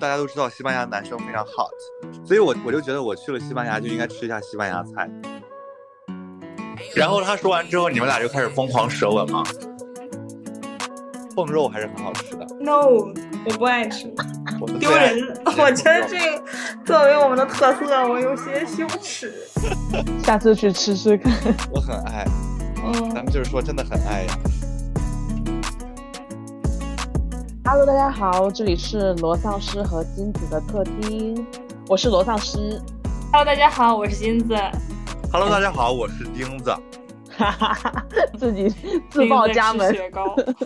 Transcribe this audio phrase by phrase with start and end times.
[0.00, 1.70] 大家都知道西班牙男生非常 hot，
[2.26, 5.08] 所以我我就觉得我去了西班牙就应该吃一下西班牙菜。
[6.94, 9.42] 然后他说完之后，你们俩就开始疯狂舌吻吗？
[11.34, 12.46] 凤肉还是很好吃的。
[12.60, 14.12] No，我不爱吃，
[14.78, 15.36] 丢人。
[15.46, 16.42] 我觉得这个
[16.84, 19.32] 作为我们的特色，我有些羞耻。
[20.22, 21.32] 下次去吃吃看。
[21.72, 22.24] 我很爱，
[22.84, 24.38] 嗯咱，们就是说真的很爱呀。
[27.66, 31.34] Hello，大家好，这里是罗丧尸和金子的客厅，
[31.88, 32.58] 我是罗丧尸。
[33.32, 34.54] Hello，大家好，我是金子。
[35.32, 36.70] Hello，大家好，我是钉子。
[37.30, 38.06] 哈哈哈，
[38.38, 38.68] 自己
[39.08, 39.96] 自报家门。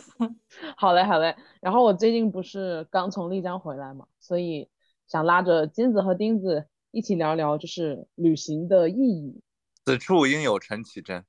[0.76, 1.36] 好嘞，好嘞。
[1.60, 4.68] 然后我最近不是刚从丽江回来嘛，所以
[5.06, 9.40] 想拉着金子和钉子一起聊聊，就是旅行的意义。
[9.86, 11.24] 此处应有陈绮贞。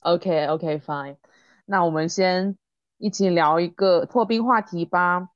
[0.00, 1.18] OK OK fine，
[1.66, 2.56] 那我们先
[2.98, 5.28] 一起聊一个破冰话题吧。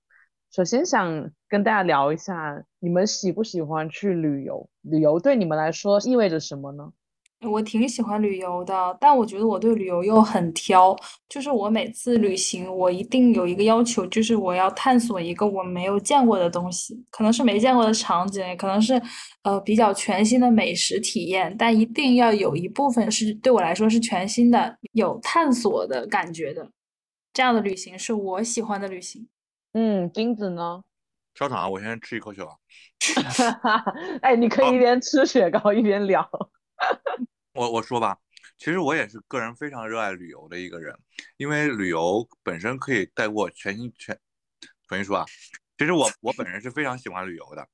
[0.55, 4.69] 首先想跟大家聊一下，你们喜不喜欢去旅游？
[4.83, 6.93] 旅游对你们来说意味着什么呢？
[7.49, 10.95] 我挺喜欢旅游的，但我觉得我对旅游又很挑。
[11.29, 19.01] 就是我每次旅行，我一定有一个要求，就是我要探索一个我没有见过的东西，可能是没见过的场景，也可能是
[19.43, 26.71] 呃比较全新的美食体验，但一定要有一部分是对我来说是全新的，有探索的感觉的。
[27.33, 29.29] 这样的旅行是我喜欢的旅行。
[29.73, 30.83] 嗯，金子呢？
[31.35, 32.61] 稍等啊，我先吃一口雪糕。
[34.21, 36.29] 哎，你可以一边吃雪糕一边聊。
[37.55, 38.19] 我我说吧，
[38.59, 40.95] 其实我也是个人非常热爱旅游的一个人，
[41.39, 44.19] 因为旅游本身可以带给我全新全。
[44.87, 45.25] 重新说啊，
[45.79, 47.67] 其实我我本人是非常喜欢旅游的，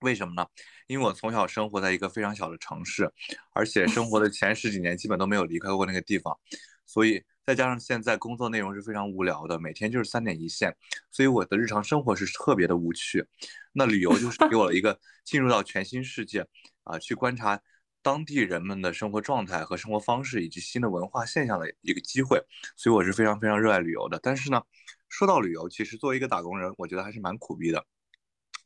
[0.00, 0.44] 为什么呢？
[0.88, 3.12] 因为我从小生活在一个非常小的城市，
[3.52, 6.36] 而且生活的前十几年基本都没有离开过那个地方，
[6.84, 10.76] 所以再加上现在工作内容是非常无聊的，每天就是三点一线，
[11.12, 13.24] 所以我的日常生活是特别的无趣。
[13.72, 16.44] 那旅游就 是给我了一个进入到全新世界
[16.82, 17.62] 啊，去观察
[18.02, 22.42] 当地人们的生活状态和生活方式以及新的文化现象的一个机会，
[22.74, 24.18] 所以我是非常非常热爱旅游的。
[24.20, 24.60] 但是呢，
[25.08, 27.86] 说到旅游，其实作为一个打工人，我觉得还是蛮苦逼的，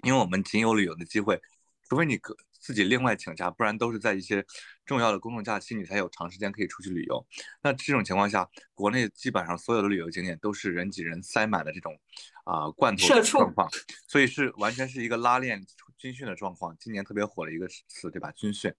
[0.04, 1.38] 因为我们仅有旅游的机会，
[1.86, 4.44] 除非你个自己另外请假，不然都是在一些
[4.84, 7.26] 重要的公众假期，你才有长时间可以出去旅游。
[7.62, 11.98] 那这种情况下，国内基本上所有的旅游景点都是人挤人塞满的这种
[12.44, 13.68] 啊、罐头的状况，
[14.06, 15.64] 所以是完全是一个拉练
[15.96, 16.76] 军训的状况。
[16.78, 18.30] 今年特别火的一个词，对吧？
[18.32, 18.72] 军训。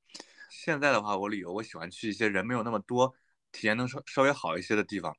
[0.50, 3.14] 现在的话，我旅游我喜欢去一些人没有那么多，
[3.52, 5.16] 体验能稍稍微好一些的地方。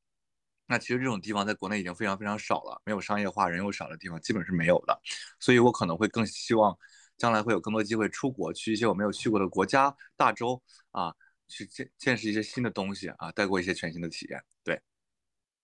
[0.66, 4.98] 那其实这种地方在国内已经非常非常少了，没有商业化、人又少的地方基本是没有的，
[5.38, 6.74] 所以我可能会更希望
[7.22, 10.60] 将来会有更多机会出国，去一些我没有去过的国家、大洲
[10.90, 11.14] 啊，
[11.46, 14.42] 去见见识一些新的东西啊，带过一些全新的体验。
[14.64, 14.82] 对，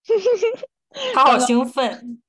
[1.13, 2.23] 他好兴奋，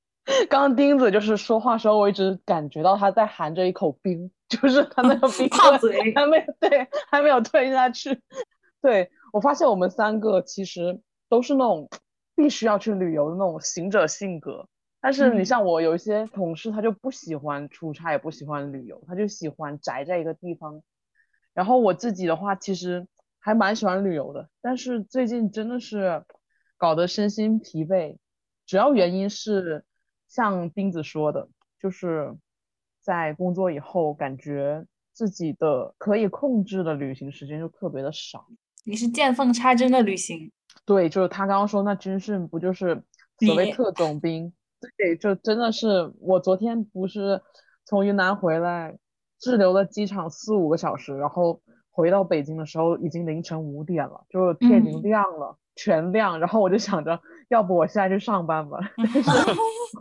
[0.50, 8.20] 刚刚钉子就是说话时候，我一直感觉到他在含着一口冰， 就是他那个冰棍 烫嘴还没有对，还没有吞下去。
[8.82, 11.88] 对，我发现我们三个其实都是那种
[12.36, 14.68] 必须要去旅游的那种行者性格，
[15.02, 20.82] 但是你嗯像我有一些同事，他就不喜欢出差，也不喜欢旅游，他就喜欢宅在一个地方。
[21.54, 23.08] 然后我自己的话，其实
[23.40, 26.24] 还蛮喜欢旅游的，但是最近真的是
[26.78, 28.18] 搞得身心疲惫。
[28.66, 29.84] 主要原因是
[30.28, 31.50] 像钉子说的，
[31.80, 32.36] 就是
[33.02, 38.46] 在工作以后，感觉自己的可以控制的旅行时间就特别的少。
[38.86, 40.52] 你是见缝插针的旅行。
[40.86, 43.04] 对，就是他刚刚说那军训不就是
[43.40, 44.54] 所谓特种兵？
[44.98, 47.42] 对，就真的是我昨天不是
[47.86, 48.98] 从云南回来，
[49.40, 56.40] 滞留了机场四五个小时，然后回到北京的时候已经凌晨五点了，就是天已经嗯亮了，全亮。
[56.40, 57.20] 然后我就想着，
[57.50, 58.80] 要不我现在去上班吧？
[58.98, 59.22] 但是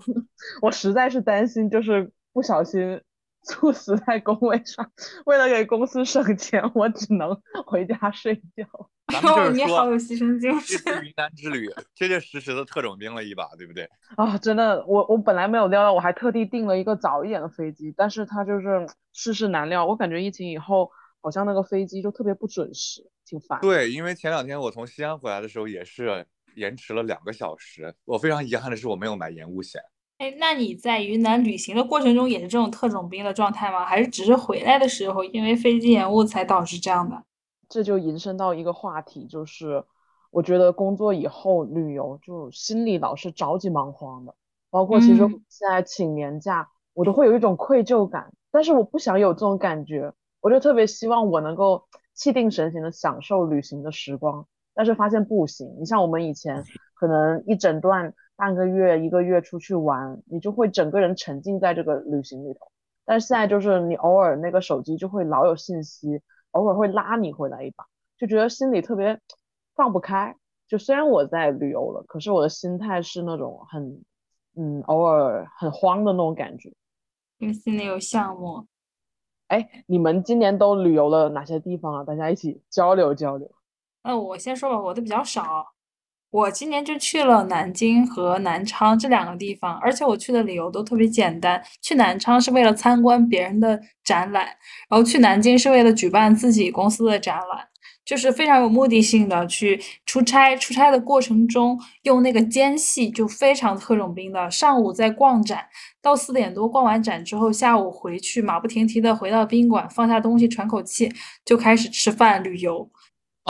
[0.63, 3.01] 我实在是担心，就是不小心
[3.43, 4.93] 猝死在工位上，
[5.27, 8.91] 为了给公司省钱，我只能回家睡觉。
[9.13, 11.05] 咱们就是你好有，牺牲精这神。
[11.05, 13.89] 云南之旅结结实实的特种兵了一把，对不对？
[14.17, 19.87] 啊，真的，我我本来没有料到，我还特地订了一个早一点的飞机，但是它就是世事难料。
[19.87, 20.91] 我感觉疫情以后，
[21.23, 23.59] 好像那个飞机就特别不准时，挺烦。
[23.61, 29.81] 对，因为前两天我从西安回来的时候也是延迟了两个小时，我非常遗憾的是我没有买延误险。
[30.19, 33.87] 哎，那你在云南旅行的过程中也是这种特种兵的状态吗？
[33.87, 37.23] 还是只是回来的时候因为飞机延误才导致这样的？
[37.69, 39.85] 这就引申到一个话题，就是
[40.31, 44.35] 我觉得工作以后旅游就心里老是着急忙慌的，
[44.71, 51.85] 包括其实嗯现在请年假，我都会有一种愧疚感，但是我不想有这种感觉，我就特别希望我能够
[52.15, 55.77] 气定神闲的享受旅行的时光，但是发现不行。
[55.79, 62.61] 你像我们以前可能一整段半个月、一个月出去玩，你就会整个人沉浸在这个旅行里头。
[63.05, 66.21] 但是现在就是你偶尔那个手机就会老有信息，
[66.59, 67.87] 偶尔会拉你回来一把，
[68.19, 69.21] 就觉得心里特别
[69.77, 70.35] 放不开。
[70.67, 74.05] 就虽然我在旅游了，可是我的心态是那种很，
[74.57, 76.73] 嗯，偶尔很慌的那种感觉。
[77.39, 78.67] 因为心里有项目。
[79.47, 82.05] 哎，你们今年都旅游了哪些地方啊？
[82.05, 83.51] 大家一起交流交流。
[84.03, 85.65] 那我先说吧，我的比较少。
[86.31, 91.63] 我今年就去了南京和南昌这两个地方，而且我去的理由都特别简单。
[91.81, 94.45] 去南昌是为了参观别人的展览，
[94.91, 97.67] 然后去南京是为了举办自己公司的展览，
[98.05, 100.55] 就是非常有目的性的去出差。
[100.57, 105.65] 出差的过程中用那个间隙就非常特种兵的，上午在逛展，
[106.03, 111.11] 到四点多逛完展之后，下午回去马不停蹄的回到宾馆，放下东西喘口气，
[111.47, 112.91] 就开始吃饭旅游。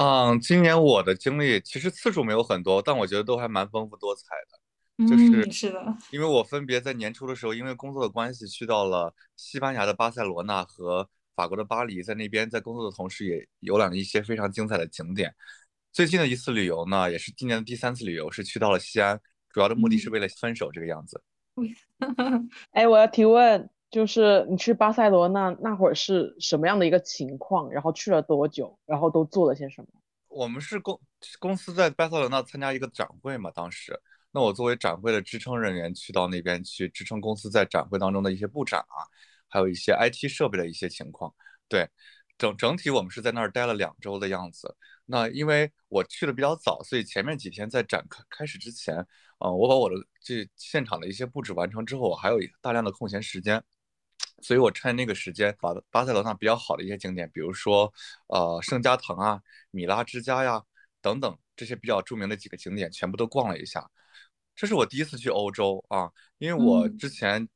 [0.00, 5.06] 嗯，今年我的经历其实次数没有很多，但我觉得都还蛮丰富多彩的。
[5.08, 15.34] 就是是的，因为我分别在年初的时候，因为工作的关系去到了西班牙的巴塞罗那和法国的巴黎，在那边在工作的同时也游览了一些非常精彩的景点。
[15.92, 21.20] 最近的一次旅游呢，也是今年的第三次旅游，是去到了西安，主要的目的是为了分手这个样子。
[22.70, 23.68] 哎，我要提问。
[23.90, 27.70] 就是你去巴塞罗那那会儿是什么样的一个情况？
[27.70, 28.78] 然后去了多久？
[28.84, 29.88] 然后都做了些什么？
[30.28, 31.00] 我们是公
[31.38, 33.98] 公司在巴塞罗那参加一个展会嘛，当时，
[34.30, 39.08] 那我作为展会的支撑人员去到那边去支撑公司在展会当中的一些布展啊，
[39.48, 41.34] 还有一些 IT 设备的一些情况。
[41.66, 41.88] 对，
[42.36, 44.76] 整整体我们是在那儿待了两周的样子。
[45.06, 48.96] 那因为我去的比较早，所以前面几天在展开开始之前，
[49.38, 53.64] 啊，我把我的这现场的一些布置完成之后，我还有大量的空闲时间。
[54.40, 57.92] 所以我趁那个时间，把巴塞罗那比较好的一些景点，比如说，
[58.28, 59.40] 呃，圣家堂啊、
[59.70, 60.62] 米拉之家呀
[61.00, 63.88] 等等这些比较著名的几个景点，全部都逛了一下。
[64.54, 67.48] 这是我第一次去欧洲啊，因为我之前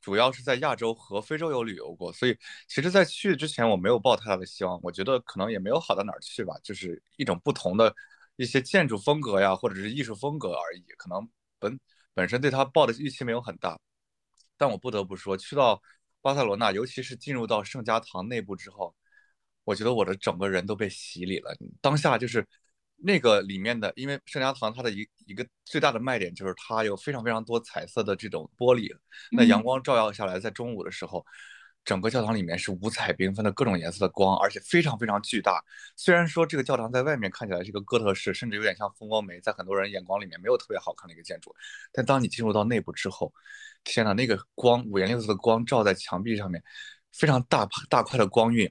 [0.00, 2.36] 主要是在亚洲和非洲有旅游过，所以
[2.68, 7.94] 其实，在去之前我没有抱太大的希望，我觉得可能也没有好到哪儿去吧，就是一种不同的
[8.36, 11.78] 一些建筑风格呀，或者是艺术风格而已，可能本
[12.14, 13.78] 本身对它抱的预期没有很大。
[14.56, 15.82] 但我不得不说，去到。
[16.28, 18.94] 巴塞罗那，尤其是进入到圣家堂内部之后，
[19.64, 21.56] 我觉得我的整个人都被洗礼了。
[21.80, 22.46] 当下就是
[22.96, 28.94] 那个里面的，因为圣家堂它的一一个最大的卖点就是它有非常非常多彩色的这种玻璃，
[29.30, 31.24] 那阳光照耀下来，在中午的时候，
[31.88, 35.64] 整个教堂里面是五彩缤纷的各种颜色的光，而且非常非常巨大。
[35.96, 41.50] 虽然说这个教堂在外面看起来是一个哥特式，甚至有点像蜂窝煤，在很多人眼光里面没有特别好看的一个建筑，
[41.90, 43.32] 但当你进入到内部之后，
[43.84, 46.62] 天呐，那个光五颜六色的光照在墙壁上面，
[47.10, 48.70] 非常大大块的光晕，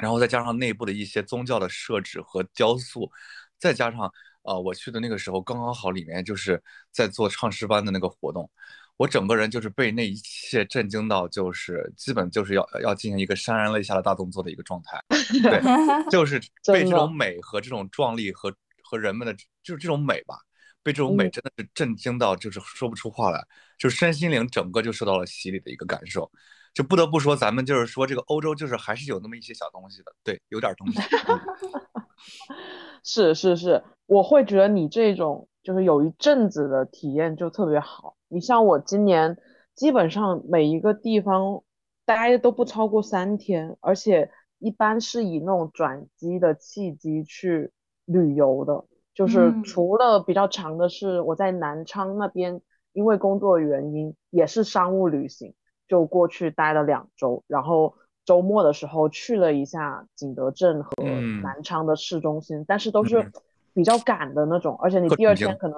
[0.00, 3.12] 然后再加上内部的一些宗教的设置和雕塑，
[3.58, 4.10] 再加上
[4.40, 8.50] 呃我去的那个时候刚刚好里面就是在做唱诗班的那个活动，
[8.98, 15.02] 我整个人就是被那一切震惊到，就是基本就是要要进行一个潸然泪下的大动作的一个状态，
[15.42, 16.38] 对，就是
[16.70, 20.36] 被这种美和这种壮丽和和人们的就是这种美吧。
[20.80, 23.44] 被这种美真的是震惊到，就是说不出话来，
[23.78, 26.30] 就身心灵整个就受到了洗礼的一个感受，
[26.72, 30.98] 就不得不说，咱们就是说这个欧洲就是还是有那么一些小东西的，对，有点东西。
[33.04, 38.16] 是是是，我会觉得你这种就是有一阵子的体验就特别好。
[38.28, 39.36] 你像我今年
[39.74, 41.62] 基本上每一个地方
[42.04, 47.72] 待都不超过三天，而且一般是以那种转机的契机去
[48.04, 48.84] 旅游的。
[49.14, 52.60] 就是除了比较长的是我在南昌那边，
[52.92, 55.54] 因为工作原因也是商务旅行，
[55.88, 57.94] 就过去待了两周，然后
[58.24, 60.90] 周末的时候去了一下景德镇和
[61.42, 63.32] 南昌的市中心，但是都是
[63.74, 65.76] 比较赶的那种，而且你第二天可能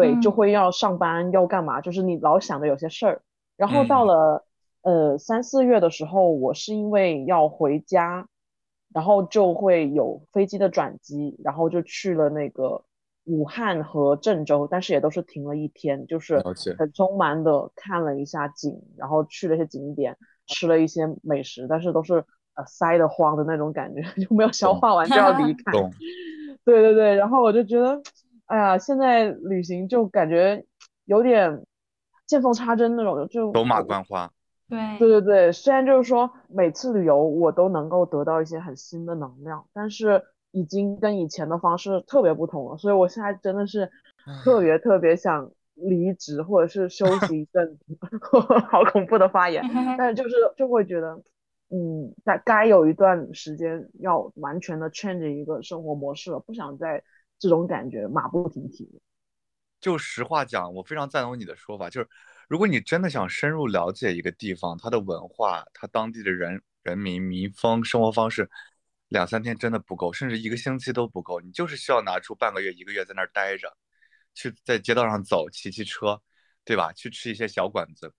[0.00, 3.22] 对就会要上班要干嘛，就是你老想着有些事儿，
[3.56, 4.44] 然后到了
[4.82, 8.28] 呃三四月的时候，我是因为要回家。
[8.94, 12.82] 然后就会有飞机的转机，然后就去了那个
[13.24, 16.40] 武汉和郑州，但是也都是停了一天，就是
[16.78, 22.24] 很匆忙的看了一下景，然后去了一些景点，吃了一些美食，但是都是
[22.54, 25.72] 呃塞得慌的那种感觉， 就没有消化完就要离开。
[26.64, 28.00] 对对对，然后我就觉得，
[28.46, 30.64] 哎呀，现在旅行就感觉
[31.04, 31.64] 有点
[32.26, 34.30] 见缝插针那种，就走马观花。
[34.68, 43.88] 对对对对，虽然就是说每次旅游我都能够得到一些很新的能量，但是已经跟以前的方式特别不同了，所以我现在真的是
[44.44, 47.96] 特别特别想离职或者是休息一阵子，
[48.68, 49.62] 好恐怖的发言，
[49.98, 51.22] 但是就是就会觉得，
[51.70, 57.04] 嗯，在该有一段时间要完全的 change 一个生活模式了，不想再
[57.38, 59.00] 这种感觉马不停蹄。
[59.80, 62.08] 就实话讲，我非常赞同你的说法，就是
[62.48, 68.50] 如果你真的想深入了解一个地方，它的文化、它当地的人人民民风、生活方式，
[69.08, 71.40] 两三天真的不够，甚至一个星期都不够。
[71.40, 73.76] 你就是需要拿出半个月、一个月在那儿待着，
[74.34, 76.20] 去在街道上走，骑骑车，
[76.64, 76.92] 对吧？
[76.92, 78.12] 去吃一些小馆子，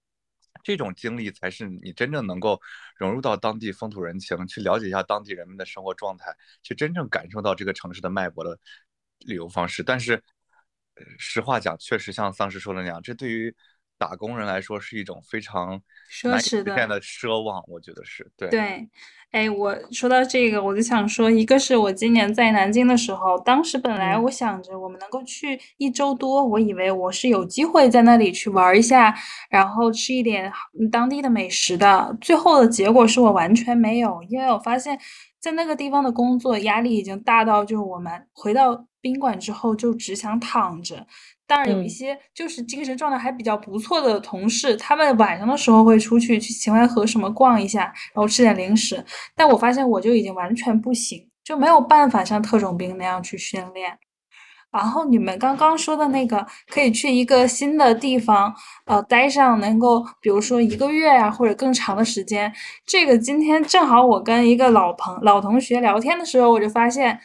[0.64, 2.62] 这种经历才是你真正能够
[2.96, 8.60] 融入到当地风土人情，去了解一下当地人们的生活状态，去真正感受到这个城市的脉搏的
[9.20, 9.84] 旅游方式。
[9.84, 10.22] 但是。
[11.20, 13.56] 实话讲，确实像丧尸说的那样，这对于
[13.98, 18.50] 打工人来说是一种非常奢侈的的奢望，我觉得是对。
[18.50, 18.90] 对，
[19.32, 29.16] 哎，我说到这个，我就想说，一个是我今年在南京的时候，当时本来我想着我们能够去一周多，我以为我是有机会在那里去玩一下，
[29.50, 30.52] 然后吃一点
[30.92, 32.18] 当地的美食的。
[32.22, 35.00] 最后的结果是我完全没有，因为我发现。
[35.40, 41.06] 在那个地方的工作压力已经大到，就是我们回到宾馆之后就只想躺着。
[41.48, 49.04] 当然有一些就是精神状态还比较不错的同事，他们晚上的时候会出去去秦淮河什么逛一下，然后吃点零食。
[49.36, 53.98] 但我发现我就已经完全不行，就没有办法像特种兵那样去训练。
[54.70, 58.54] 然后你们刚刚说的那个，可以去一个新的地方，
[58.86, 62.54] 呃，待上能够，比如说一个月呀，或者更长的时间。
[62.86, 67.18] 这个今天正好我跟一个老朋老同学聊天的时候，我就发现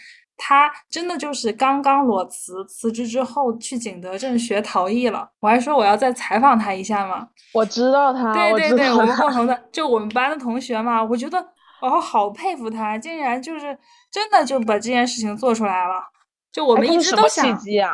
[0.45, 5.31] 他真的就是刚刚裸辞，辞职之后去景德镇学陶艺了。
[5.39, 7.29] 我还说我要再采访他一下嘛。
[7.55, 11.01] 我知道他，对对对，我们共同的，就我们班的同学嘛。
[11.01, 11.47] 我觉得
[11.81, 13.79] 我好佩服他，竟然就是
[14.11, 15.95] 真的就把这件事情做出来了。
[16.51, 17.93] 就我们一直都想，契机啊？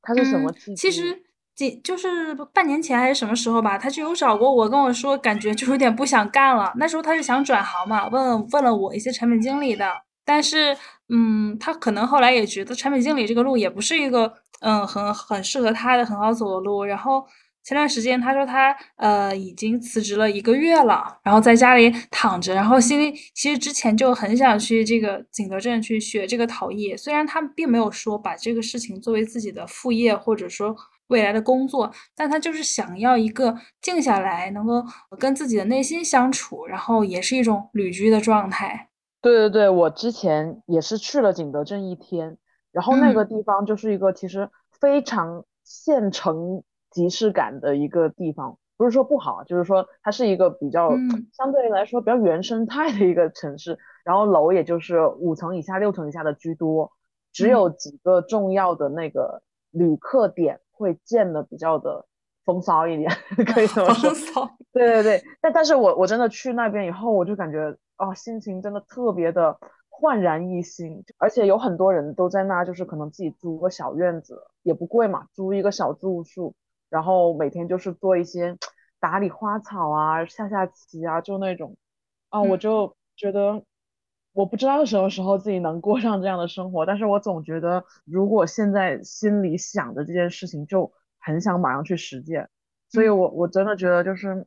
[0.00, 0.76] 他是什么契机？
[0.76, 1.22] 其实
[1.54, 6.72] 几就是半年前还是什么时候吧，他就有找过我，跟我说感觉就有点不想干了。
[6.76, 9.86] 那时候他是想转行嘛，问问了我一些产品经理的，
[10.24, 10.74] 但是
[11.10, 17.26] 嗯，他可能后来也觉得产品经理这个路也不是一个嗯很很适合他的很好走的路，然后。
[17.62, 30.74] 前段时间他说他呃已经辞职了一个月了，然后在家里躺着，然后心里其实之前就很想去这个景德镇去学这个陶艺，虽然他并没有说把这个事情作为自己的副业或者说
[31.08, 34.82] 未来的工作，但他就是想要一个静下来，能够
[35.18, 38.89] 跟自己的内心相处，然后也是一种旅居的状态。
[39.22, 42.38] 对对对，我之前也是去了景德镇一天，
[42.72, 46.62] 然后那个地方就是一个其实非常县城。
[46.92, 50.90] 即视感的一个地方，不是说不好，就是说它是一个比较
[51.32, 56.90] 相对来说比较原生态的一个城市，然后楼也就是五层以下、六层以下的居多，
[57.32, 62.06] 只有几个重要的那个旅客点会建的比较的
[62.44, 63.08] 风骚一点，
[63.54, 64.50] 可以这么说。
[64.72, 76.54] 对对对，但但是我我真的去那边以后，我就感觉哦，心情真的特别的焕然一新，而且有很多人都在那，就是可能自己租个小院子，也不贵嘛，租一个小住宿。
[76.88, 78.56] 然后每天就是做一些
[78.98, 81.76] 打理花草啊、下下棋啊，就那种，
[82.30, 83.62] 啊，我就觉得
[84.32, 90.90] 我不知道什么时候自己能过上这样的生活，但是我总觉得如果现在心里想的这件事情，就
[91.20, 92.48] 很想马上去实践，
[92.88, 94.44] 所以我我真的觉得就是，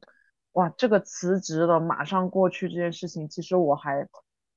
[0.53, 4.07] 哇，这个辞职了马上过去这件事情，其实我还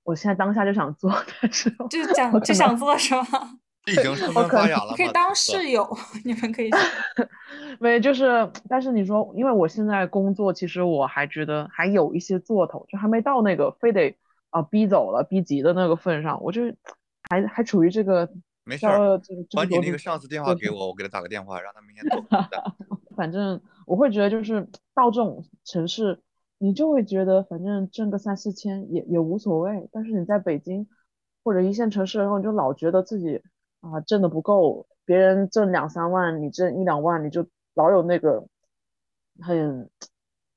[0.02, 1.10] 我现在当下就想做，
[1.40, 3.24] 但是就想就想做是吗？
[3.86, 5.88] 已经生根发芽了，可以当室友，
[6.24, 6.70] 你们可以。
[7.78, 14.16] 没，就是，但是你说，因为我现在工作，其实我还觉得还有一些做头，就还没到那个非得
[14.50, 16.62] 啊逼走了、逼急的那个份上，我就
[17.30, 18.28] 还还处于这个。
[18.68, 18.84] 没事，
[19.54, 22.20] 把你那个上司电话给我，我给他打个电话，让他明天 走。
[23.14, 26.20] 反正我会觉得，就是到这种城市，
[26.58, 29.88] 你就会觉得，反正挣个三四千也也无所谓。
[29.90, 30.86] 但是你在北京
[31.42, 33.40] 或者一线城市，然后你就老觉得自己。
[33.82, 38.44] 啊，挣的不够，别人挣两三万，你挣一两万，你就老有那个
[39.40, 39.88] 很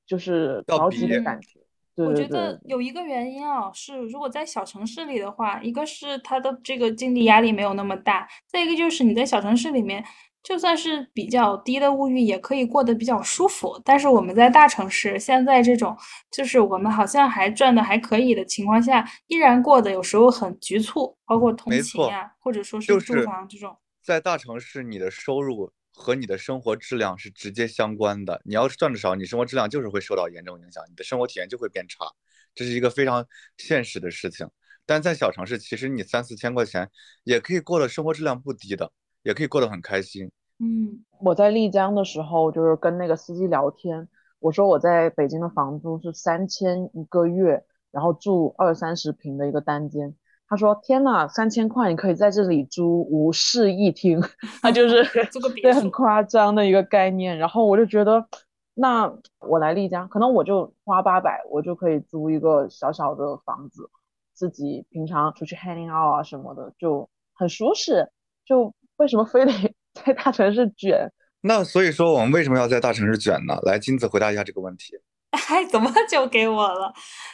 [0.04, 1.60] 就是着急的感觉。
[1.94, 10.02] 我觉得有一个原因啊，是如果在小城市里的话，一个是他的这个经济压力没有那么大，再一个就是你在小城市里面。
[10.42, 13.80] 就算是比较低的物欲，也可以过得比较舒服。
[13.84, 15.96] 但是我们在大城市，现在这种
[16.30, 23.76] 就是我们好像还赚的还可以的情况下，依然过得有时候很局促，包括通勤呀，或者说是住房这种。
[24.02, 28.40] 在大城市，你的收入和你的生活质量是直接相关的。
[28.44, 32.06] 你要是赚的少，你生活质量就是会受到严重影响，你的生活体验就会变差，
[32.54, 33.26] 这是一个非常
[33.58, 34.48] 现实的事情。
[34.86, 36.90] 但在小城市，其实你三四千块钱
[37.24, 38.90] 也可以过得生活质量不低的。
[39.22, 40.30] 也可以过得很开心。
[40.58, 44.08] 嗯，我在丽江的时候，就是跟那个司机聊天，
[44.38, 50.14] 我说我在北京的房租是三千一个月，然后住二三十平的一个单间，
[50.46, 54.20] 他说：“天呐，三千块你可以在这里租无室一厅，
[54.60, 55.02] 他就是
[55.62, 57.38] 对很夸张的一个概念。
[57.38, 58.26] 然后我就觉得，
[58.74, 63.88] 那我来丽江，可能我就花八百，我就可以租一个小小的房子，
[64.34, 68.10] 自己平常出去 hanging out 啊什么的，就很舒适。
[68.44, 69.52] 就为什么非得
[70.04, 71.10] 在大城市卷？
[71.42, 73.58] 那所以说我们为什么要在大城市卷呢？
[73.62, 74.94] 来，金子回答一下这个问题。
[75.48, 76.92] 哎，怎么就给我了？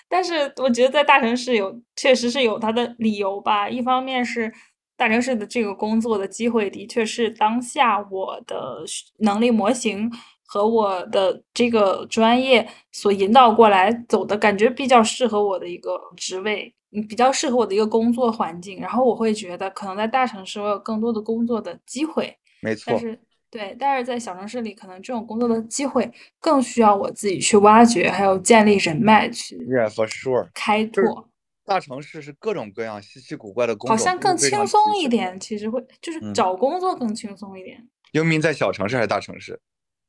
[0.09, 3.69] 但是我觉得在大城市有，确实是有它的理由吧。
[3.69, 4.53] 一方面是
[4.97, 10.11] 大城市的这个工作的机会，的确是当下我的需能力模型
[10.47, 18.81] 和我的这个专业所引导过来走的感觉比较适合我的一个职位，嗯，比较适合我的一个工作环境。
[18.81, 22.37] 然后我会觉得，可能在大城市我有更多的工作的机会。
[22.63, 26.11] 没错但，是对，但是在小城市里，可能这种工作的机会
[26.41, 30.49] 更需要我自己去挖掘，还有建立人脉去 Yeah, for sure。
[30.53, 31.29] 开拓，
[31.65, 35.39] 大城市是各种各样稀奇古怪的工作好，像更轻松一点。
[35.39, 37.89] 其实会就是嗯找工作更轻松一点。
[38.13, 39.61] 游民在小城市还是大城市？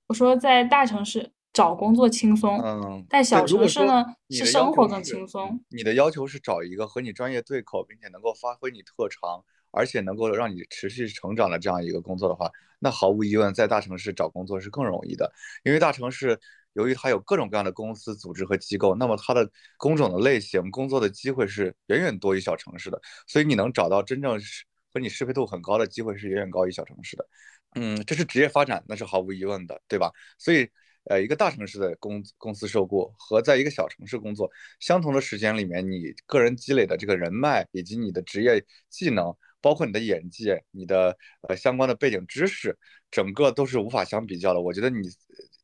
[0.08, 5.60] 我说在大城市找工作轻松，嗯，但小城市呢是生活更轻松。
[5.70, 15.34] 你的要求是找一个和你专业对口，并且能够发挥你特长，而且能够让你持续成长的这样一个工作的话，那毫无疑问，在大城市找工作是更容易的。
[15.64, 16.40] 因为大城市
[16.74, 27.28] 由于它有各种各样的公司、组织和机构，那么它的工种的类型、工作的机会是远远多于小城市的，所以你能找到真正是和你适配度很高的机会是远远高于小城市的。
[27.74, 30.12] 嗯，这是职业发展，那是毫无疑问的，对吧？
[30.38, 30.70] 所以，
[31.10, 34.50] 呃，一个大城市的公公司受雇和在一个小城市工作，
[34.80, 42.78] 相同的时间里面，你个人积累的这个人脉以及你的职业技能，包括你的眼界、你的呃相关的背景知识，
[43.10, 44.60] 整个都是无法相比较的。
[44.60, 45.10] 我觉得你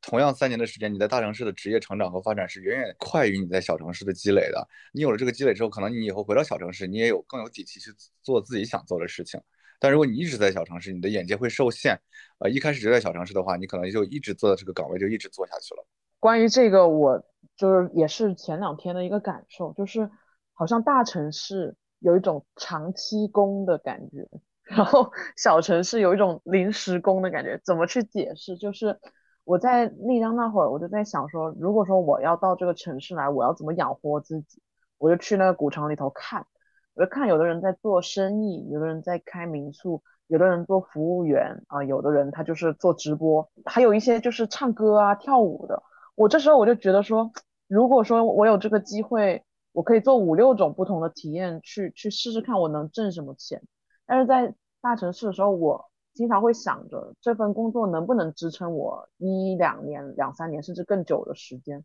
[0.01, 4.67] 同样三年的时间，你在大城市的职业成长和发展是远远快于你在小城市的积累的。
[4.93, 9.39] 你有了这个积累之后，可能你以后回到小城市，你也有更有底气去做自己想做的事情。
[9.83, 11.99] 但如果你一直在小城市，你的眼界会受限。
[12.39, 15.85] 呃，一开始就在小城市的话，你可能就一直做的这个岗位就一直做下去了。
[16.21, 17.21] 关于这个，我
[17.57, 20.09] 就是也是前两天的一个感受，就是
[20.53, 24.25] 好像大城市有一种长期工的感觉，
[24.63, 27.59] 然后小城市有一种临时工的感觉。
[27.65, 28.55] 怎么去解释？
[28.55, 28.97] 就是
[29.43, 34.61] 我在丽江那会儿，我就在想说，如果说我要到这个城市来，我要怎么养活自己？
[34.97, 36.47] 我就去那个古城里头看，
[36.95, 45.81] 我就看有的人在做生意，有的人在开民宿，有的人做服务员啊、有的人他就是做直播，还有一些就是唱歌啊、跳舞的。
[46.15, 47.31] 我这时候我就觉得说，
[47.67, 53.61] 如果说我有这个机会，我可以做五六种不同的体验，去去试试看我能挣什么钱。
[54.05, 61.83] 但是在大城市的时候，我经常会想着这份工作能不能支撑我一两年、两三年甚至更久的时间。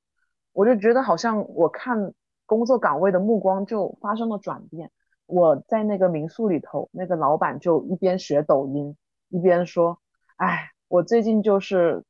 [0.53, 2.13] 我就觉得好像我看
[2.45, 4.91] 工作岗位的目光就发生了转变。
[5.29, 8.97] 我在那个民宿里头，那个老板就一边学抖音，
[9.29, 10.01] 一边说
[10.37, 12.03] ：“哎，我最近就是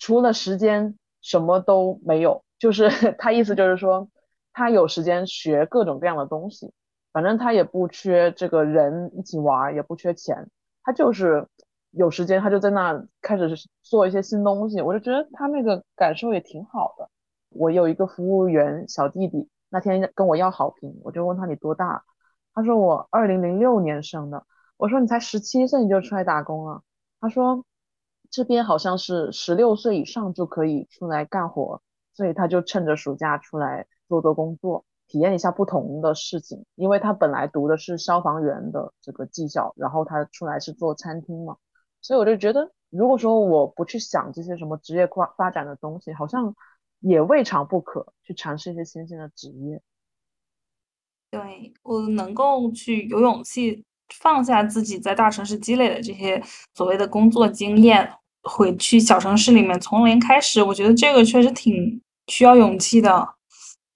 [0.00, 4.08] 除了时间什么都没有。”就是 他意思就是说，
[4.52, 6.72] 他有时间学各种各样的东西，
[7.12, 10.50] 反正他也不缺这个人一起玩，也不缺钱，
[10.82, 11.46] 他就是
[11.92, 13.48] 有时间他就在那开始
[13.80, 14.82] 做一些新东西。
[14.82, 17.08] 我就觉得他那个感受也挺好的。
[17.50, 22.02] 我有一个服务员小弟弟，那天跟我要好评，我就问他你多大？
[22.54, 24.44] 他说我二零零六年生的。
[24.76, 26.82] 我说你才十七岁你就出来打工了？
[27.20, 27.64] 他说
[28.30, 31.82] 这边好像是十六岁以上就可以出来干活，
[32.14, 36.64] 所以他就趁着暑假出来做做工作，体验一下不同的事情。
[36.76, 41.56] 因为他本来读的是消防员的这个技校，然后他出来是做餐厅嘛，
[42.00, 46.54] 所以我就觉得，如果说我不去想这些什么职业发发展的东西，好像
[47.00, 49.82] 也未尝不可去尝试一些新鲜的职业。
[51.30, 56.42] 对，我能够去有勇气放下自己在大城市积累的这些
[56.74, 58.12] 所谓的工作经验，
[58.42, 63.28] 回去小城市里面从零开始，我觉得这个确实挺需要勇气的。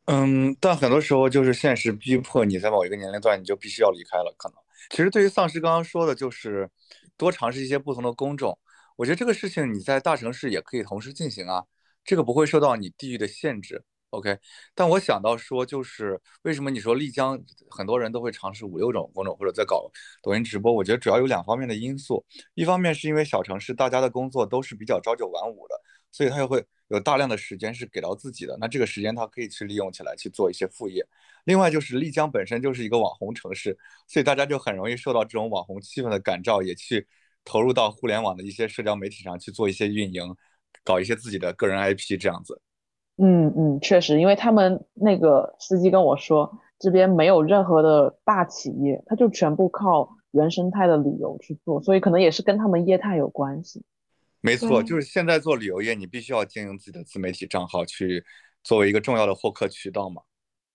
[0.07, 4.33] 嗯，但很多时候就是现实逼迫你在某一个年龄段你就必须要离开了。
[4.37, 4.57] 可能
[4.91, 6.71] 其实对于丧尸刚刚说的，就是
[7.17, 8.57] 多尝试一些不同的工种。
[8.97, 11.65] 我觉得这个事情你在大城市也可以同时进行啊，
[12.05, 13.83] 这个不会受到你地域的限制。
[14.15, 14.39] OK，
[14.77, 19.91] 但我想到说，就是为什么你说丽江很多人都会尝试五六种工种，或者在搞
[20.23, 20.73] 抖音直播？
[20.73, 22.25] 我觉得主要有两方面的因素，
[22.55, 25.75] 一方面是因为小城市大家的工作都是比较朝九晚五的，
[26.13, 31.05] 所以他又会有大量的时间是给到自己的，那这个时间他可以去利用起来去做一些副业。
[31.45, 37.07] 另外就是丽江本身就是一个网红城市，所以大家就很容易受到这种网红气氛的感召，也去
[37.45, 40.23] 投入到互联网的一些社交媒体上去做一些运营，
[40.85, 42.61] 搞一些自己的个人 IP 这样子。
[43.17, 53.85] 嗯嗯，确实，因为他们那个司机跟我说，这边没有任何的大企业，他就全部靠原生态的旅游去做，所以可能也是跟他们业态有关系。
[54.41, 58.25] 没错，就是现在做旅游业，你必须要经营自己的自媒体账号，去
[58.65, 60.23] 作为一个重要的获客渠道嘛。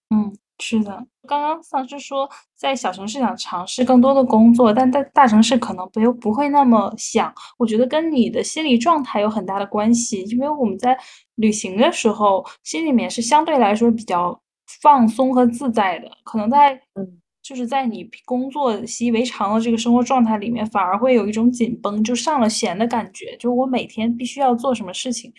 [0.09, 1.05] 嗯，是的。
[1.27, 7.31] 刚刚丧尸说在小城市想尝试更多的工作，但在大城市可能不不会那么想。
[7.59, 10.97] 我觉得跟你的心理状态有很大的关系，因为我们在
[11.39, 14.39] 旅行的时候，心里面是相对来说比较
[14.81, 17.19] 放松和自在的，可能在嗯。
[17.41, 25.33] 就是在你工作习以为常的这个生活状态里面，反而会有一种紧绷，就上了弦的感觉，就我每天必须要做什么事情，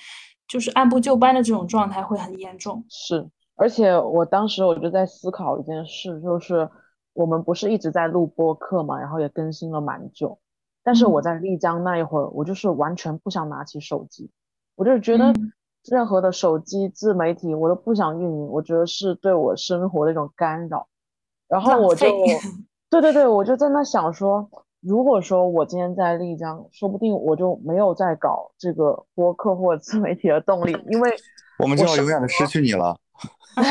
[0.48, 2.84] 就是按部就班的这种状态会很严重。
[2.88, 6.68] 是，而且我当时我就在思考一件事，就是
[7.12, 10.36] 我们不是一直在录播客嘛，然后也更新了蛮久，
[10.82, 11.22] 但是我嗯。
[11.22, 14.28] 在丽江那一会儿，我就是完全不想拿起手机，
[14.74, 15.52] 我就是觉得嗯
[15.88, 20.87] 任何的手机自媒体我都不想运营，我觉得是对我生活的一种干扰。
[21.49, 22.07] 然后我就，
[22.90, 24.49] 对对对，我就在那想说，
[24.81, 31.11] 如果说我今天在丽江，说不定我就没有在搞这个播客或自媒体的动力，因为
[31.59, 32.97] 我们就要永远的失去你了。
[33.57, 33.64] 啊，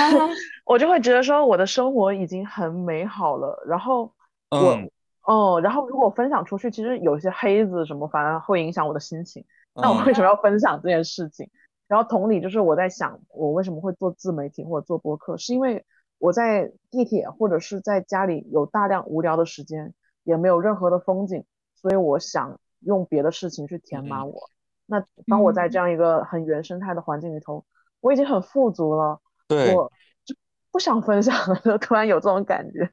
[0.66, 4.12] 我就会觉得说我的生活已经很美好了，然后
[4.52, 4.92] 我，嗯
[5.26, 9.46] 哦，然后如果分享出去，其实有些黑子什么，反而会影响我的心情。
[9.76, 11.50] 那我嗯为什么要分享这件事情？
[11.90, 15.84] 然后同理，就是我在想，我为什么会做自媒体或者做播客，是因为
[16.20, 21.44] 我在地铁或者是在家里有大量无聊的时间，也没有任何的风景，
[21.76, 24.50] 所以我想用别的事情去填满嗯我。
[24.86, 27.66] 那当我在嗯这样一个很原生态的环境里头，
[28.02, 29.20] 我已经很富足了。
[29.50, 29.92] 我
[30.24, 30.36] 就
[30.72, 32.92] 不想分享了，就 突然有这种感觉。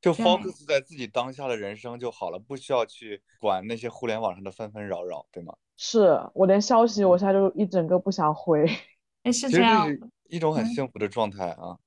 [0.00, 5.54] 就对 focus 在自己当下的人生就好了，不需要去管那些互联网上的纷纷扰扰，对吗？
[5.76, 8.64] 是我连消息我现在就一整个不想回。
[9.24, 9.88] 哎，是这样。
[10.28, 11.78] 一种很嗯幸福的状态啊。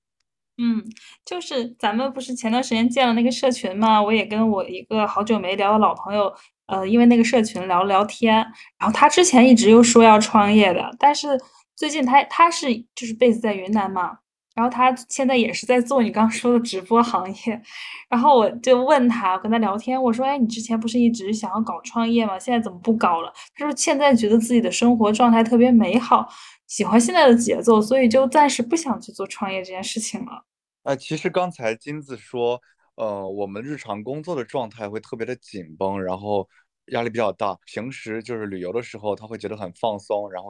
[0.57, 0.83] 嗯，
[1.23, 6.31] 就是咱们不是前段时间建了那个社群嘛，我也跟我一个好久没聊的老朋友，
[6.67, 8.35] 呃，因为那个社群聊了聊天，
[8.77, 11.39] 然后他之前一直又说要创业的，但是
[11.75, 14.19] 最近他他是就是 base 在云南嘛，
[14.53, 17.61] 然后他现在也是在做你刚刚说的直播行业，
[18.09, 22.37] 然后我就问他，我跟他聊天，我说，哎，你之前不是一直想要搞创业吗？
[22.37, 23.31] 现在怎么不搞了？
[23.55, 26.27] 他说现在觉得自己的生活状态特别美好，
[26.67, 30.43] 喜欢现在的节奏，所以就暂时不想去做创业这件事情了。
[30.83, 32.59] 呃，其实刚才金子说，
[32.95, 36.49] 呃，我们日常工作的状态会特别的紧绷，然后
[36.91, 37.57] 压力比较大。
[37.65, 40.49] 平时就是旅游的时候，他会觉得很放松，然后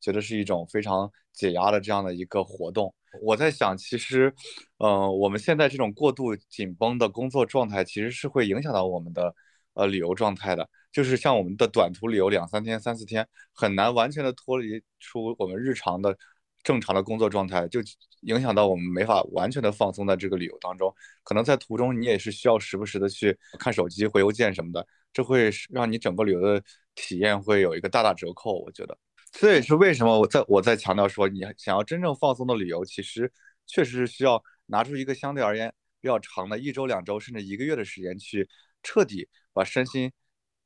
[0.00, 2.94] 觉得是一种非常解压的这样的一个活动。
[3.22, 4.34] 我在想，其实，
[4.78, 9.34] 呃，我们现在这种过度紧绷的工作状态，其实是会影响到我们的
[9.74, 10.68] 呃旅游状态的。
[10.90, 16.16] 就是像我们的短途旅游两三天、三四天，很难完全的脱离出我们日常的
[16.62, 17.80] 正常的工作状态，就
[18.22, 20.94] 影响到我们没法完全的放松在这个旅游当中。
[21.22, 26.62] 可能在途中你也是需要时不时的去看手机、回邮件什么的，这会让你整个旅游的
[26.94, 28.60] 体验会有一个大打折扣。
[28.60, 28.96] 我觉得，
[29.30, 33.32] 这也是为什么我在我在强调说，你想要真正放松的旅游，其实
[33.66, 38.48] 确实是需要拿出一个相对而言比较长的一周、两周甚至一个月的时间，去
[38.82, 40.12] 彻底把身心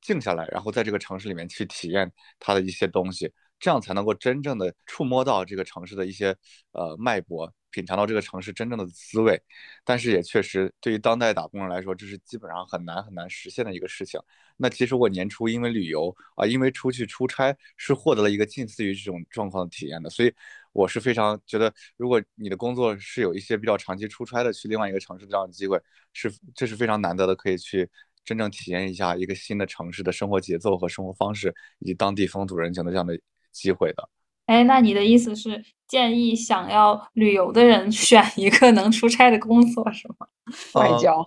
[0.01, 6.37] 静下来，然后在这个城市里面去体验它的一些东西，这样才能够真正的触摸到这个城市的一些
[6.73, 9.41] 呃脉搏，品尝到这个城市真正的滋味。
[9.85, 14.21] 但是也确实，对于当代打工人来说，这是基本上很难很难实现的一个事情。
[14.57, 20.33] 那其实我年初因为旅游啊，因为出去出差，是获得了一个近似于这种状况的体验的，所以
[20.73, 25.81] 我是非常觉得，如果你的工作是有一些比较长期出差的，去另外一个城市这样的机会，
[26.13, 27.89] 是这是非常难得的，可以去
[28.25, 33.19] 真正体验一下一个新的城市的生活节奏和生活方式，以及当地风土人情的这样的
[33.57, 34.09] 机会的。
[34.47, 40.27] 哎，那你的意思是建议想要旅游的人 选一个能出差的工作是吗？
[40.75, 41.27] 呃外交，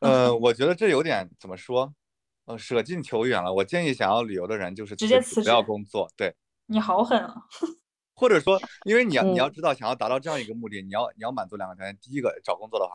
[0.00, 1.92] 呃，我觉得这有点怎么说？
[2.46, 3.52] 呃，舍近求远了。
[3.52, 6.34] 我建议想要旅游的人就是直接辞职不要工作，对，
[6.66, 7.34] 你好狠啊！
[8.16, 11.96] 或者说，因为你要你要嗯知道，想要达到这样一个目的，你要你要满足两个条件。
[12.00, 12.92] 第一个，找工作的话，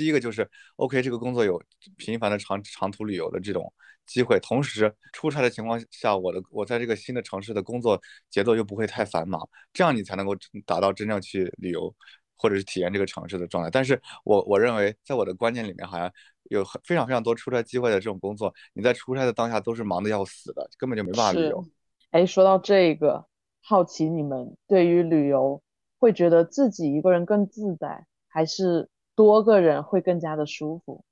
[0.00, 1.62] 第一个就是 OK，这个工作有
[1.98, 3.70] 频繁的长长途旅游的这种
[4.06, 10.34] 机会，同时出差的情况下，我的我在这个新的城市的工作节奏又不会太繁忙，这样你才能够
[10.64, 11.94] 达到真正去旅游
[12.38, 13.68] 或者是体验这个城市的状态。
[13.68, 16.10] 但是我我认为，在我的观念里面，好像
[16.44, 21.62] 有很非常非常多出差机会的这种工作，你在出差的当下都是忙得要死的，根本就没办法旅游。。
[22.10, 23.26] 哎，说到这个，
[23.60, 25.62] 好奇你们对于旅游
[25.98, 28.88] 会觉得自己一个人更自在，还是
[29.20, 31.04] 多个人会更加的舒服？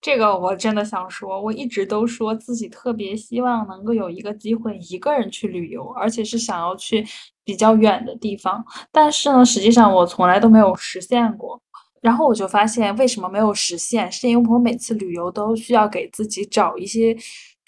[0.00, 7.06] 这个我真的想说，我一直都说自己特别希望能够有一个机会一个人去旅游，而且是想要去
[7.44, 8.64] 比较远的地方。
[8.90, 11.60] 但是呢，实际上我从来都没有实现过。
[12.00, 17.16] 然后我就发现为什么没有实现，是因为我每次旅游都需要给自己找一些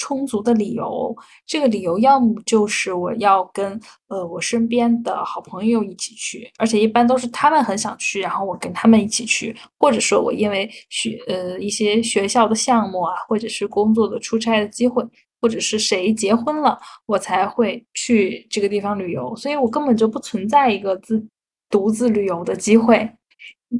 [0.00, 1.14] 充足的理由。
[1.46, 15.04] 这个理由要么就是我要跟呃我身边的好朋友一起去，而且一般都是他们很想去，然后我跟他们一起去，或者说我因为学呃一些学校的项目啊，或者是工作的出差的机会，
[15.40, 19.36] 或者是谁结婚了，我才会去这个地方旅游。
[19.36, 21.22] 所以我根本就不存在一个自
[21.68, 23.10] 独自旅游的机会。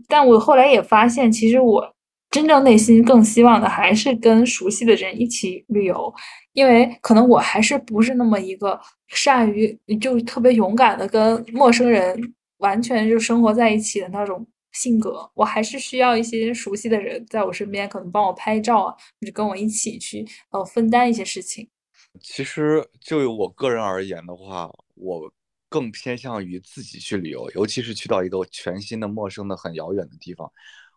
[0.07, 1.95] 但我后来也发现，其实我
[2.31, 6.15] 真正内心更希望的还是跟熟悉的人一起旅游，
[6.53, 21.69] 因为可能我还是不是那么一个善于就特别勇敢的跟陌生人完全就生活在一起的那种性格，我还是需要一些熟悉的人在我身边，可能帮我拍照啊，或者跟我一起去呃分担一些事情。
[22.21, 25.33] 其实就我个人而言的话，我。
[25.73, 30.51] 更偏向于自己去旅游，尤其是去到一个全新的、陌生的、很遥远的地方。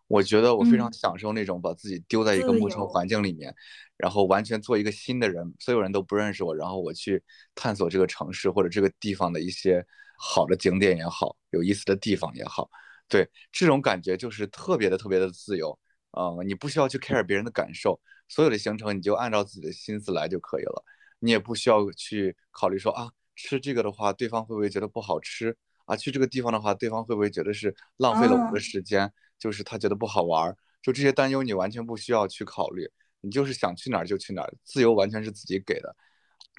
[0.08, 3.54] 我觉得我非常享受那种把自己丢在一个陌生环境里面，
[3.98, 7.24] 然后完全做一个新的人，所有人都不认识我，然后我去
[7.56, 9.86] 探索这个城市或者这个地方的一些
[10.18, 12.70] 好的景点也好，有意思的地方也好。
[13.08, 15.78] 对，这种感觉就是特别的、特别的自由。
[16.12, 20.84] 嗯，你不需要去 care 别人的感受，所有的行程你就按照自己的心思来就可以了。
[21.20, 23.10] 你也不需要去考虑说啊。
[23.36, 25.96] 吃这个的话，对方会不会觉得不好吃啊？
[25.98, 29.12] 去这个地方的话，对方会不会觉得是浪费了我们的时间？
[29.44, 35.94] 就是他觉得不好玩，就这些担忧你完全不需要去考虑，你就是想去哪儿就去哪儿，自由完全是自己给的。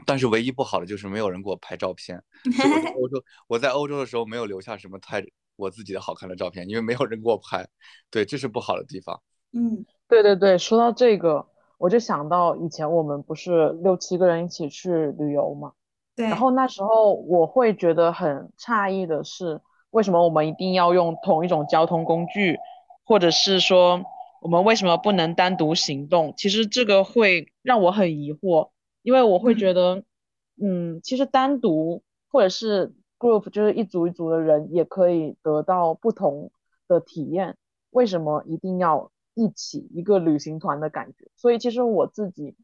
[0.05, 2.23] 但是唯一不好的就是没有人给我拍照片。
[2.45, 5.25] 我在欧洲， 我在欧洲的时候没有留下什么太
[5.57, 7.67] 我自己的好看的照片，因为没有人给我拍。
[8.11, 9.23] 对，这是不好的地方。
[9.55, 11.47] 嗯，对对对，说到这个，
[11.79, 15.73] 我就想到以前我们不是六七个人一起去旅游嘛。
[16.17, 22.57] 然后那时候我会觉得很诧异的是，为什么我们一定要用同一种交通工具，
[23.05, 24.03] 或者是说
[24.41, 26.35] 我们为什么不能单独行动？
[26.37, 28.71] 其实这个会让我很疑惑，
[29.03, 30.03] 因为我会觉得，
[30.61, 36.51] 嗯，其实单独或者是 group 就是一组一组的人也可以得到不同
[36.89, 37.57] 的体验，
[37.91, 41.29] 为什么一定要一起一个旅行团的感觉？
[41.37, 42.57] 所以其实我自己。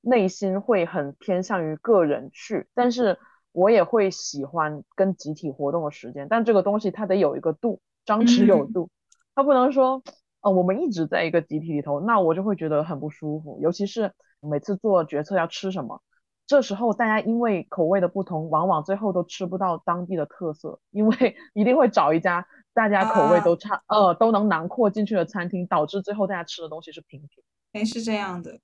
[0.00, 3.18] 内心会很偏向于个人去，但是
[3.50, 8.90] 我也会喜欢跟集体活动的时间，但这个东西它得有一个度，张弛有度，
[9.38, 10.02] 它不能说，
[10.40, 16.02] 呃，我们一直在一个集体里头，那我就会觉得很不舒服，尤其是每次做决策要吃什么，
[16.44, 27.44] 这时候大家因为口味的不同，往往最后都吃不到当地的特色，因为 一定会找一家大家口味都差，呃，都能囊括进去的餐厅，导致最后大家吃的东西是平平。
[27.74, 28.58] 哎，是这样的。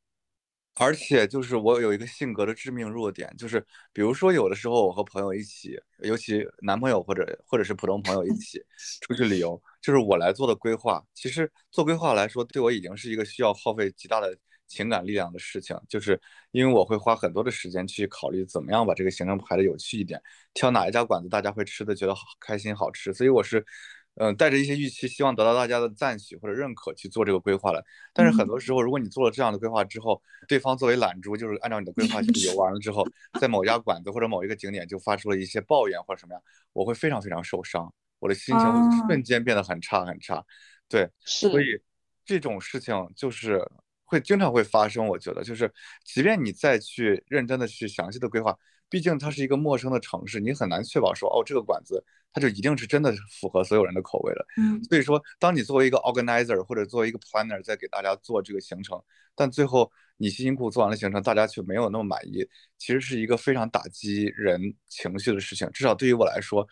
[0.81, 8.61] 而且就是我有一个性格的致命弱点，就是比如说有的时候我和朋友一起，尤其男朋友或者或者是普通朋友一起
[9.07, 11.05] 出去旅游，就是我来做的规划。
[11.13, 14.35] 其实做规划来说，对我已经是一个需要耗费极大的
[14.67, 16.19] 情感力量的事情，就是
[16.53, 20.19] 因为我会花很多的时间去考虑怎么样把这个行程排的有趣一点，
[20.55, 23.63] 挑哪一家馆子大家会吃的觉得好开心好吃，所以我是。
[24.17, 27.85] 嗯，带着一些预期，希望得到大家的赞许或者认可去做这个规划的。
[28.13, 33.05] 但是很多时候，如果你做了这样的规划之后，对方作为懒猪，就是按照你的规划去游 玩了之后，
[33.41, 36.41] 在某家馆子或者某一个景点就发出了一些抱怨或者什么样，
[36.73, 37.93] 我会非常非常受伤，
[38.25, 40.43] 我的心情瞬间变得很差很差。
[40.89, 41.67] 对，所以
[42.25, 43.63] 这种事情就是
[44.05, 45.07] 会经常会发生。
[45.07, 45.71] 我觉得就是，
[46.07, 48.57] 即便你再去认真的去详细的规划。
[48.89, 54.47] 毕竟它是一个陌生的城市，你很难确保说哦，这个馆子它就一定是真的符合所有人的口味的。
[54.57, 59.03] 嗯，所以说，当你作为一个 organizer 或者作为一个 planner 在给大家做这个行程，
[59.35, 62.47] 但最后你辛辛苦苦做完了行程，大家却没有那么满意，
[62.79, 65.69] 其实是一个非常打击人情绪的事情。
[65.73, 66.65] 至少对于我来说，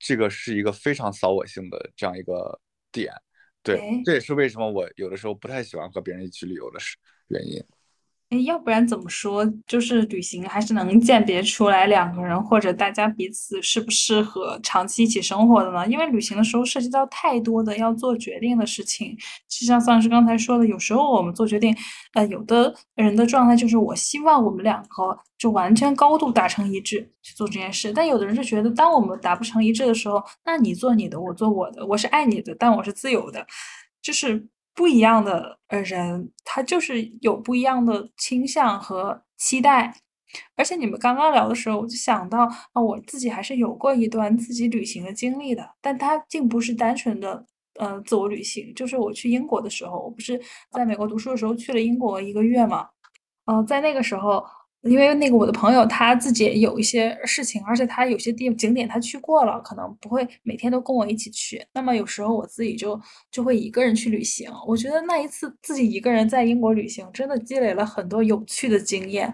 [0.00, 2.60] 这个是一个非常扫我兴的这样一个
[2.90, 3.12] 点。
[3.62, 6.96] 对，这也是为什么我有的时候不太喜欢和别人一起旅游的是
[7.28, 7.62] 原因。
[8.30, 9.44] 哎，要不然怎么说？
[9.66, 15.84] 就是旅行还是能鉴别出来两个人或者大家彼此适不适合长期一起生活的呢？
[15.88, 19.16] 因为旅行的时候涉及到太多的要做决定的事情。
[19.48, 21.76] 就像丧尸刚才说的，有时候我们做决定，
[22.14, 33.44] 呃，有的人的状态就是我希望我们两个就完全高度达成一致去做这件事，但有的人就觉得，当我们达不成一致的时候，那你做你的，我做我的，我是爱你的，但我是自由的，
[34.00, 34.46] 就是。
[34.74, 39.94] 不一样的人，他就是有不一样的倾向和期待。
[40.56, 47.44] 而且你们刚刚聊的时候，我就想到啊，我自己还是有过一段自己旅行的经历的，但它并不是单纯的
[47.80, 48.72] 呃自我旅行。
[48.74, 52.88] 就是我去英国的时候，我不是在美国读书的时候去了英国一个月嘛，
[53.46, 54.44] 呃，在那个时候，
[54.82, 61.62] 因为那个我的朋友他自己也有一些事情，而且他有些地景点他去过了，可能不会每天都跟我一起去。
[61.74, 62.98] 那么有时候我自己就
[63.30, 64.50] 就会一个人去旅行。
[64.66, 69.30] 我觉得那一次自己一个人在英国旅行，真的积累了很多有趣的经验。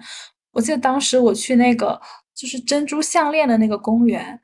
[0.51, 2.01] 我记得当时我去那个
[2.35, 4.41] 就是珍珠项链的那个公园，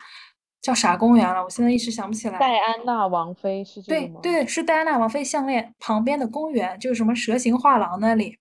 [0.61, 1.43] 叫啥公园了？
[1.43, 2.39] 我现在一时想不起来。
[2.39, 4.21] 戴安娜王妃是这个吗？
[4.23, 8.39] 对对，是戴安娜王妃项链旁边的公园，就是什么蛇形画廊那里。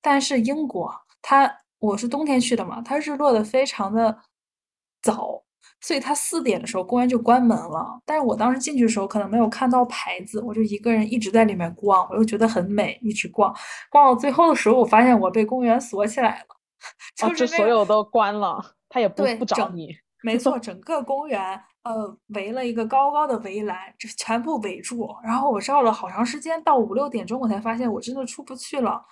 [0.00, 1.52] 但是英国它。
[1.84, 4.16] 我是冬天去的嘛，它日落的非常的
[5.02, 5.42] 早，
[5.80, 8.00] 所以它四点的时候公园就关门了。
[8.06, 13.54] 但是我当时进去的时候可能没有看到牌子，我就一个人一直在里面逛，我又觉得很美，一直逛。
[13.90, 16.46] 逛到最后的时候，我发现我被公园锁起来了，
[17.28, 19.88] 就是所有都关了，他也不不找你。
[20.22, 25.06] 没错，整个公园呃围了一个高高的围栏，这全部围住。
[25.22, 29.04] 然后我绕了好长时间，到五六点钟我才发现我真的出不去了。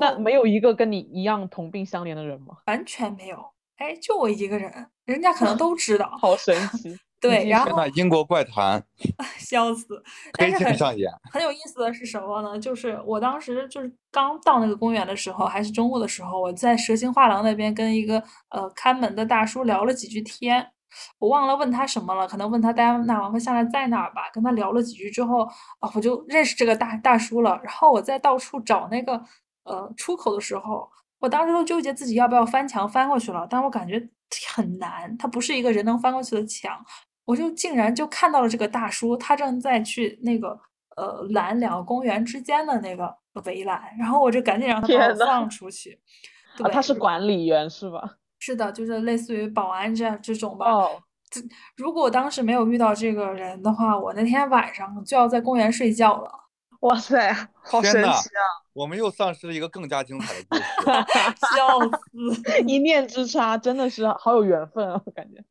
[0.00, 2.56] 那没有一个跟你一样同病相怜的人吗？
[2.66, 3.38] 完全没有，
[3.76, 6.98] 哎，就我一个人，人家可能都知道， 好神奇。
[7.20, 8.80] 对，然后英国怪谈，
[9.40, 10.00] 笑死。
[10.34, 11.10] 可以上演。
[11.32, 12.56] 很有意思的是什么呢？
[12.60, 20.64] 就是我当时就是刚到那个公园的时候，还是中午的时候，我在蛇形画廊那边跟一个呃看门的大叔聊了几句天，
[21.18, 24.30] 我忘了问他什么了，可能问他戴安娜王妃现在在哪儿吧。
[24.32, 25.42] 跟他聊了几句之后，
[25.80, 27.58] 啊，我就认识这个大大叔了。
[27.64, 29.20] 然后我再到处找那个。
[29.68, 30.88] 呃，出口的时候，
[31.20, 34.08] 我当时都纠结自己要不要翻墙翻过去了，但我感觉
[34.54, 36.76] 很难，它不是一个人能翻过去的墙，
[37.24, 40.58] 我就竟然就看到了这个大叔，他正在去那个
[40.96, 45.98] 呃拦两个公园之间的那个围栏，然后我就赶紧让他把我放出去。
[46.62, 48.16] 啊，他是管理员是吧？
[48.38, 50.70] 是的，就是类似于保安这样这种吧。
[50.70, 50.90] 哦。
[51.30, 51.40] 这
[51.76, 56.30] 如果我当时没有遇到这个人的话，我那天晚上就要在公园睡觉了。
[56.80, 58.42] 哇塞，好神奇啊！
[58.72, 60.62] 我们又丧失了一个更加精彩的故事
[61.56, 62.62] 笑死！
[62.66, 65.42] 一念之差，真的是好有缘分啊，我感觉。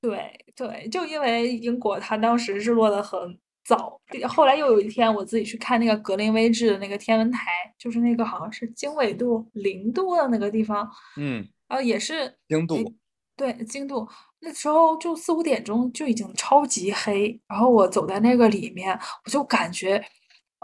[0.00, 7.46] 对对，就因为英国它当时日落的很早，后来又有一天我自己去看那个格林威治的那个天文台，
[7.78, 12.92] 就是那个好像是经纬度零度的那个地方，嗯，然后也是经度，
[13.36, 14.08] 对经度，
[14.40, 20.04] 那时候就四五点钟就已经超级黑，然后我走在那个里面，我就感觉。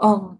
[0.01, 0.37] 嗯，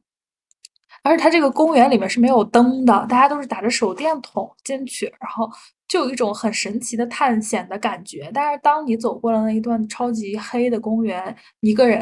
[1.03, 5.49] 而且它这个公园里面是没有灯的，大家都是打着手电筒进去，然后
[5.87, 8.29] 就有一种很神奇的探险的感觉。
[8.33, 11.99] 但是当你走过了那一段超级黑的公园，一个人，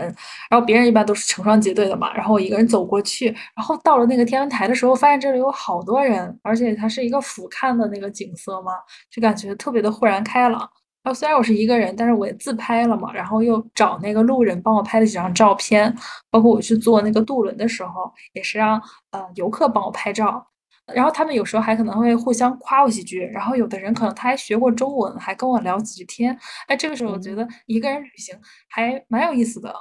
[0.50, 8.74] 然后别人一般都是成双结对的嘛，然后我一个人走过去，然后到了那个天文台的时候，发现这里有好多人，而且它是一个俯瞰的那个景色嘛，
[9.10, 10.70] 就感觉特别的豁然开朗。
[11.14, 15.96] 虽然我是一个人，但是我也自拍了嘛，然后又找那个路人帮我拍了几张照片，
[16.30, 20.46] 包括我去坐那个渡轮的时候，也是让呃游客帮我拍照，
[20.94, 28.36] 然后他们有时候还可能会互相夸我几句，然后有的人可能他还学过中文，还跟我聊几句天，哎，这个时候我觉得一个人旅行
[28.70, 29.74] 还蛮有意思的，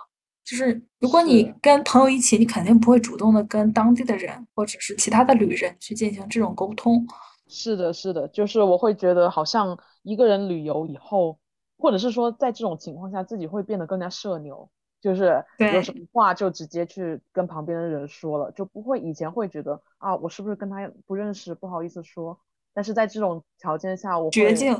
[0.44, 7.06] 就是如果你跟朋友一起，你肯定不会主动的跟当地的人或者是其他的旅人去进行这种沟通。
[7.48, 11.38] 是的，是的，就是我会觉得好像一个人旅游以后，
[11.78, 14.68] 或者是说在这种情况下，自己会变得更加社牛，
[15.00, 22.38] 就是有什么话就直接去跟旁边的人说了，就不会以前会觉得啊，我是不是跟他不认识，不好意思说。
[22.74, 24.74] 但是在这种条件下，我绝境，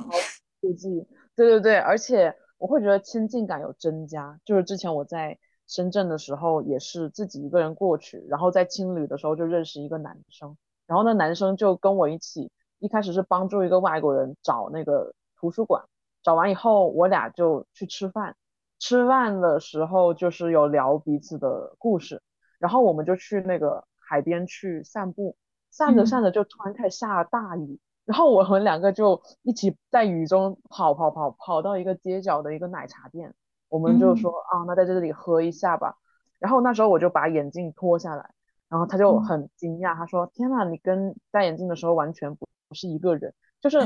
[0.61, 4.39] 估计，对对对，而且我会觉得亲近感有增加。
[4.45, 12.51] 就是之前我在深圳的时候，也是自己一个人过去，然后在青旅的时候就认识一个男生，然后那男生就跟我一起。
[12.79, 15.83] 一开始是帮助一个外国人找那个图书馆，
[16.23, 18.37] 找完以后我俩就去吃饭，
[18.79, 22.21] 吃饭的时候就是有聊彼此的故事，
[22.59, 25.37] 然后我们就去那个海边去散步，
[25.71, 33.35] 散着散着就突然开始下大雨，然后我们两个就一起在雨中跑跑跑跑到一个街角的一个奶茶店，
[33.71, 35.97] 我们就说啊那在这里喝一下吧，
[36.39, 38.31] 然后那时候我就把眼镜脱下来，
[38.69, 42.47] 然后他就很惊讶，他说天呐，你跟戴眼镜的时候完全不。
[42.69, 43.79] 不是一个人，就是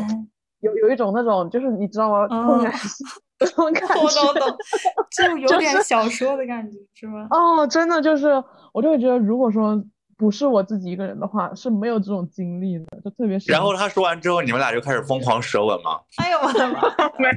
[0.60, 2.24] 有有一种那种，就是你知道吗？
[2.28, 3.06] 怦然心
[3.38, 4.56] 那种感觉，懂懂懂，
[5.12, 7.26] 就有点小说的感觉，是吗？
[7.30, 9.84] 哦，真的就是，我就会觉得，如果说
[10.16, 13.52] 不是我自己一个人的话，是没有这种经历的，就特别是。
[13.52, 16.00] 然后他说完之后，你们俩就开始疯狂舌吻吗？
[16.16, 16.80] 哎呦我的妈！
[17.20, 17.28] 没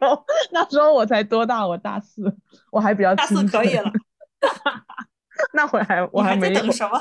[0.00, 1.66] 有，那时候我才多大？
[1.66, 2.22] 我大四，
[2.70, 3.90] 我还比较大四可以了。
[5.52, 7.00] 那会还我还没等什么？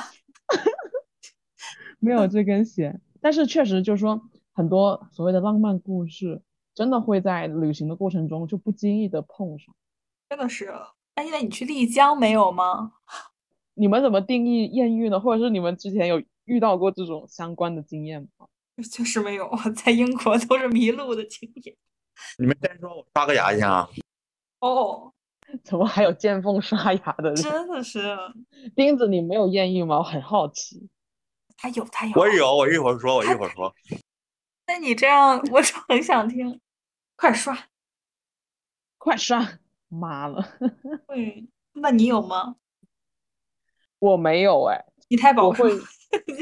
[2.00, 3.00] 没有这根弦。
[3.22, 4.22] 但是确实就是说，
[4.54, 6.42] 很多所谓的浪漫故事，
[6.74, 9.74] 真的会在旅行的过程中就不经意的碰上。
[10.30, 10.74] 真的是，
[11.16, 12.94] 那现在你去丽江没有吗？
[13.76, 15.20] 你们怎么定义艳遇呢？
[15.20, 18.48] 或者是你们之前有遇到过这种相关的经验吗？
[18.92, 21.76] 确实没有，在英国都是迷路的经验。
[22.38, 23.88] 你们先说，我刷个牙去啊。
[24.60, 25.14] 哦，
[25.64, 27.36] 怎么还有见缝刷牙的人？
[27.36, 28.18] 真的是，
[28.76, 29.98] 钉子，你没有艳遇吗？
[29.98, 30.90] 我很好奇。
[31.58, 32.14] 他有，他有。
[32.20, 33.74] 我有，我一会儿说，我一会儿说。
[34.68, 36.60] 那你这样，我就很想听。
[37.16, 37.58] 快刷，
[38.98, 39.60] 快刷！
[39.90, 40.44] 妈了。
[41.08, 42.56] 对，那你有吗？
[44.00, 44.86] 我没有哎。
[45.10, 45.72] 你太宝贵。
[46.28, 46.34] 你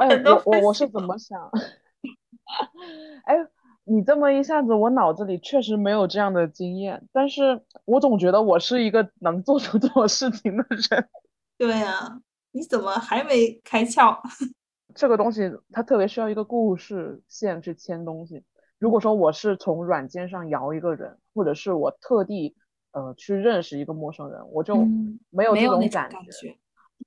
[0.00, 1.50] 哎，我我我是怎么想？
[3.24, 3.36] 哎。
[3.88, 11.08] 你这么一下子，我脑子里确实没有这样的经验，但是我总觉得我是一个能做出这种事情的人。
[11.56, 12.20] 对呀，
[12.52, 14.18] 你怎么还没开窍？
[14.94, 18.44] 这个东西它特别需要一个故事线去牵东西。
[18.78, 22.54] 如果说我是从软件上摇一个人，或者是我特地
[22.92, 24.86] 呃去认识一个陌生人，我就
[25.30, 26.56] 没有这种感觉。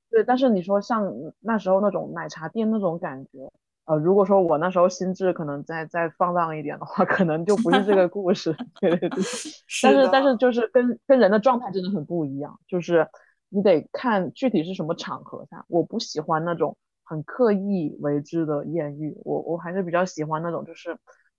[0.09, 3.51] 对，但是你说像那时候那种奶茶店那种感觉。
[3.85, 8.55] 呃，如果说我那时候心智可能再再放荡一点的话，可能就不是这个故事。
[8.79, 9.19] 对对对，
[9.81, 13.07] 但是但是就是跟跟人的状态真的很不一样，就是
[13.49, 15.65] 你得看具体是什么场合下。
[15.67, 20.91] 我不喜欢那种很刻意为之的艳遇，我我还是比较喜欢那种就是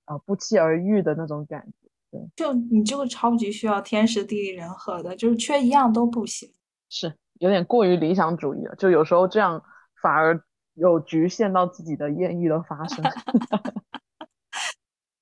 [0.07, 1.88] 呃不期而遇的那种感觉。
[2.11, 6.51] 对，就你这个超级需要天时地利人和的，就是缺一样都不行。
[6.90, 9.62] 是有点过于理想主义了，就有时候这样
[10.03, 10.43] 反而。
[10.74, 13.04] 有局限到自己的艳遇的发生。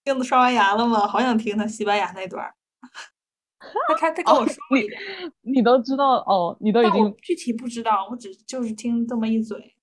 [0.04, 1.06] 镜子刷完牙了吗？
[1.06, 2.52] 好想听他西班牙那段。
[3.60, 4.98] 他他他跟我说一点，
[5.42, 9.76] 你都知道哦，你都已经具体不知道，我只就是听这么一嘴。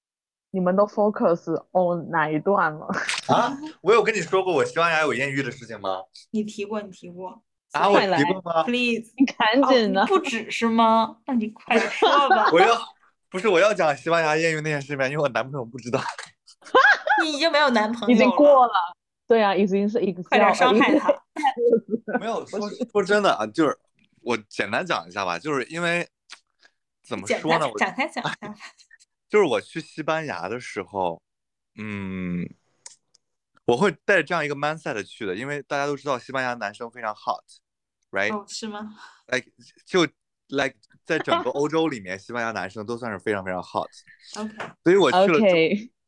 [0.49, 2.87] 你们都 focus on 哪一段了？
[3.27, 6.01] 啊， 我有跟你说过我西班牙有艳遇的事情吗？
[6.31, 7.43] 你提过，你提过。
[7.73, 10.05] 啊，我提过吗？Please，你赶紧的。
[10.07, 11.17] 不只是吗？
[11.27, 12.49] 那你快说吧。
[12.51, 12.75] 我要。
[13.29, 15.05] 不是我要讲西班牙艳遇那件事吗？
[15.05, 16.01] 因为我男朋友不知道。
[17.23, 18.73] 你已经没有男朋友，已经过了。
[19.27, 21.09] 对啊，已经是一个快点伤害他。
[22.19, 22.59] 没有说
[22.91, 23.77] 说真的啊，就是
[24.21, 26.07] 我简单讲一下吧，就是因为
[27.03, 27.69] 怎么说呢？
[27.77, 28.55] 展开讲一下。
[29.27, 31.21] 就是我去西班牙的时候，
[31.77, 32.47] 嗯，
[33.65, 38.33] 我会带着这样一个 mindset 去的，因为大家都知道西班牙男生非常 hot，right？
[38.33, 38.95] 哦，是吗
[39.27, 39.51] ？Like
[39.85, 40.07] 就。
[40.48, 44.54] like 在整个欧洲里面，西班牙男生都算是非常非常 hot。OK，
[44.84, 45.38] 所以我去了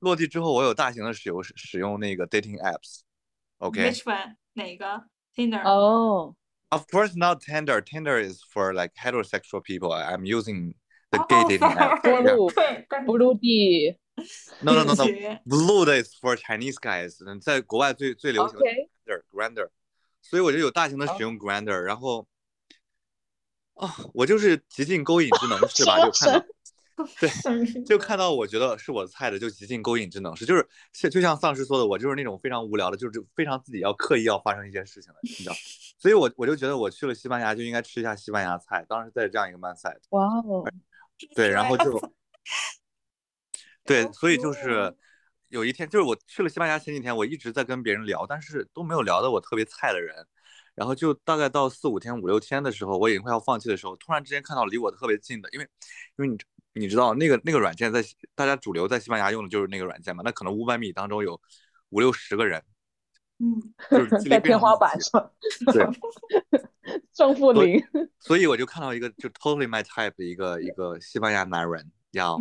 [0.00, 4.36] 落地之后，我有大型的使用使用那个 dating apps。OK，Which one？
[4.52, 5.04] 哪个？
[5.34, 5.62] Tinder。
[5.62, 6.36] 哦。
[6.68, 7.80] Of course not Tinder.
[7.80, 9.92] Tinder is for like heterosexual people.
[9.92, 10.74] I'm using
[11.10, 12.02] the gay dating app.
[13.06, 13.96] Blue D.
[14.60, 15.06] No no no no.
[15.46, 17.16] Blue is for Chinese guys.
[17.40, 19.68] 在国外最最流行的 Grander Grander。
[20.20, 22.26] 所以我就有大型的使用 Grander，然后。
[23.79, 26.45] 哦，我就是极尽勾引之能 事吧，就看到，
[27.17, 27.29] 对，
[27.87, 35.55] 就看到我觉得是我菜的，就极尽勾引之能事，就是像就像丧尸说的，我就是那种非常无聊的，就是非常自己要刻意要发生一些事情的，你知道，
[35.97, 40.69] 所以我我就觉得我去了西班牙就应该吃一下西班牙菜，当时在这样一个曼赛，哇哦，
[41.33, 41.97] 对，然后就，
[43.85, 44.93] 对，所以就是
[45.47, 50.27] 有一天，就是我去了西班牙前几天，我一直在跟别人聊，但是都没有聊到我特别菜的人。
[50.79, 55.67] 然后就大概到四五天、五六天的时候，我已经快要放弃的时候，突然之间看到离我特别近的，因为，
[56.17, 56.37] 因为你
[56.71, 58.01] 你知道那个那个软件在
[58.33, 61.37] 大家主流在西班牙用的就是那个软件嘛，那可能五百米当中有
[61.89, 62.63] 五六十个人，
[63.39, 63.61] 嗯，
[63.91, 65.29] 就是在天花板上，
[65.73, 65.85] 对，
[67.11, 67.83] 正负零，
[68.21, 72.37] 所以我就看到一个就 totally my type 的一个一个西班牙男人，要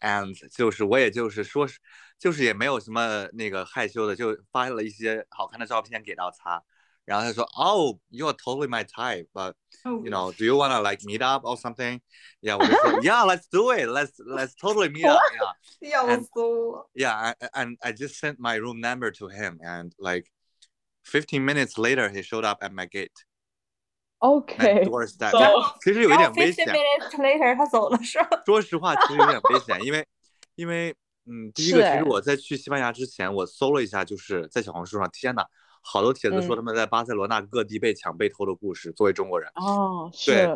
[0.00, 1.78] ，and 就是我也就是说是
[2.18, 6.62] 就是也没有什么那个害羞的，就发了一些好看的照片给到他。
[7.09, 9.53] 然后他说，Oh, you are totally my type, but
[9.83, 12.01] you know, do you wanna like meet up or something?
[12.41, 13.87] Yeah, 我就说，Yeah, let's do it.
[13.87, 15.21] Let's let's totally meet up.
[15.79, 15.91] Yeah.
[15.91, 16.29] 要 死
[16.95, 20.31] Yeah, and I just sent my room number to him, and like
[21.03, 23.11] 15 minutes later, he showed up at my gate.
[24.19, 24.85] Okay.
[24.85, 25.31] Doorstep.
[25.83, 26.65] 其实有一点危险。
[26.65, 28.41] 15 minutes later，他走了是吧？
[28.45, 30.07] 说实话，其实有点危险，因为
[30.55, 30.95] 因为
[31.27, 35.43] 嗯，第一个，其实我在去西班牙之前，我搜了一下，就是在小红书上，天呐！
[35.80, 38.92] 好多帖子说他们在巴塞罗那各地被抢被偷的故事。
[38.92, 40.46] 作为中国人，哦，对，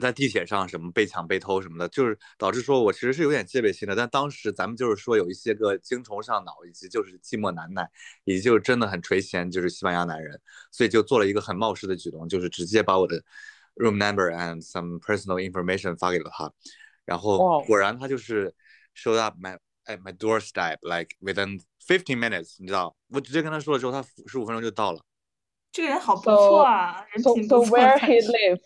[0.00, 3.96] 在地铁上什么被抢被偷什么的，就是导致说我其实是有点戒备心的。
[3.96, 7.88] 但当时咱们就是说有一些个精虫上脑，以及就是寂寞难耐，
[8.24, 10.38] 以及就是真的很垂涎就是西班牙男人，
[10.70, 13.22] 所以就做了一个很冒失的举动，就是直接把我的
[13.76, 16.52] room number and some personal information 发给了他。
[17.04, 18.54] 然后果然他就是
[18.94, 25.03] showed up my at my doorstep，like within fifteen minutes，你知道，我直接跟他说了之后，他十五分钟就到了。
[25.71, 27.65] 这个人好不错啊，人品不错。
[27.65, 28.59] So where he live?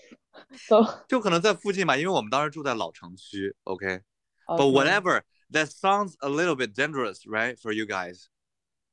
[0.57, 3.55] So 就可能在附近吧，因为我们当时住在老城区。
[3.63, 5.21] OK，but whatever.
[5.51, 8.25] That sounds a little bit dangerous, right, for you guys?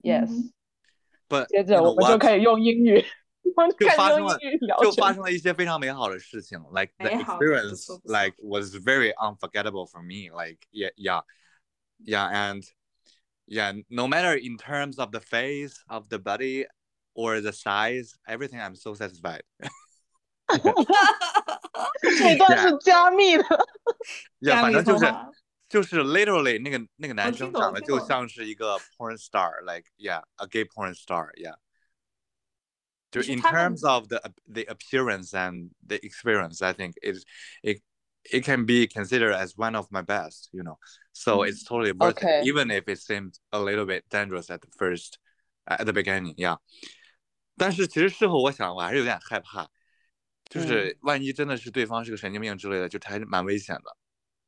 [0.03, 0.29] Yes，
[1.27, 2.21] But 接 you 着 know 我们就 what？
[2.21, 3.03] 可以用英语，
[3.43, 10.29] 我们就开始发生了用英语聊就起来发生了一些非常美好的事情，like the 美好的不 experience 错不错 like was very unforgettable for me.
[10.31, 11.23] Like yeah, yeah,
[12.05, 12.63] yeah, and
[13.47, 16.67] yeah, no matter in terms of the face of the body
[17.15, 19.43] or the size, everything I'm so satisfied.
[22.03, 23.45] 这段是加密的。
[24.41, 25.31] Yeah，加密 反正就是通话
[25.69, 31.55] 就是 literally 那个那个男听生长得就懂听懂像是一个 porn star，like yeah a gay porn star，yeah。
[33.11, 37.23] 就就是 in 他们 terms of the the appearance and the experience, I think it
[37.63, 37.83] it
[38.27, 40.79] it can be considered as one of my best, you know.
[41.13, 41.49] So Mm.
[41.49, 42.41] it's totally worth Okay.
[42.41, 45.19] it, even if it seemed a little bit dangerous at the first
[45.67, 46.59] at the beginning, yeah.
[47.57, 49.69] 但是其实事后我想，我还是有点害怕，
[50.49, 53.97] 就是万一真的是对方是个神经病之类的，就还是蛮危险的。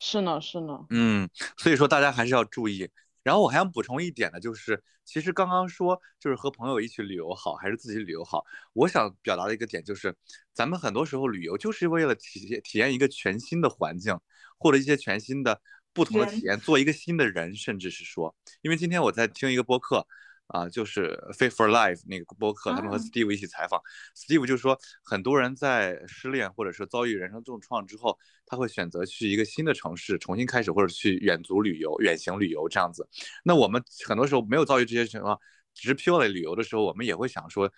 [0.00, 0.86] 是呢，是呢。
[0.90, 2.90] 嗯，所以说大家还是要注意。
[3.29, 10.15] 然后我还想补充一点呢，就是其实刚刚说就是和朋友一起旅游好，还是自己旅游好，我想表达的一个点就是，
[10.51, 14.19] 咱们很多时候旅游就是为了体验体验一个全新的环境，
[14.57, 15.61] 或者一些全新的
[15.93, 20.07] 不同的体验，做一个新的人，甚至是说，因为今天我在听一个播客。
[20.49, 23.79] 啊，就是 Fit for Life 那个播客，他们和啊 Steve 一起采访、
[24.15, 33.07] s t e v e 就说，很多人在失恋或者是遭遇人生重创之后，他会选择去一个新的城市重新开始，或者去远足旅游、远行旅游这样子。
[33.43, 35.39] 那我们很多时候没有遭遇这些情况，
[35.75, 37.71] 只是 purely 旅游的时候，我们也会想说，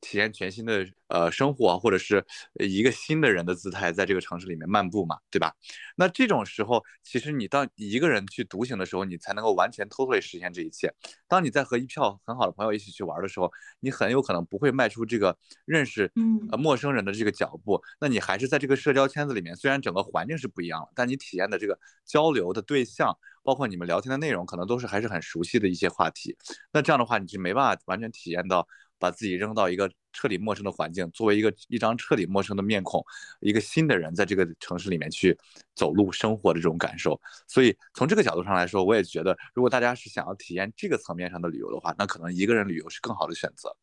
[0.00, 2.24] 体验全新的呃生活，或者是
[2.54, 5.54] 一个新的人的姿态，在这个城市里面漫步嘛，对吧？
[5.96, 10.92] 那这种时候，其实你当一个人去独行的时候，你才能够完全 totally 实现这一切。
[11.28, 26.36] 当你在和一票很好的朋友一起去玩的时候，你很有可能不会迈出这个认识嗯呃陌生人的这个脚步，那你还是在这个社交圈子里面，虽然整个环境是不一样了，但你体验的这个交流的对象，包括你们聊天的内容，可能都是还是很熟悉的一些话题。
[26.72, 28.66] 那这样的话，你就没办法完全体验到
[29.04, 33.04] 把自己扔到一个彻底陌生的环境，作为一个一张彻底陌生的面孔，
[33.40, 35.36] 一个新的人在这个城市里面去
[35.74, 37.20] 走路生活的这种感受。
[37.46, 43.76] 所以从这个角度上来说，我也觉得，如果大家是想要体验这个层面上的旅游的话，那可能一个人旅游是更好的选择。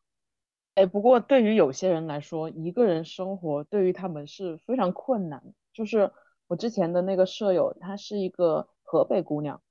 [0.74, 5.42] 哎，不过对于有些人来说，一个人生活对于他们是非常困难。
[5.72, 6.10] 就是
[6.48, 9.62] 我之前的那个舍友，她是一个河北姑娘，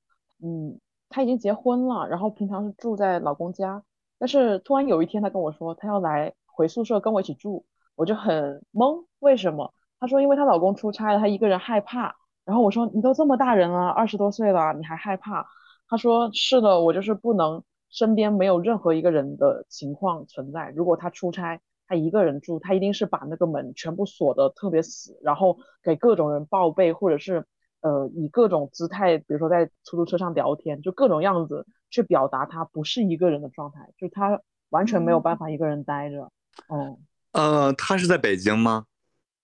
[0.43, 0.79] 嗯，
[1.09, 3.83] 她已经结婚了，然后平常是住在老公家，
[4.21, 7.65] 但是突然有一天，她跟我说她要来回宿舍跟我一起住，
[7.95, 9.73] 我就很懵，为什么？
[9.99, 12.15] 她说因为她老公出差了，她一个人害怕。
[12.45, 15.47] 然后我说你都这么大人了，二十多岁了，你还害怕？
[15.89, 20.69] 她说是的，我就是不能身边没有任何一个人的情况存在。
[20.75, 27.47] 如果他出差，他一个人住，他一定是把那个门全部锁得特别死，然后给各种人报备，或者是
[27.81, 36.31] 呃以各种姿态，比如说在出租车上聊天，就各种样子去表达他不是一个人的状态，就他完全没有办法一个人待着。
[36.69, 36.97] 嗯，
[37.33, 38.85] 呃，他是在北京吗？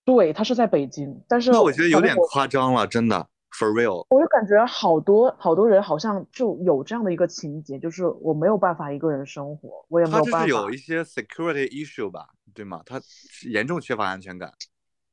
[0.06, 4.06] 对，他是在北京，但是那我觉得有点夸张了，真的，for real。
[4.10, 12.82] 我就感觉好多好多人好像就有这样的一个情节，就是我没有办法一个人生活，我也没有办法，有一些 security issue 吧，对吗？
[12.86, 13.02] 他
[13.50, 14.54] 严重缺乏安全感。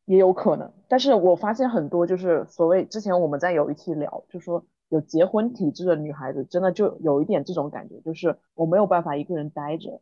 [0.06, 0.72] 也有可能。
[0.88, 10.00] 但是我发现很多就是所谓之前我们在有一期聊，就说有结婚体质的女孩子，真的就有一点这种感觉，就是我没有办法一个人待着。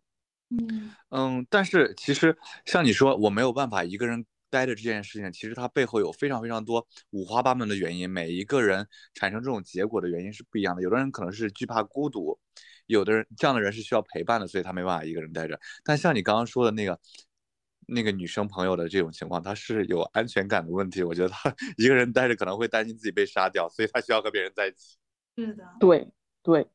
[0.51, 2.37] 嗯嗯，但是其实
[2.67, 8.11] 像你说，我没有办法一个人待着这件事情，其实它背后有非常非常多五花八门的原因。
[8.11, 10.83] 每一个人产生这种结果的原因是不一样的。
[10.83, 12.39] 有的人可能是惧怕孤独，
[12.87, 15.59] 有的人这样的人是需要陪伴的，所以他没办法一个人待着。
[15.83, 17.01] 但像你刚刚说的那个
[17.87, 21.03] 那个女生朋友的这种情况，她是有安全感的问题。
[21.03, 24.97] 我觉得她一个人待着可能会担心自己被杀掉，所以她需要和别人在一起。
[25.37, 26.09] 是的，对
[26.43, 26.67] 对，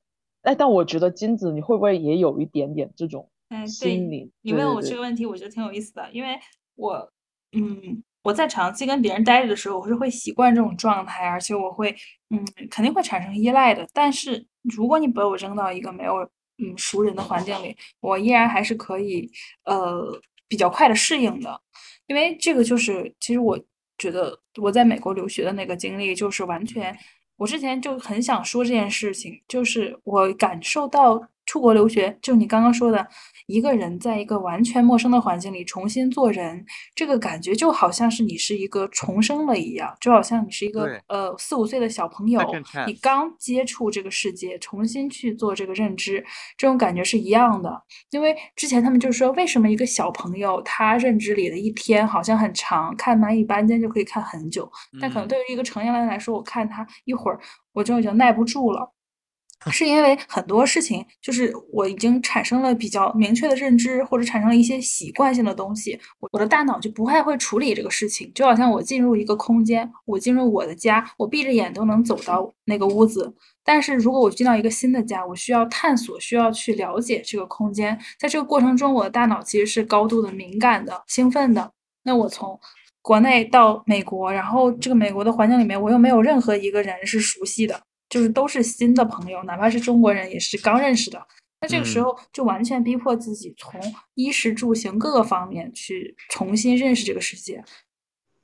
[0.42, 4.32] 哎，但我觉得金子你会不会也有一点点这种哎，对心理？
[4.42, 6.38] 你问我这个问题，我觉得挺有意思的，因为
[6.76, 7.12] 我，
[7.52, 11.96] 嗯，我在长期跟别人待着的时候，我是会习惯这种状态，而且我会，
[12.30, 13.88] 嗯，肯定会产生依赖的。
[13.94, 16.16] 但是如果你把我扔到一个没有，
[16.58, 19.30] 嗯，熟人的环境里，我依然还是可以，
[19.66, 21.62] 呃，比较快的适应的。
[22.08, 23.60] 因为这个就是，其实我
[23.98, 26.98] 觉得我在美国留学的那个经历，就是完全，
[27.36, 33.08] 我之前就很想说这件事情，就是我感受到出国留学，就你刚刚说的，
[33.48, 42.40] 一个人在一个完全陌生的环境里重新做人，这个感觉就好像是你是一个重生了一样，就好像你是一个呃四五岁的小朋友
[42.86, 46.24] 你刚接触这个世界，重新去做这个认知，
[46.58, 47.82] 这种感觉是一样的。
[48.12, 54.70] 因为之前他们就说，为什么一个小朋友他认知里的一天好像很长，看蚂蚁搬家就可以看很久，
[55.02, 57.40] 但可能嗯对于一个成年人来说，我看他一会儿
[57.72, 58.94] 我就已经耐不住了。
[59.72, 68.32] 是因为很多事情，就是我已经产生了比较明确的认知，或者产生了一些习惯性的东西，我的大脑就不太会处理这个事情。
[68.34, 73.36] 就好像我进入一个空间，我进入我的家，我闭着眼都能走到那个屋子。
[73.64, 78.00] 但是如果我进到一个新的家，我需要探索，需要去了解这个空间。
[78.18, 81.72] 在这个过程中，我的大脑其实是高度的敏感的、兴奋的。
[82.04, 82.58] 那我从
[83.02, 87.82] 国内到美国，然后这个美国的环境里面，我又没有任何一个人是熟悉的。
[88.10, 91.28] 就是都是新的朋友，哪怕是中国人，也是刚认识的。
[91.60, 93.82] 那这个时候就完全逼迫自己从
[94.14, 97.64] 衣食住行各个方面去重新认识这个世界。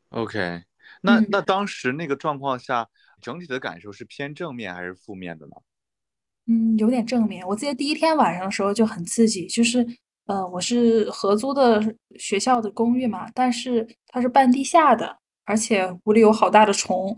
[0.09, 0.63] OK，
[1.01, 2.89] 那那当时那个状况下，
[3.21, 5.51] 整体的感受是偏正面还是负面的呢？
[6.47, 7.47] 嗯，有点正面。
[7.47, 9.87] 我记得第一天晚上的时候就很刺激，就是
[10.25, 15.19] 呃，我是合租的学校的公寓嘛，但是它是半地下的。
[15.45, 17.15] 而且屋里有好大的虫，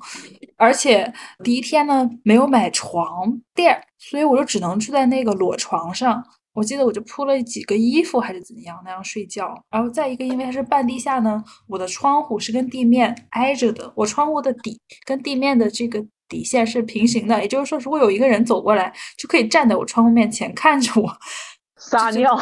[0.57, 1.13] 而且
[1.43, 6.23] 第一天呢没有买床垫，所以我就只能住在那个裸床上。
[6.53, 9.53] 我记得我就铺了几个衣服还是怎样那样睡觉。
[9.69, 21.17] 然后再一个，因为它是半地下呢，我的窗户是跟地面挨着的，我窗户的底跟地面的这个底线是平行的，也就是说，如果有一个人走过来，就可以站在我窗户面前看着我
[21.77, 22.39] 撒尿。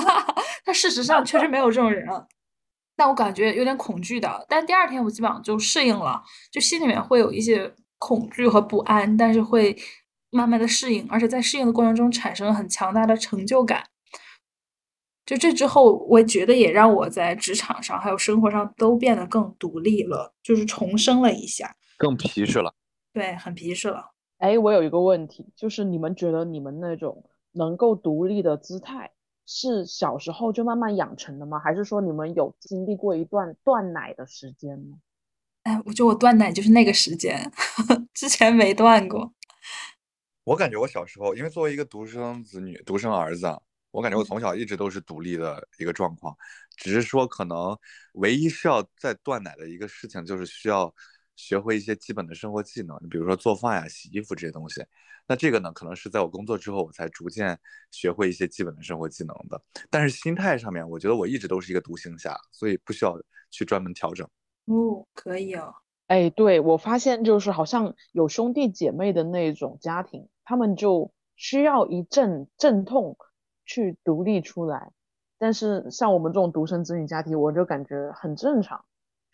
[0.62, 2.06] 但事实上确实没有这种人。
[2.96, 9.76] 但我感觉有点恐惧的，但第二天我基本上就适应了，就心里面会有一些恐惧和不安，但是会
[10.30, 13.84] 慢慢的适应，而且在适应的过程中产生了很强大的成就感。
[15.26, 22.72] 就这之后，我觉得也让我在职场上还有生活上都变得更独立了，就是重生了一下，更皮实了。
[23.12, 24.12] 对，很皮实了。
[24.38, 29.10] 哎，我有一个问题，就是你们觉得你们那种能够独立的姿态？
[29.46, 31.58] 是小时候就慢慢养成的吗？
[31.58, 34.96] 还是说你们有经历过一段断奶的时间呢？
[35.62, 37.50] 哎，我觉得我断奶就是那个时间，
[38.12, 39.32] 之前没断过。
[40.44, 43.46] 我感觉我小时候，因为作为一个独生子女、独生儿子，
[43.90, 46.36] 我感觉我从小一直都是独立的一个状况，
[46.76, 47.76] 只是说可能
[48.12, 50.94] 唯一需要再断奶的一个事情，就是需要
[51.36, 54.84] 学会一些基本的生活技能，比如说做饭呀、洗衣服这些东西。
[55.28, 57.58] 那这个呢，可能是在我工作之后，我才逐渐
[57.90, 59.60] 学会一些基本的生活技能的。
[59.90, 63.16] 但是心态上面，我觉得我一直都是一个独行侠，所以不需要
[63.50, 64.26] 去专门调整。
[64.66, 65.74] 哦，可以哦。
[66.06, 73.18] 哎，对我发现就是好像有兄弟姐妹的那种家庭，他们就需要一阵阵痛
[73.64, 74.92] 去独立出来。
[75.38, 78.84] 但是像我们这种独生子女家庭，我就感觉很正常，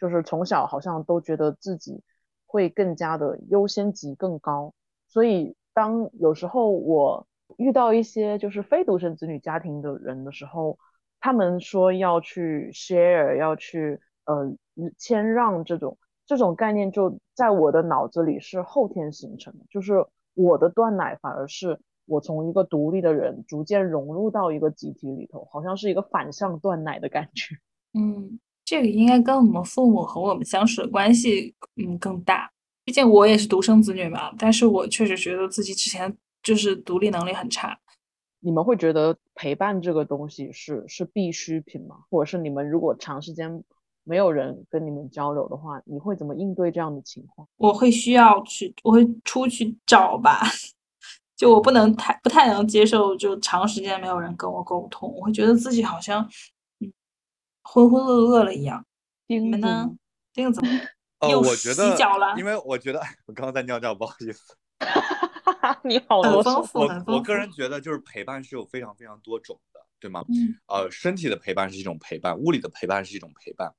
[0.03, 2.03] 就是从小好像都觉得自己
[2.45, 4.75] 会更加的优先级更高，
[5.09, 5.57] 所以。
[5.75, 7.27] 当有时候我
[7.57, 10.79] 遇到一些就是非独生子女家庭的人的时候，
[11.19, 14.55] 他们说要去 share，要去呃
[14.99, 15.97] 谦让这种
[16.27, 19.65] 这种概念，就在我的脑子里是后天形成的。
[19.71, 27.57] 就是我的断奶反而是我从一个独立的人逐渐融入到一个集体里头，好像是一个反向断奶的感觉。
[27.95, 28.39] 嗯，
[28.73, 32.51] 这个应该跟我们父母和我们相处的关系嗯更大。
[32.87, 37.79] 毕竟我也是独生子女嘛，但是我确实觉得自己之前就是独立能力很差。
[38.41, 41.97] 你们会觉得陪伴这个东西是是必需品吗？
[42.09, 43.62] 或者是你们如果长时间
[44.05, 47.47] 没有人跟你们交流的话，你会怎么应对这样的情况？
[47.59, 50.41] 我会需要去，我会出去找吧。
[51.37, 56.31] 就我不能太不太能接受，就长时间没有人跟我沟通，我会觉得自己好像嗯
[57.63, 58.85] 浑浑噩噩了一样。
[59.27, 59.89] 你们呢？
[60.33, 60.61] 钉子。
[61.21, 61.97] 哦，我觉得，
[62.37, 64.57] 因为我觉得我刚刚在尿尿，不好意思。
[65.85, 66.81] 你好，很丰富。
[66.81, 70.25] 我我个人觉得，就是陪伴是有非常非常多种的，对吗？
[70.29, 70.55] 嗯。
[70.67, 73.73] 呃，身体的陪伴是一种陪伴，物理的陪伴是一种陪伴，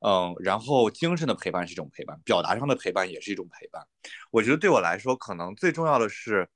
[0.00, 3.86] 嗯，然后精神的陪伴是一种陪伴，表达上的陪伴也是一种陪伴。
[4.30, 6.48] 我觉得对我来说，可能最重要的是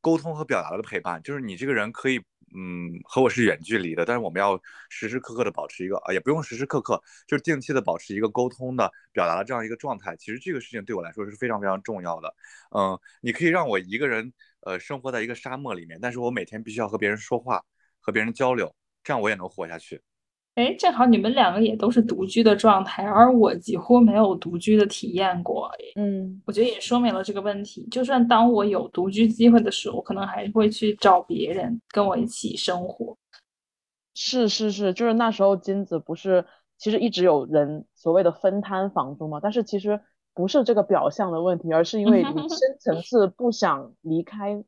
[0.00, 2.20] 沟通和表达的陪伴，就是你这个人可以。
[2.54, 10.16] 嗯，和我是远距离的，但是我们要时时刻刻的保持一个啊，也不用时时刻刻，就是定期的保持一个沟通的、表达的这样一个状态。
[10.16, 12.34] 其实这个事情对我来说是非常非常重要的。
[12.74, 17.62] 嗯，你可以让我一个人呃生活在一个沙漠里面，但是我每天必须要和别人说话，
[18.00, 18.74] 和别人交流，
[19.04, 20.00] 这样我也能活下去。
[20.58, 25.70] 哎，正好你们两个也都是独居的状态，而我几乎没有独居的体验过。
[25.94, 27.86] 嗯，我觉得也说明了这个问题。
[27.92, 33.16] 就算当我有独居机会的时候，可能还会去找别人跟我一起生活。
[34.14, 36.44] 是是是，就是那时候金子不是
[36.76, 40.00] 其实一直有人所谓的分摊房租嘛，但是其实
[40.34, 44.64] 不是这个表象的问题，而是因为你深层次不想离开。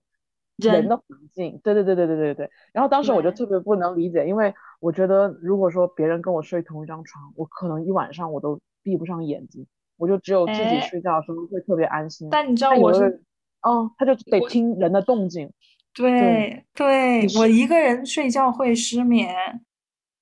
[0.69, 2.51] 人的环境，对对对对对对对。
[2.73, 12.29] 然后当时我就特别不能理解，因为我觉得如果说别人跟我睡同一张床，我可能一晚上我都闭不上眼睛，我就只有自己睡觉的时候会特别安心。
[12.31, 13.23] 但你知道我是
[13.63, 15.51] 哦，他就得听人的动静。
[15.93, 19.35] 对对，我一个人睡觉会失眠，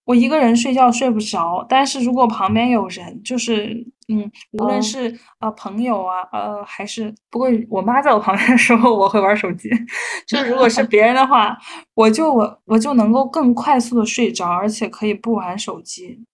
[0.04, 1.64] 我一个人睡觉睡不着。
[1.68, 9.68] 但是如果旁边有人，就是嗯，无论哦是呃朋友啊，呃还是不过我妈在我旁边的时候，我会玩手机。
[10.26, 11.56] 就如果是别人的话，
[11.94, 16.24] 我就我我就能够更快速的睡着，而且可以不玩手机。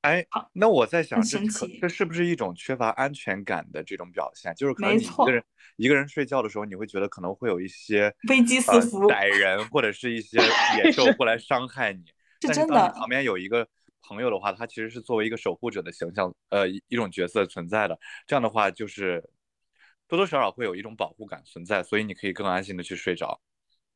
[0.00, 1.38] 哎好，那我在想，这
[1.80, 4.52] 这是不是一种缺乏安全感的这种表现？
[4.56, 5.44] 就是可能一个人
[5.76, 10.38] 一个人睡觉的时候，你会觉得可能会有一些危机四呃伏歹人或者是一些
[10.76, 12.02] 野兽过来伤害你。
[12.40, 13.64] 是真的旁边有一个
[14.02, 17.98] 朋友的话，他其实是作为一个守护者的形象，呃，一一种角色存在的。
[18.26, 19.22] 这样的话，就是
[20.08, 23.40] 多多少少会有一种保护感存在，所以你可以更安心的去睡着。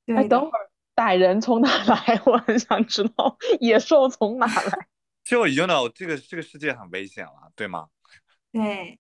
[0.06, 2.20] 哎，等会儿歹人从哪来？
[2.24, 4.88] 我很想知道，野兽从哪来？
[5.24, 7.88] 就已经 know 这个这个世界很危险了，对吗？
[8.52, 8.98] 对，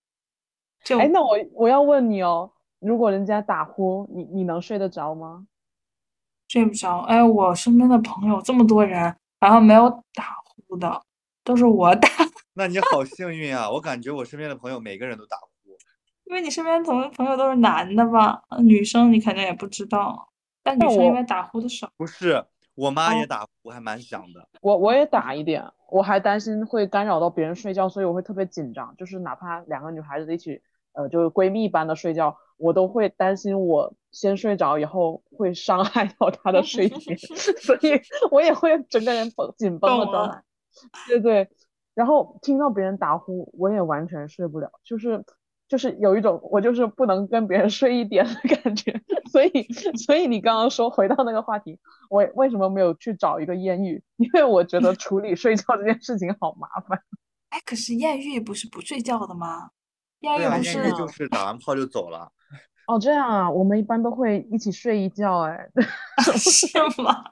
[0.82, 5.46] 就哎，那我我要问你哦，如果人家打呼，你你能睡得着吗？
[6.48, 6.98] 睡不着。
[7.02, 10.36] 哎，我身边的朋友这么多人，然后没有打
[10.68, 11.02] 呼的，
[11.44, 12.08] 都是我打。
[12.54, 13.70] 那你好幸运啊！
[13.70, 15.46] 我感觉我身边的朋友每个人都打呼。
[16.24, 20.28] 因为你身边同朋友都是男的吧，呃女生你肯定也不知道，
[20.60, 21.88] 但女生因为打呼的少。
[21.96, 22.44] 不是，
[22.74, 24.48] 我妈也哦打呼，还蛮响的。
[24.60, 28.92] 我我也打一点，我还担心会干扰到别人睡觉，所以我会特别紧张。
[28.96, 30.60] 就是哪怕两个女孩子一起，
[30.94, 37.16] 呃，就是闺蜜般的睡觉，我都会担心我先睡着以后会伤害到她的 睡眠，
[37.62, 38.00] 所以
[38.32, 40.42] 我也会整个人绷紧绷的。
[41.06, 41.48] 对对，
[41.94, 45.24] 然后听到别人打呼，我也完全睡不了，就是
[45.68, 49.00] 就是有一种我就是不能跟别人睡一点的感觉。
[49.32, 49.62] 所以
[50.06, 54.02] 所以你刚刚说回到那个话题，我为什么没有去找一个艳遇？
[54.16, 56.98] 因为我觉得处理睡觉这件事情好麻烦。
[57.50, 59.70] 哎，可是艳遇不是不睡觉的吗？
[60.20, 62.30] 艳遇不是呢艳遇就是打完炮就走了。
[62.86, 65.68] 哦，这样啊，我们一般都会一起睡一觉，哎，
[66.38, 66.66] 是
[67.02, 67.24] 吗？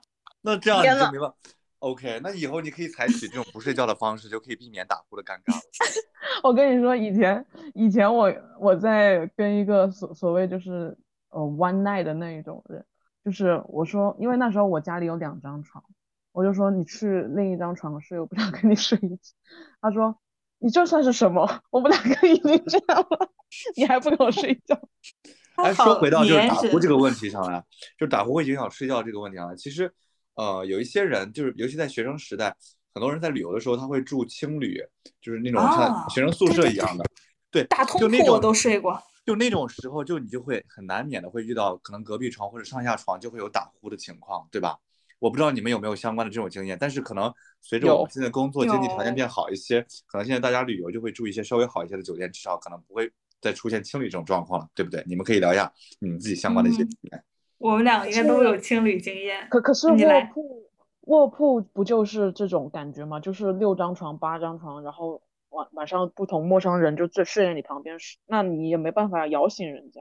[0.43, 1.37] 那这样你就没办法。
[1.85, 5.61] OK，那以后你可以采取这种不睡觉的方式，就可以避免打呼的尴尬了。
[6.43, 10.97] 我跟你说，以前以前我我在跟一个所所谓就是
[11.29, 12.83] 呃 one night 的那一种人，
[13.23, 15.85] 就是我说，因为那时候我家里有两张床，
[16.33, 19.35] 我就说你去另一张床睡，我不想跟你睡一起。
[19.83, 20.19] 他说
[20.59, 21.61] 你这算是什么？
[21.69, 23.31] 我们两个已经这样了，
[23.77, 24.81] 你还不跟我睡觉？
[25.57, 27.63] 哎，好说回到就是打呼这个问题上来，
[27.99, 29.93] 就打呼会影响睡觉这个问题上来，其实，
[30.35, 32.57] 呃，有一些人就是，尤其在学生时代，
[32.93, 34.83] 很多人在旅游的时候，他会住青旅，
[35.21, 37.05] 就是那种像啊学生宿舍一样的，
[37.51, 39.01] 对，大通就那铺我种都睡过。
[39.25, 44.77] 就那种时候，就你就会很难免的会遇到可能隔壁床或者上下床就会有打呼的情况，对吧？
[45.19, 47.33] 我不知道你们有没有相关的这种经验，但是可能
[47.63, 53.11] 随着我们现在工作经济条件变好一些，可能现在大家旅游就会住一些稍微好一些的酒店，至少可能不会
[53.41, 55.03] 再出现青旅这种状况了，对不对？
[55.07, 57.25] 你们可以聊一下你们自己相关的一些嗯体验。
[57.59, 59.47] 我们两个应该都有青旅经验。
[59.51, 60.69] 可可是卧你来铺
[61.03, 63.21] 卧铺不就是这种感觉吗？
[63.21, 70.01] 就是六张床、八张床，然后晚晚上不同陌生人就睡睡在你旁边睡，那你也没办法摇醒人家。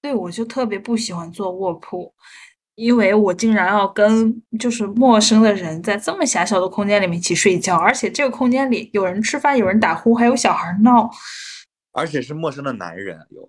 [0.00, 2.12] 对，我就特别不喜欢坐卧铺，
[2.74, 11.10] 因为我竟然要跟就是陌生的人在这么狭小的空间里面一起睡觉，而且这个空间里有人吃饭，有人打呼，还有小孩闹。
[11.92, 13.46] 而且是陌生的男人有，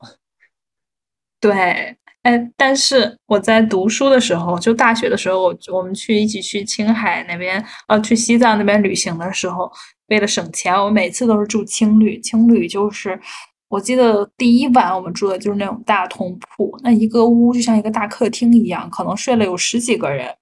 [1.40, 9.70] 对，哎，但是我在读书的时候，就大学的时候，我我们去一起去青海那边，呃，去西藏那边旅行的时候，
[10.08, 12.18] 为了省钱，我每次都是住青旅。
[12.22, 13.20] 青旅就是，
[13.68, 20.34] 我记得第一晚我们住的就是那种大通铺，那一个屋就像一个大客厅一样，可能睡了有十几个人，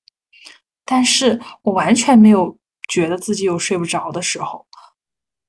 [0.86, 2.55] 但是我完全没有
[2.89, 4.67] 觉得自己有睡不着的时候。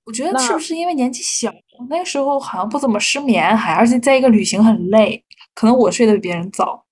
[0.06, 1.52] 我觉得是不是因为年纪小，
[1.90, 5.22] 那个时候好像不怎么失眠，还而且在一个旅行很累，
[5.54, 6.84] 可能我睡得比别人早。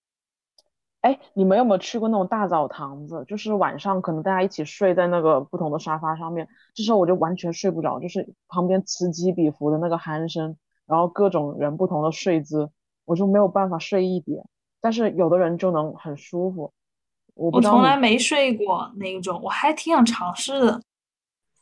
[1.01, 3.25] 哎，你们有没有去过那种大澡堂子？
[3.27, 10.55] 就是晚上可能大家一起睡在那个不同的沙发上面，这时候我就完全睡不着，就是旁边此起彼伏的那个鼾声，
[10.87, 12.71] 然后各种人不同的睡姿，
[13.07, 14.45] 我就没有办法睡一点。
[14.83, 16.71] 但是有的人就能很舒服，
[17.35, 20.83] 我不我从来没睡过那一种，我还挺想尝试的。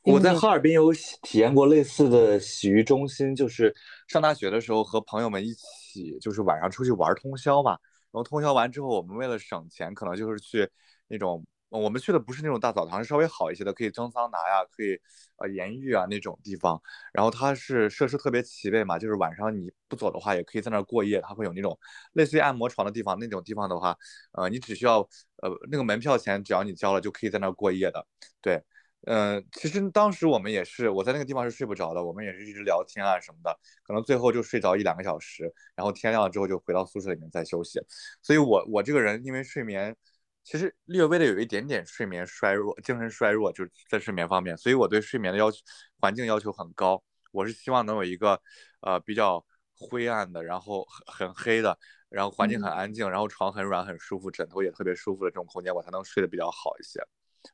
[0.03, 3.73] 我在哈尔滨有洗体验过类似的洗浴中心，就是
[4.09, 7.71] 上大学的时候和朋友们一起，起就是晚上出去玩通宵嘛。
[8.11, 10.69] 然后通宵完之后，我们为了省钱，可能就是去
[11.09, 14.99] 那种我们去的不是那种大澡堂，是稍微好一些的，可以蒸桑拿呀，可以
[15.37, 16.81] 呃盐浴啊那种地方。
[17.13, 21.21] 然后它是设施特别齐备嘛，就是晚上你不走的话，也可以在那儿过夜。
[21.21, 21.79] 它会有那种
[22.15, 23.95] 类似于按摩床的地方，那种地方的话，
[24.33, 25.01] 呃，你只需要
[25.43, 28.07] 呃那个门票钱，只要你交了就可以在那儿过夜的。
[28.41, 28.63] 对，
[29.07, 37.81] 嗯，其实当时我们也是，我在那个地方是睡不着的，我们也是一直聊天啊什么的，可能最后就睡着一两个小时，然后天亮了之后就回到宿舍里面再休息。
[38.21, 39.97] 所以我我这个人因为睡眠，
[40.43, 45.59] 其实略微的有一点点睡眠衰弱，精神衰弱，就是在睡眠方面，所以我对睡眠的要求
[46.01, 47.03] 环境要求很高。
[47.31, 48.41] 我是希望能有一个
[48.81, 49.43] 呃比较
[49.77, 51.79] 灰暗的，然后很很黑的，
[52.09, 57.01] 然后环境很安静，然后床很软很舒服，枕头也特别舒服的这种空间，我才能睡得比较好一些。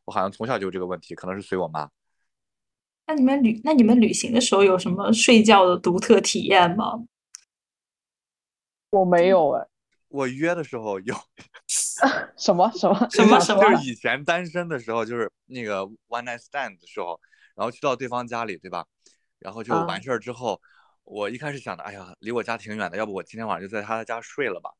[0.04, 1.90] 我好像从小就有这个问题，可能是随我妈。
[3.06, 7.04] 那你们旅那你们旅行的时候有什么睡觉的独特体验吗？
[8.90, 9.66] 我没有哎，
[10.08, 11.14] 我约的时候有
[12.36, 17.20] 什么什么什么什么就是以前单身的时候，就是那个 one night stand 的时候，
[17.54, 18.86] 然后去到对方家里，对吧？
[19.38, 20.60] 然后就啊完事儿之后，
[21.02, 24.70] 我一开始想的，哎呀，离我家挺远的，要不我今天晚上就在他家睡了吧。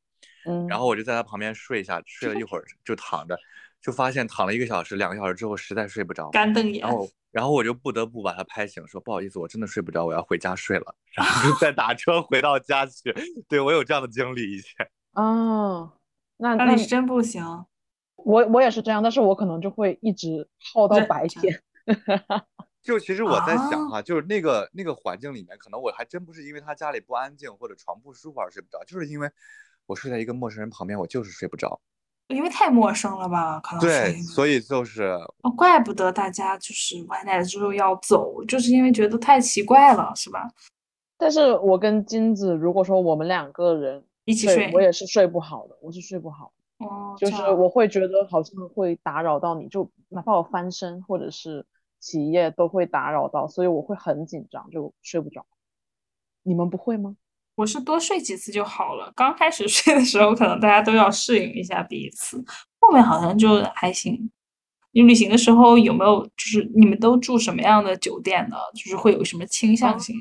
[0.46, 3.36] 嗯，然后我就在他旁边睡一下，睡了一会儿就躺着，
[3.84, 13.14] 就发现躺了一个小时、两个小时之后实在睡不着，干瞪眼然， 后然后我就不得不把他拍醒，说不好意思，我真的睡不着，我要回家睡了，然后就再打车回到家去。
[13.46, 14.88] 对我有这样的经历以前。
[15.12, 15.92] 哦，
[16.38, 17.44] 那那是真不行。
[18.16, 21.62] 我我也是这样，但是我可能就会一直耗到白天。
[22.80, 29.30] 就其实我在想啊哈，就是那个那个环境里面，可能我还真不是因为他家里不安静或者床不舒服而睡不着，就是因为
[29.84, 31.82] 我睡在一个陌生人旁边，我就是睡不着。
[32.34, 35.02] 因为太陌生了吧，可能对，所以就是
[35.42, 40.48] 哦，怪不得大家就是完奶之后要走，就是因为觉得太奇怪了，是吧？
[41.16, 51.64] 但是我跟金子，如果说我们两个人一起睡睡，我也是睡不好的，我是睡不好的，哦，就是我会觉得好像会打扰到你，就哪怕我翻身或者是
[52.00, 55.46] 起夜都会打扰到，所以我会很紧张，就睡不着。
[56.42, 57.16] 你们不会吗？
[57.54, 59.12] 我是多睡几次就好了。
[59.14, 62.42] 刚开始 睡的时候，可能大家都要适应一下彼此，
[62.80, 64.30] 后面好像就还行。
[64.92, 68.56] 你旅行的时候有没有就是你们都住什么样的酒店呢？
[68.74, 70.14] 就是会有什么倾向性？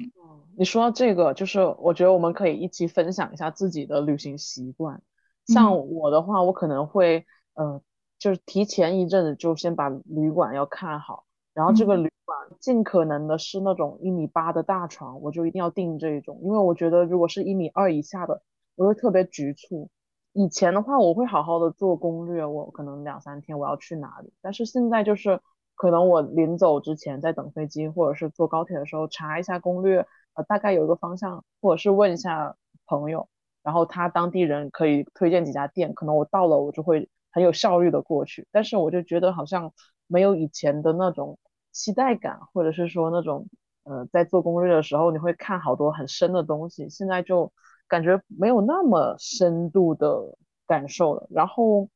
[0.58, 5.02] 你说到这个，就是我觉得我们可以一起分享一下自己的旅行习惯。
[5.48, 7.26] 像我的话，我可能会
[7.56, 7.82] 呃，
[8.20, 12.04] 就是提前一阵子就先把旅馆要看好，然后这个嗯。
[12.04, 18.42] 旅馆尽可能的是那种一米八的大床，我就一定要订这一种，因为我觉得如果是一米二以下的，
[18.76, 19.90] 我会特别局促。
[20.32, 25.40] 以前的话，我会好好的做攻略，我可能两三天我要去哪里，但是现在就是
[25.76, 32.56] 可能我临走之前在等飞机或者是坐高铁的时候查一下攻略，呃，大概有一个方向，或者是问一下
[32.88, 33.28] 朋友，
[33.62, 39.72] 然后他当地人可以推荐几家店，可能我到了我就会很有效率的过去，但是我就觉得好像
[40.14, 41.40] 没有以前的那种
[41.72, 43.48] 期待感，或者是说那种
[43.84, 47.52] 呃在做攻略的时候你会看好多很深的东西，现在就
[47.88, 50.38] 感觉没有那么深度的
[50.68, 51.28] 感受了。
[51.32, 51.90] 然后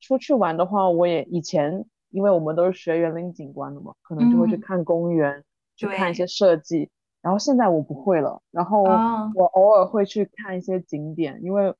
[0.00, 5.44] 出去玩的话，我也以前因为我们都是学园林景观的嘛，可能就会去嗯看公园，
[5.76, 6.90] 去看一些设计。
[7.22, 11.72] 然后现在我不会了，然后啊我偶尔会去看一些景点，因为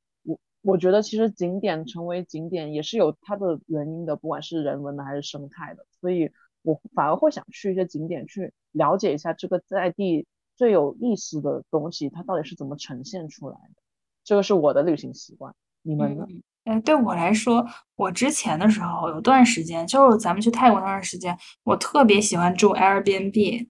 [0.63, 6.31] 我觉得其实景点成为景点也是有它的原因的，不管是人文的还是生态的，所以
[6.63, 13.83] 我反而会想去一些景点去了解一下这个在地最有意思的东西，它到底是怎么呈现出来的。
[14.23, 16.27] 这个是我的旅行习惯，你们呢？
[16.29, 23.67] 嗯，哎，对我来说，我之前的时候有段时间，就是咱们去泰国那段时间，我特别喜欢住 Airbnb，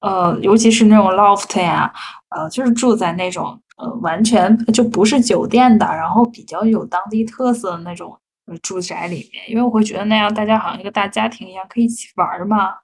[0.00, 1.92] 呃，尤其是那种 loft 呀，
[2.28, 8.18] 呃，就是住在那种呃完全就不是酒店的，然后比较有当地特色的那种
[8.62, 12.74] 住宅里面，因为我会觉得那样大家好像一个大家庭一样，可以一起玩嘛。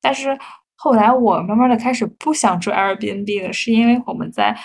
[0.00, 0.36] 但是
[0.76, 4.56] 后来我慢慢的开始不想住 Airbnb 了，是因为我们在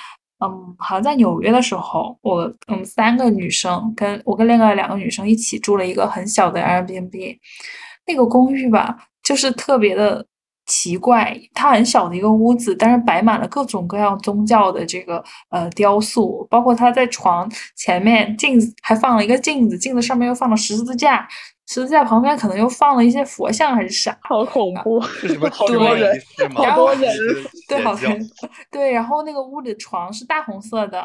[0.41, 7.38] 嗯，好像在纽约的时候，我我们三个女生跟我跟另外两个女生一起住了一个很小的 Airbnb，
[8.07, 10.25] 那个公寓吧，就是特别的
[10.70, 21.28] 奇怪，它很小的一个屋子，但是摆满了各种各样宗教的这个呃雕塑，包括他在床前面镜子还放了一个镜子，镜子上面又放了十字架，
[21.72, 26.20] 十字架旁边可能又放了一些佛像还是啥，好恐怖， 是什么 好多人？
[26.55, 28.20] 好多还人是对，好看。
[28.72, 30.99] 对，然后那个屋里的床是大红色的，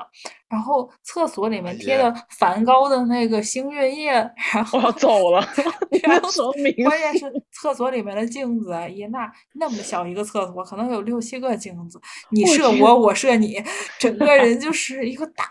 [0.49, 4.13] 然后厕所里面贴的梵高的那个星月夜，
[4.55, 5.47] 然后我要走了，
[5.93, 12.01] 你然后们说明关键是厕所里面的镜子，耶，那那么小一个厕所，可能有六七个镜子，
[12.31, 13.63] 你射我，我射你，
[13.99, 15.45] 整个人就是一个大，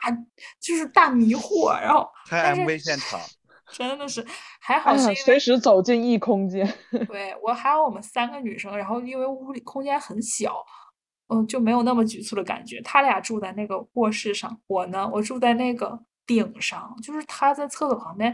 [0.60, 1.80] 就是大迷惑。
[1.80, 3.20] 然后拍 MV 现场，
[3.74, 4.26] 真的是
[4.62, 6.66] 还好是随时走进异空间。
[7.10, 10.64] 对，我还有我们三个女生，然后因为屋里空间很小，
[11.28, 12.80] 嗯，就没有那么局促的感觉。
[12.82, 18.34] 他俩住在那个卧室上，我呢，我住在那个顶上，就是他在厕所旁边，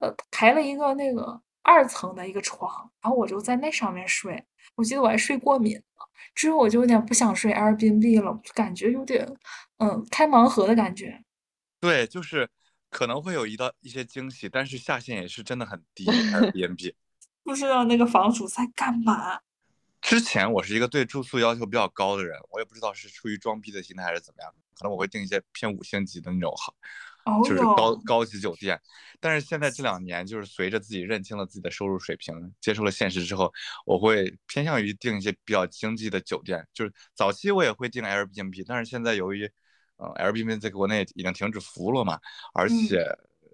[0.00, 4.44] 呃，抬了一个那个二层的一个床，然后我就在那上面睡。
[4.76, 5.82] 我记得我还睡过敏了，
[6.34, 9.26] 之后我就有点不想睡 Airbnb 了，感觉有点
[9.78, 11.22] 嗯开盲盒的感觉。
[11.80, 12.48] 对，就是
[12.94, 16.04] 可能会有一道一些惊喜，但是下限也是真的很低。
[16.04, 16.94] Airbnb
[17.42, 19.40] 不知道那个房主在干嘛。
[20.00, 26.72] 之前我是一个对住宿要求比较高的人，我也不知道是出于装逼的心态还是怎么样，可能我会订一些偏五星级的那种好。
[27.42, 28.78] 就是高高级酒店，
[29.18, 33.50] 但是现在这两年，就是随着自己认清了自己的收入水平，接受了现实之后，
[33.86, 36.64] 我会偏向于订一些比较经济的酒店。
[36.74, 39.50] 就是早期我也会订 Airbnb，但是现在由于，
[39.96, 42.18] 呃，Airbnb 在国内已经停止服务了嘛，
[42.52, 43.04] 而且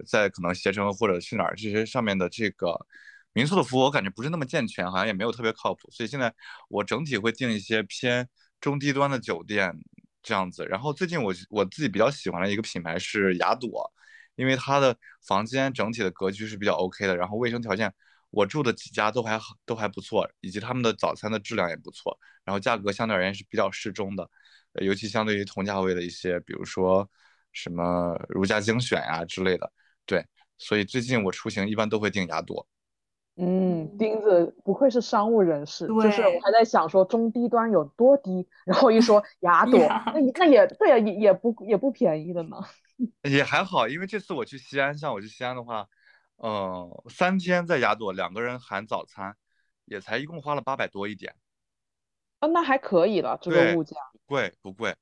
[0.07, 2.87] 在可能携程或者去哪儿这些上面的这个
[3.33, 6.35] 民宿的服务，我感觉不是那么健全，好像也没有特别靠谱，所以现在
[6.69, 8.29] 我整体会订一些偏
[8.61, 9.79] 中低端的酒店。
[10.23, 13.91] 这样子，然后最近我我自己比较喜欢的一个品牌是雅朵，
[14.37, 14.95] 因为它的
[15.27, 17.91] 房间整体的格局是比较 OK 的，然后卫生条件
[18.29, 24.31] 我住的几家都还好，都还不错，以及他们的早餐的质量也不错，然后价格相对而言是比较适中的，
[24.75, 27.09] 尤其相对于同价位的一些，比如说
[27.53, 29.73] 什么如家精选呀之类的，
[30.07, 30.25] 对，
[30.59, 32.67] 所以最近我出行一般都会订雅朵。
[33.37, 39.79] 嗯，钉子不愧是商务人士，就是我还在想说中低端有多低，然后一说雅朵，
[40.13, 42.59] 那那也对啊，也也不也不便宜的呢。
[43.23, 45.89] 也还好，因为这次我去西安，像我去西安的话，
[46.37, 49.35] 嗯，三天在雅朵，两个人含早餐，
[49.87, 51.35] 也才一共花了八百多一点。
[52.41, 54.35] 啊，那还可以了，这个物价不。
[54.35, 54.95] 贵不贵？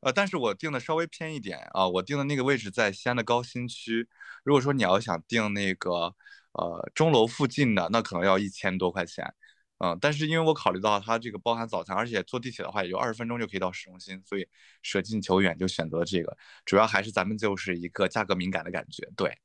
[0.00, 4.08] 呃，但是我定的稍微偏一点啊，我定的那个位置在西安的高新区。
[4.44, 6.14] 如果说你要想订那个。
[6.52, 9.32] 呃，钟楼附近的那可能要一千多块钱，
[9.78, 14.48] 嗯，但是因为我考虑到它这个包含早餐，而且坐地铁的话也就二十分钟就可以到市中心，所以
[14.82, 16.36] 舍近求远就选择了这个。
[16.64, 19.08] 主要还是咱们就是一个价格敏感的感觉。
[19.14, 19.38] 对，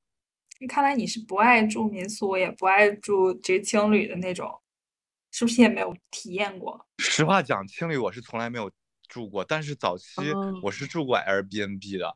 [0.68, 4.50] 看来你是不爱住民宿，也不爱住这青旅的那种，
[5.34, 6.79] 是不是也没有体验过？
[6.99, 8.71] 实话讲，青旅我是从来没有
[9.09, 10.05] 住过，但是早期
[10.61, 12.15] 我是住过 Airbnb 的。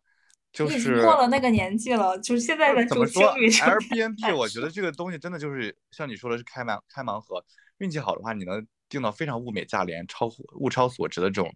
[0.53, 7.43] 就是过了那个年纪了，就是现在的怎么说？Airbnb 我觉得这个东西真的就是像你说的是开盲开盲盒，
[7.77, 11.53] 运气好的话你能订到非常物美价廉、超物超所值的这种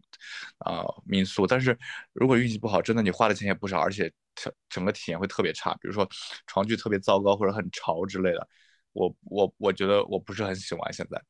[0.60, 1.76] 啊民宿，但是
[2.14, 6.08] 如果运气不好，真的你花的钱也不少，而且整整个体验会特别差，比如说
[6.46, 8.48] 床具特别糟糕或者很潮之类的，
[8.94, 11.22] 我我我觉得我不是很喜欢现在。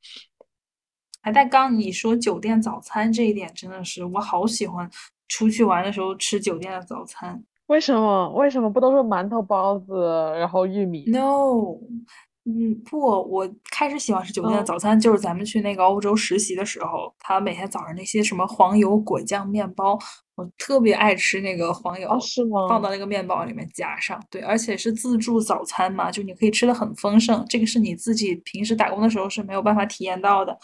[1.21, 4.89] 哎，但刚你说酒店早餐这一点真的是我好喜欢，
[5.27, 7.43] 出去玩的时候吃酒店的早餐。
[7.67, 8.29] 为什么？
[8.33, 9.93] 为什么不都是馒头、包子，
[10.37, 11.77] 然后玉米？No，
[12.43, 19.97] 嗯，不，我开始喜欢吃酒店的早餐，就是咱们去那个欧洲实习的时候，他每天早上那些什么黄油果酱面包，
[20.41, 22.67] 我特别爱吃那个黄油，是吗？
[22.67, 30.57] 放到那个面包里面夹上，对，而且是自助早餐嘛，就你可以吃的很丰盛，这个是你自己平时打工的时候是没有办法体验到的。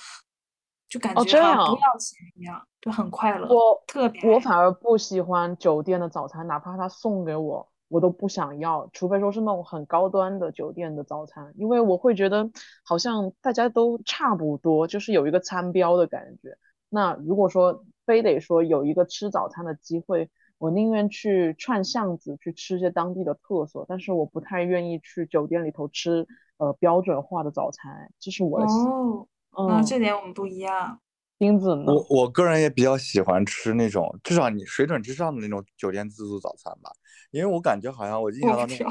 [0.89, 3.53] 就感觉不要钱一样，就很快乐。
[3.53, 8.89] 我特别，我反而不喜欢酒店的早餐，哪怕他送给我，我都不想要。
[8.93, 12.49] 除非说是那种很高端的酒店的早餐，因为我会觉得
[12.85, 16.57] 好像大家都差不多，就是有一个餐标的感觉。
[16.87, 26.25] 那如果说非得说有一个吃早餐的机会，我宁愿去串巷子去吃些当地的特色，但是我不太愿意去酒店里头吃
[26.57, 28.11] 呃标准化的早餐。
[28.19, 29.27] 这是我的哦。
[29.59, 30.99] 嗯，这点我们不一样。
[31.39, 36.89] 钉子呢，我我个人也比较喜欢吃那种至少你水准之上的那种酒店自助早餐吧，
[37.29, 38.87] 因为我感觉好像我印象当中，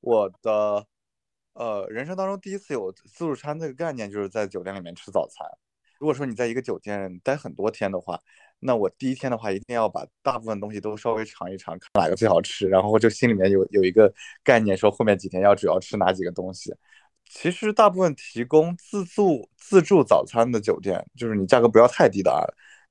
[0.00, 0.86] 我的
[1.52, 5.46] 呃人生当中第一次有自助餐这个概念，就是在酒店里面吃早餐。
[5.98, 8.18] 如果说你在一个酒店待很多天的话，
[8.60, 14.12] 那我第一天的话一定要把大部分东西都稍微尝一尝，看哪个最好吃，然后就心里面有有一个
[14.44, 16.74] 概念，说后面几天要主要吃哪几个东西。
[17.24, 22.42] 其实大部分提供自助自助早餐的酒店，就是你价格不要太低的啊，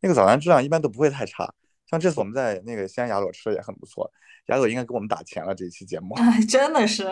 [0.02, 1.54] 那个早餐质量一般都不会太差。
[1.90, 4.10] 像这次我们在那个西安雅朵吃的也很不错，
[4.48, 6.16] 雅朵应该给我们打钱了这一期节目。
[6.16, 7.06] 哎，真的是，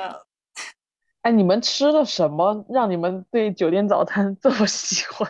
[1.21, 5.29] 哎，你们吃了什么让你们对酒店早餐 这么喜欢？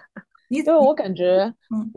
[0.49, 1.53] 因为我感觉，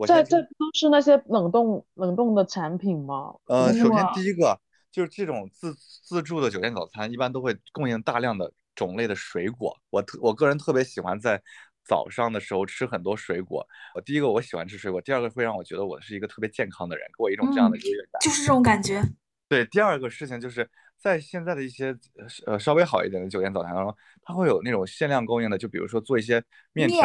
[0.07, 3.33] 在这都是那些冷冻冷冻的产品吗？
[3.45, 4.59] 呃，首先第一个
[4.91, 8.51] 就是这种自自助的酒店早餐，一般都会供应大量的。
[8.73, 11.39] 种类的水果，我特我个人特别喜欢在
[11.83, 13.67] 早上的时候吃很多水果。
[13.93, 18.19] 我第一个我喜欢吃水果，第二个会让我觉得我是一个特别健康的人，给我一种这样的优越感。
[18.21, 19.03] 就是这种感觉。
[19.49, 21.93] 对，第二个事情就是在现在的一些
[22.47, 23.93] 呃稍微好一点的酒店早餐当中，
[24.23, 26.41] 它会有那种限量供应的，就比如说做一些
[26.71, 26.97] 面条、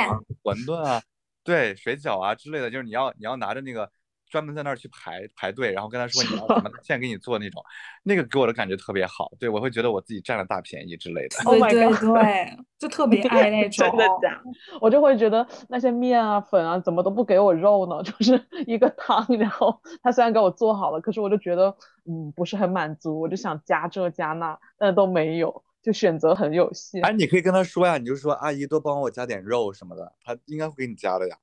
[0.44, 1.02] 馄饨啊，
[1.46, 3.88] 对，水饺啊之类的，就是你要你要拿着那个
[4.28, 7.62] 专门在那儿去排排队，然后跟他说你要什么， 现在给你做那种，
[8.02, 9.30] 那个给我的感觉特别好。
[9.38, 11.38] 对我会觉得我自己占了大便宜之类的。
[11.44, 13.86] Oh 对 my 对 god 对，就特别爱那种。
[13.88, 14.42] 真的假？
[14.80, 18.02] 我就会觉得那些面啊、粉啊，怎么都不给我肉呢？
[18.04, 27.00] 就是一个汤，然后他虽然给我做好了，可是我就觉得嗯不是很满足，我就想加这加那，但都没有，就选择很有限。
[27.04, 31.36] 哎，你可以跟他说呀，你就说阿姨多帮我加点肉什么的，他应该会给你加的呀。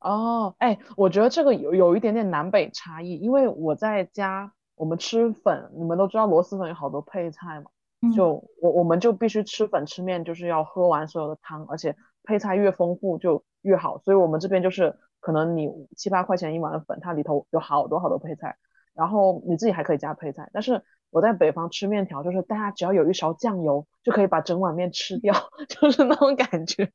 [0.00, 7.70] 哦，哎，我觉得这个有有一点点南北差异，因为我在家我们吃粉，你们都知道螺蛳粉有好多配菜嘛，
[8.02, 11.94] 嗯就我我们就必须吃粉吃面，就是要喝完所有的汤，而且
[12.24, 18.56] 配菜越丰富就越好，所以我们这边就是可能你七八块钱一碗粉，它里头有好多好多配菜，
[18.94, 25.34] 然后你自己还可以加配菜，但是我在北方吃面条，就是大家只要有一勺酱油就可以把整碗面吃掉，
[25.68, 26.90] 就是那种感觉，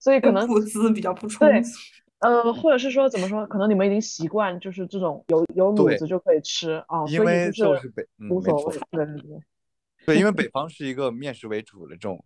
[0.00, 1.70] 所以可能物资比较不充对足。
[2.18, 3.46] 呃，或者是说怎么说？
[3.46, 9.40] 可能你们已经习惯，就是这种有有卤子就可以吃啊，所以因为就就是北，嗯，无所谓。，对对对，
[10.04, 12.22] 对，因为北方是一个面食为主的这种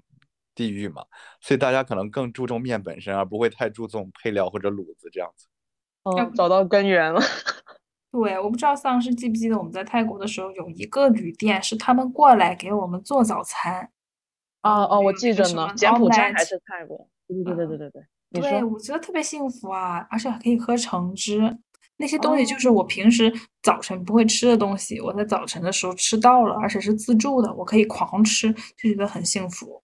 [0.52, 1.04] 地域嘛，
[1.40, 5.46] 所以大家可能更注重面本身，而不会太注重配料或者卤子这样子。
[6.02, 7.20] 嗯，找到根源了。
[8.14, 13.90] 对，我不知道丧尸记不记得我们在泰国的时候有一个旅店是他们过来给我们做早餐。
[14.62, 17.08] 哦哦，我记着呢柬埔寨还是泰国？
[17.26, 21.58] 对对对对对对对，对，我觉得特别幸福啊，而且还可以喝橙汁。
[21.96, 29.82] 那些东西就是哦我平时早晨不会吃的东西，我在早晨的时候吃到了，而且是自助的，我可以狂吃，就觉得很幸福。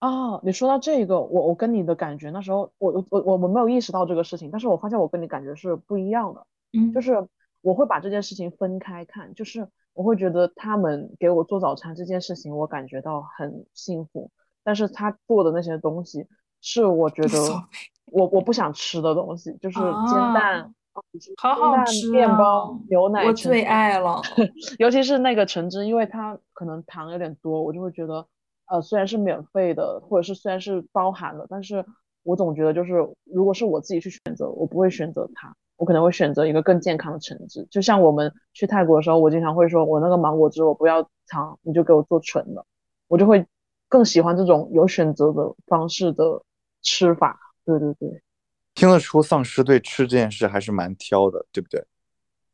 [0.00, 6.46] 哦，你说到这个，我我跟你的感觉，那时候我我我我们没有意识到这个事情，但是我发现我跟你感觉是不一样的。
[6.72, 7.12] 嗯，就是
[7.60, 14.30] 我会把这件事情分开看，就是我会觉得他们给我做早餐这件事情，我感觉到很幸福，
[14.62, 16.26] 但是他做的那些东西
[16.60, 17.38] 是我觉得
[18.06, 20.74] 我我不想吃的东西，就是煎蛋、
[21.36, 24.20] 好好吃面包啊、牛奶、我最爱了。
[24.78, 28.26] 尤其是那个橙汁，因为它可能糖有点多，我就会觉得，
[28.66, 31.84] 呃，虽然是免费的，或者是虽然是包含了，但是
[32.22, 32.92] 我总觉得就是，
[33.24, 37.66] 如果是我自己去选择，我不会选择它，我可能会选择一个更健康的橙汁。
[37.70, 42.66] 就像我们去泰国的时候，我经常会说，我那个芒果汁我不要糖，你就给我做纯的，
[43.06, 43.46] 我就会
[43.88, 46.42] 更喜欢这种有选择的方式的
[46.82, 47.38] 吃法。
[47.64, 48.22] 对对对，
[48.74, 51.82] 听得出丧尸对吃这件事还是蛮挑的，对不对？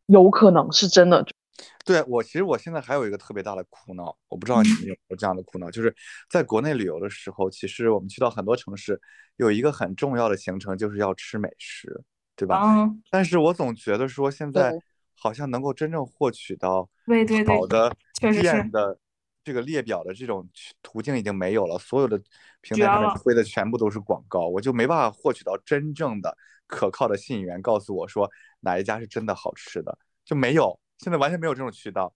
[0.07, 1.27] 有可能是真的。
[1.85, 5.95] 对我，其实我现在还有一个特别大的苦恼，我不知道你们有没有这样的苦恼，就是
[6.29, 9.01] 在国内旅游的时候，其实我们去到很多城市，
[9.37, 12.03] 有一个很重要的行程就是要吃美食，
[12.37, 12.61] 对吧？
[12.63, 14.73] 嗯，但是我总觉得说现在
[15.17, 16.89] 好像能够真正获取到
[17.47, 18.99] 好的店的
[19.43, 20.49] 这个列表的这种
[20.83, 22.21] 途径已经没有了，所有的
[22.61, 28.31] 平台上面推的全部都是广告，我就没办法获取到真正的可靠的信源，告诉我说
[28.61, 32.13] 哪一家是真的好吃的，就没有，现在完全没有这种渠道。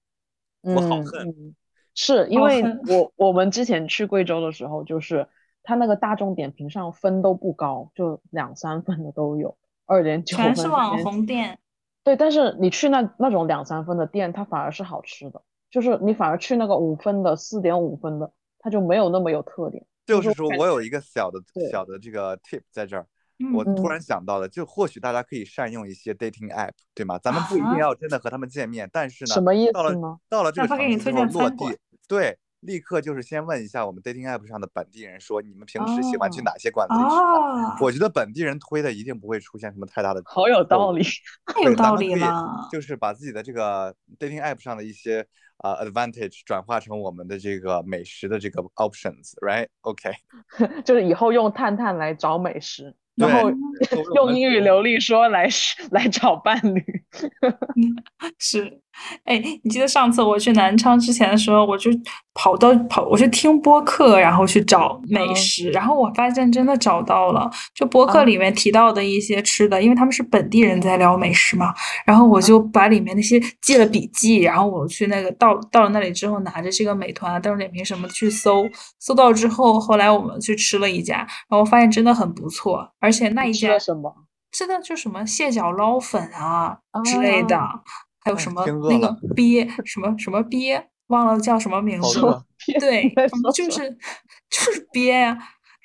[0.63, 1.55] 我好嗯恨嗯，
[1.95, 5.29] 是因为我我们之前去贵州的时候，就是
[5.63, 9.57] 他那个大众点评上分都不高，就两三分的都有，
[9.89, 11.59] 二点九分、全是网红店。
[12.05, 18.31] 对，但是你去那那种两三分的店，它反而是好吃的，就是你反而去那个五分的、四点五分的，
[18.61, 19.85] 它就没有那么有特点。
[20.07, 21.39] 就是说我有一个小的
[21.71, 23.07] 小的这个 tip 在这儿，
[23.41, 27.19] 嗯我突嗯然想到了，就或许大家可以善用一些 dating app，对吗？
[27.19, 30.19] 咱们不一定啊要真的和他们见面，但是呢，什么意到了思呢？
[30.31, 31.79] 到了这个让他给你推城市之后落地，
[32.09, 37.65] 对，立刻就是先问一下我们 dating app 上的本地人，说你们平时喜欢去哦哪些馆子里吃饭？
[37.65, 41.03] 啊，我觉得本地人推的一定不会出现什么太大的好有道理。
[41.47, 42.69] 太有道理了。
[42.73, 45.25] 就是把自己的这个 dating app 上的一些
[45.59, 50.11] 呃 advantage 转化成我们的这个美食的这个 options，right？OK，
[50.85, 53.51] 就是以后用探探来找美食，然后
[54.15, 55.49] 用英语流利说来
[55.91, 56.83] 来找伴侣。
[58.39, 58.81] 是，
[59.25, 61.91] 哎，你记得上次我去南昌之前的时候，我就
[62.35, 65.21] 跑到跑，我去听播客，然后去找美。
[65.27, 71.73] 嗯食，然后我发现真的找到了，就播客啊里面提到的一些吃的，因为他们是本地人在聊美食嘛，
[72.05, 78.65] 然后我就把里面那些记了笔记，然后我去那个到到了那里之后，拿着这个美团啊、大众点评什么去搜，
[78.99, 81.19] 搜到之后，后来我们去吃了一家，
[81.49, 84.13] 然后发现真的很不错，而且那一家什么？
[84.51, 87.59] 吃的就什么蟹脚捞粉啊之类的，
[88.21, 92.45] 还有什么那个鳖，什么什么鳖，忘了叫什么名字了。
[92.81, 93.13] 对
[93.55, 93.91] 就是
[94.51, 95.39] 就是鳖呀、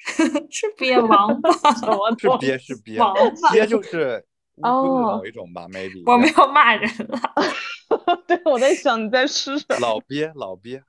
[0.50, 1.52] 是鳖王八，
[2.18, 3.52] 是鳖是鳖王，八。
[3.54, 4.26] 鳖就是
[4.56, 7.20] 乌龟的哦某一种吧，maybe 我没有骂人了，
[8.28, 9.78] 对，我在想你在吃什么。
[9.80, 10.82] 老鳖老鳖，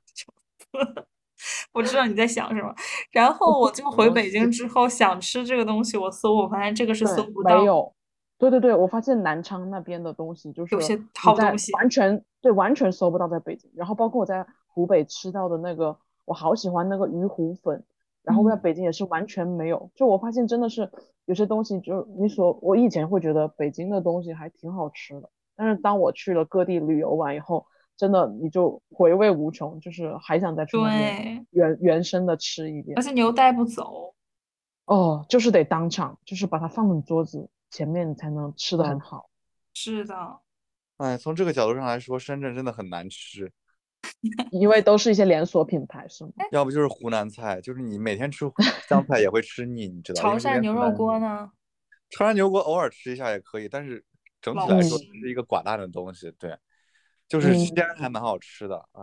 [1.73, 2.75] 我知道你在想什么。
[3.11, 7.59] 然后我就回北京之后想吃这个东西，我搜，我发现这个是搜，不到。
[7.59, 7.93] 没有。
[8.37, 17.83] 对对对，我发现南昌那边的东西就是有些好东西完全对完全搜不到在北京，然后包括我在湖北吃到的那个，我好喜欢那个鱼糊粉，
[18.25, 19.89] 然后我在嗯北京也是完全没有。
[19.95, 20.91] 就我发现真的是
[21.27, 27.65] 有些东西，就你所我以前会觉得北京的东西还挺好吃的，但是当我去了各地旅游完以后，
[27.97, 33.03] 真的你就回味无穷，就是还想再去那边对，原原生的吃一遍而。
[33.03, 34.15] 且你又带不走。
[34.87, 39.31] 哦，就是得当场，就是把它放你桌子前面，你才能吃的很好。
[39.73, 40.41] 是的，
[40.99, 43.51] 哎，从这个角度上来说，深圳真的很难吃，
[44.53, 46.33] 因为都是一些连锁品牌，是吗？
[46.53, 48.45] 要不就是湖南菜，就是你每天吃
[48.87, 50.23] 湘 菜也会吃腻，你知道？
[50.23, 51.51] 吗潮汕牛肉锅呢？
[52.11, 54.05] 潮汕牛锅偶尔吃一下也可以，但是
[54.43, 56.31] 整体来说吃是一个寡淡的东西。
[56.39, 56.55] 对，
[57.35, 59.03] 就是嗯西安还蛮好吃的，哎，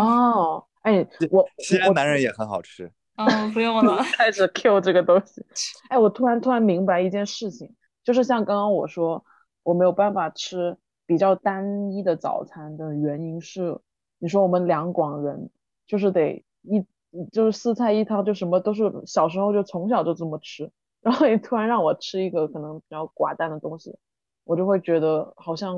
[0.00, 2.92] 哦，哎，我我西安男人也很好吃。
[3.16, 4.02] 嗯，不用了。
[4.16, 5.44] 开始 Q 这个东西。
[5.88, 7.74] 哎，我突然突然明白一件事情，
[8.04, 9.24] 就是像刚刚我说，
[9.64, 13.78] 我没有办法吃比较单一的早餐的原因是，
[14.18, 15.50] 你说我们两广人
[15.86, 16.86] 就是得一
[17.32, 20.70] 就是四菜一汤，就什么都是小时候就从小就这么吃，
[21.02, 23.98] 然后你突然让我吃一个可能比较寡淡的东西，
[24.44, 25.76] 我就会觉得好像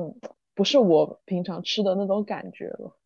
[0.53, 2.97] 不是我平常吃的那种感觉了。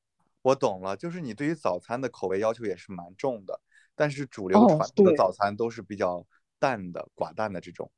[0.41, 3.59] 我懂了，就是你对于早餐的口味要求也是蛮重的，
[3.95, 6.25] 但是主流哦传统的早餐都是比较
[6.59, 7.91] 淡的、寡淡的这种。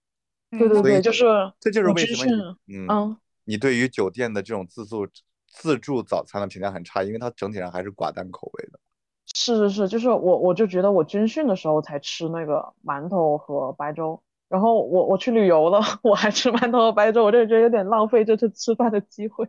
[0.51, 1.25] 对对对，就是
[1.59, 3.17] 这就是为什么，你嗯，嗯。
[3.45, 5.07] 你对于酒店的这种自助
[5.47, 8.79] 自助早餐的评价很差，因为它整体上还是寡淡口味的。
[9.33, 19.47] 是是是，就是我我就觉得我军训的时候才吃那个馒头和白粥，然后我我去旅游了， 我还吃馒头和白粥，我就觉得有点浪费这次吃饭的机会。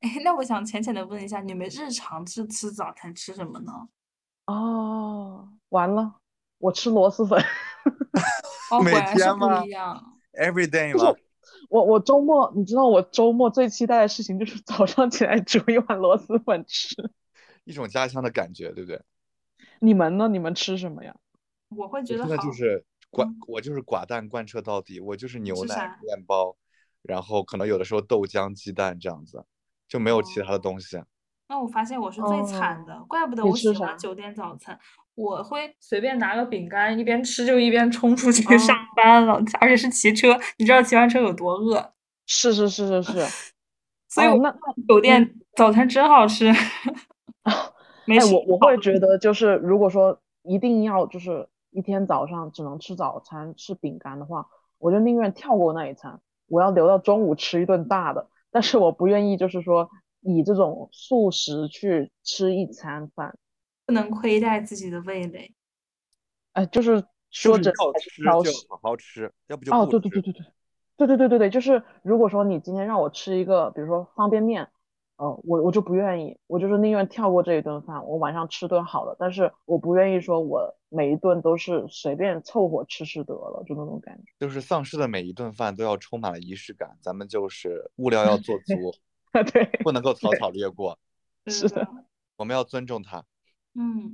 [0.00, 3.72] 哎，那我想浅浅的问一下，你们日常是吃早餐吃什么呢？
[4.46, 6.14] 哦，完了，
[6.58, 7.38] 我吃螺蛳粉。
[8.72, 10.18] 哦，每果然是不吗一样。
[10.32, 11.14] Every day 就是吗？
[11.68, 16.96] 我我周末，你知道我周末最期待的事情就是早上起来煮一碗螺蛳粉吃。
[17.64, 19.02] 一种家乡的感觉，对不对？
[19.80, 20.28] 你们呢？
[20.28, 21.14] 你们吃什么呀？
[21.68, 26.56] 我会觉得好，就是寡嗯，我就是寡淡贯彻到底，我就是牛奶、面包，
[27.02, 29.44] 然后可能有的时候豆浆、鸡蛋这样子，
[29.88, 31.02] 就没有其他的哦，东西。
[31.48, 33.56] 那我发现我是最惨哦，的，怪不得我？
[33.56, 34.78] 喜欢酒店早餐。
[35.16, 40.38] 我会随便拿个饼干，一边吃就一边冲出去上哦，班了，而且是骑车。
[40.56, 41.92] 你知道骑完车有多饿？
[42.26, 43.26] 是是是是是。
[44.08, 44.86] 所以我哦，那那嗯。
[44.88, 46.50] 酒店早餐真好吃，
[48.06, 54.48] 没哎，事我我会觉得，就是如果说一定要就是一天早上只能吃早餐吃饼干的话，
[54.78, 58.28] 我就宁愿跳过那一餐，我要留到中午吃一顿大的。
[58.50, 59.90] 但是我不愿意就是说
[60.20, 63.38] 以这种素食去吃一餐饭，
[63.86, 65.54] 不能亏待自己的味蕾。
[66.52, 67.58] 哎，就是说。
[68.68, 70.20] 好好吃，要不就哦，对对对。
[70.20, 70.42] 对对，
[70.96, 74.68] 对对对对对，就是如果说你今天让我吃一个，比如说方便面，
[75.20, 84.32] 呃，我我就不愿意，我就是宁愿跳过这一顿饭，我晚上吃顿好的，但是我不愿意说我每一顿都是随便凑合吃吃得了，就那种感觉。
[84.38, 88.94] 就是丧尸的每一顿饭都要充满了仪式感，咱们就是物料要做足，
[89.52, 90.98] 对，不能够草，草略过，
[91.46, 91.86] 是的。
[92.38, 93.22] 我们要尊重他。
[93.74, 94.10] 嗯，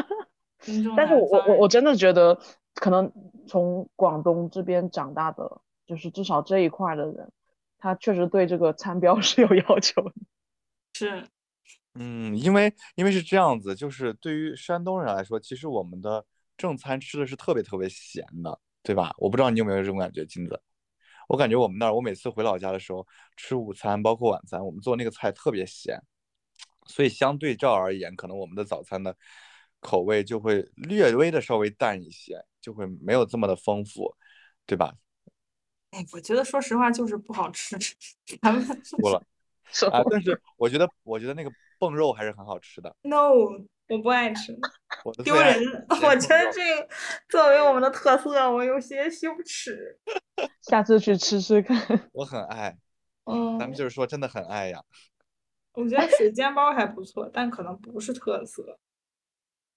[0.60, 1.68] 尊重但是我我我我。
[1.68, 2.38] 真的觉得，
[2.74, 3.12] 可能
[3.46, 7.30] 从广东这边长大的，就是至少这一块儿的人，
[7.76, 10.14] 他确实对这个餐标是有要求的。
[10.98, 11.22] 是，
[11.96, 16.24] 嗯，因为因为是这样子，就是对于山东人来说，其实我们的
[16.56, 19.14] 正餐吃的是特别特别咸的，对吧？
[19.18, 20.58] 我不知道你有没有这种感觉，金子。
[21.28, 23.06] 我感觉我们那儿，我每次回老家的时候
[23.36, 26.00] 吃午餐，包括晚餐，我们做那个菜特别咸，
[26.86, 29.14] 所以相对照而言，可能我们的早餐的
[29.80, 34.16] 口味就会略微的稍微淡一些，就会没有这么的丰富，
[34.64, 34.94] 对吧？
[35.90, 37.76] 哎，我觉得说实话就是不好吃。
[38.40, 38.64] 咱们
[39.90, 43.32] 啊，但是我觉得，我觉得那个蹦肉还是很好吃的，No，
[43.88, 44.56] 我不爱吃，
[45.04, 45.54] 我的丢人。
[45.88, 46.52] 我觉得。
[46.52, 46.88] 这个
[47.28, 49.98] 作为我们的特色，我有些羞耻。
[50.62, 52.08] 下次去吃吃看。
[52.12, 52.76] 我很爱，
[53.24, 54.82] 嗯咱们嗯，就是说真的很爱呀。
[55.72, 58.78] 我觉得水煎包还不错，但可能不是特色。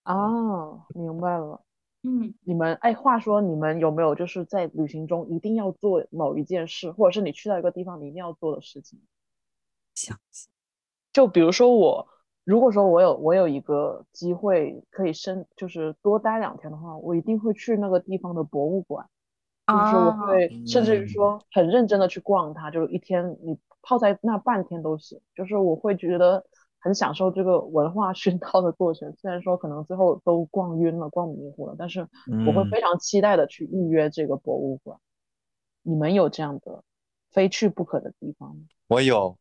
[0.06, 1.62] 哦，明白了。
[2.04, 9.02] 嗯，你们，哎，话说你们有没有就是在旅行中一定要做某一件事，或者是你去到一个地方你一定要做的事情？
[11.12, 12.08] 就比如说我，
[12.44, 19.08] 如果说我有我有一个机会可以深，就是多待两天的话，我一定会去那个地方的博物馆，
[19.68, 26.46] 就是我啊，会甚至于嗯，说很认真的去逛它，就是一天你泡在那半天都行，就是我会觉得
[26.80, 29.14] 很享受这个文化熏陶的过程。
[29.18, 32.08] 虽然说可能最后都逛晕了、逛迷糊了，但是
[32.46, 35.00] 我会嗯，非常期待的去预约这个博物馆。
[35.82, 36.84] 你们有这样的
[37.32, 38.62] 非去不可的地方吗？
[38.88, 39.38] 我有，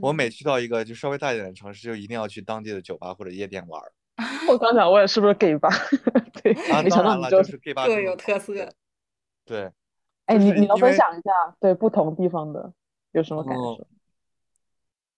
[0.00, 3.92] 我每嗯去到一个就稍微大一点的城市，就一定要去当地的酒吧或者夜店玩儿
[4.48, 5.68] 我刚想问是不是 gay 吧？
[6.42, 6.82] 对，啊。
[6.82, 8.72] 没当然了，想到你就就是 gay 吧各有特色。
[9.44, 9.70] 对，
[10.24, 11.30] 哎，你你能分享一下
[11.60, 12.72] 对不同地方的
[13.12, 13.86] 有什么感哦受？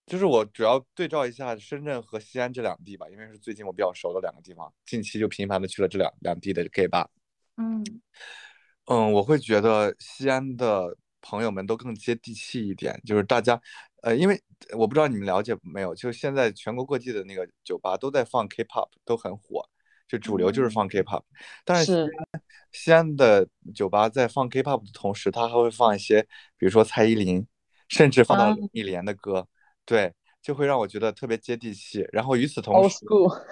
[0.06, 7.08] 就是我主要对照一下深圳和西安这两地吧，因为是最近我比较熟的两个地方，近期就频繁的去了这两两地的 gay 吧。
[7.58, 7.84] 嗯
[8.86, 13.60] 嗯，我会觉得西安的朋友们都更接地气一点，就是大家，
[14.02, 14.40] 呃，因为
[14.76, 19.68] 我不知道你们了解没有，就现在全国各地的那个酒吧都在放 K-pop，都很火，
[20.06, 21.22] 就主流就是放 K-pop，
[21.64, 22.08] 但是
[22.70, 26.22] 西安的酒吧在放 K-pop 的同时，它还会放一些，
[26.56, 27.46] 比如说蔡依林，
[27.88, 28.54] 甚至放到啊。
[28.54, 29.46] 林忆莲的歌，
[29.84, 32.06] 对，就会让我觉得特别接地气。
[32.12, 33.04] 然后与此同时，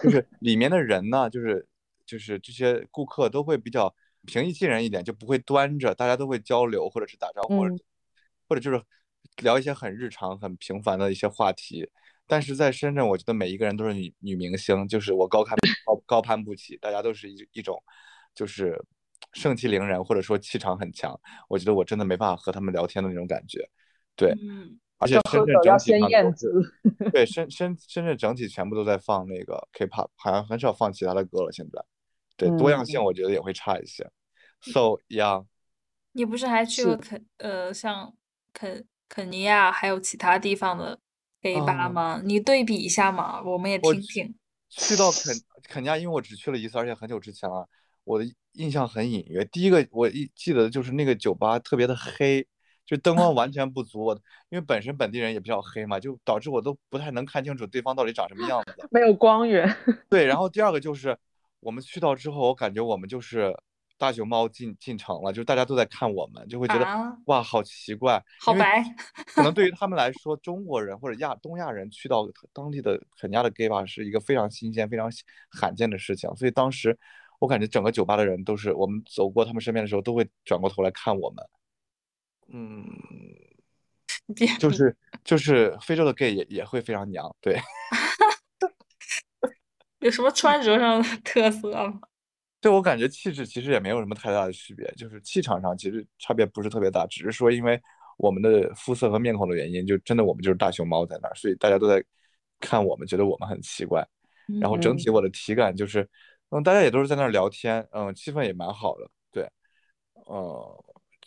[0.03, 1.67] 就是 里面的人呢，就是
[2.07, 3.93] 就是这些顾客都会比较
[4.25, 7.81] 平易近人一点，就不会端着，大家都会交流，或者是打招呼，或者嗯。
[8.49, 8.81] 或者就是
[9.43, 11.89] 聊一些很日常、很平凡的一些话题。
[12.27, 17.81] 但是在深圳，我觉得每一个人都是女女明星，就是我高看高高攀不起，大家都是一一种
[18.35, 18.85] 就是
[19.33, 21.19] 盛气凌人，或者说气场很强。
[21.49, 23.69] 我觉得我真的没办法和他们聊天的那种感觉。
[24.17, 31.53] 对，嗯而且深圳整体上都是，对，深深深圳整体全部都在放那个 K-pop，好像很少放其他的歌了。
[31.53, 31.85] 现在，
[32.37, 34.11] 对，多样嗯性我觉得也会差一些。
[34.63, 35.47] So young，
[36.13, 38.17] 你不是还去是了肯呃像
[38.55, 40.99] 肯肯尼亚还有其他地方的
[41.41, 42.21] gay 吧啊吗？
[42.25, 44.35] 你对比一下嘛，我们也听听。
[44.69, 47.69] 去到肯肯尼亚，因为我只去了一次，而且很久之前了，
[48.05, 49.45] 我的印象很隐约。
[49.45, 52.47] 第一个我一记得就是那个酒吧特别的黑，
[52.85, 54.05] 就灯光完全不足。
[54.05, 54.15] 我
[54.49, 58.89] 因为本身本地人也比较黑嘛，就导致我都不太能看清楚对方到底长什么样子。
[58.91, 59.75] 没有光源，
[60.11, 61.17] 对，然后第二个就是
[61.61, 63.57] 我们去到之后，我感觉我们就是
[63.99, 68.85] 大熊猫进进城了，就是大家都在看我们，就会觉得、啊哇，好奇怪，好白
[69.27, 75.11] 可能对于 他们来说，中国人或者亚东亚人去到当地的肯尼亚的 gay 吧是一个非常新鲜、非常
[75.51, 76.99] 罕见的事情，所以当时
[77.39, 81.45] 我感觉整个酒吧的人都是，我们走过他们身边的时候，都会转过头来看我们。
[82.49, 82.87] 嗯，
[84.59, 87.59] 就是就是非洲的 gay 也也会非常娘，对。
[90.01, 92.01] 有什么穿着上的特色吗？
[92.61, 97.81] 对我感觉气质其实也没有什么太大的区别，就是气场上其实差别不是特别大，只是说因为
[98.17, 102.03] 我们的肤色和面孔的原因，就真的我们就是大熊猫在那儿，所以大家都在
[102.59, 104.07] 看我们，觉得我们很奇怪。
[104.61, 106.09] 然后整嗯体我的体感就是，
[106.51, 109.43] 嗯，大家也都是在那儿聊天，嗯，气氛也蛮好的，对，
[110.31, 110.55] 嗯，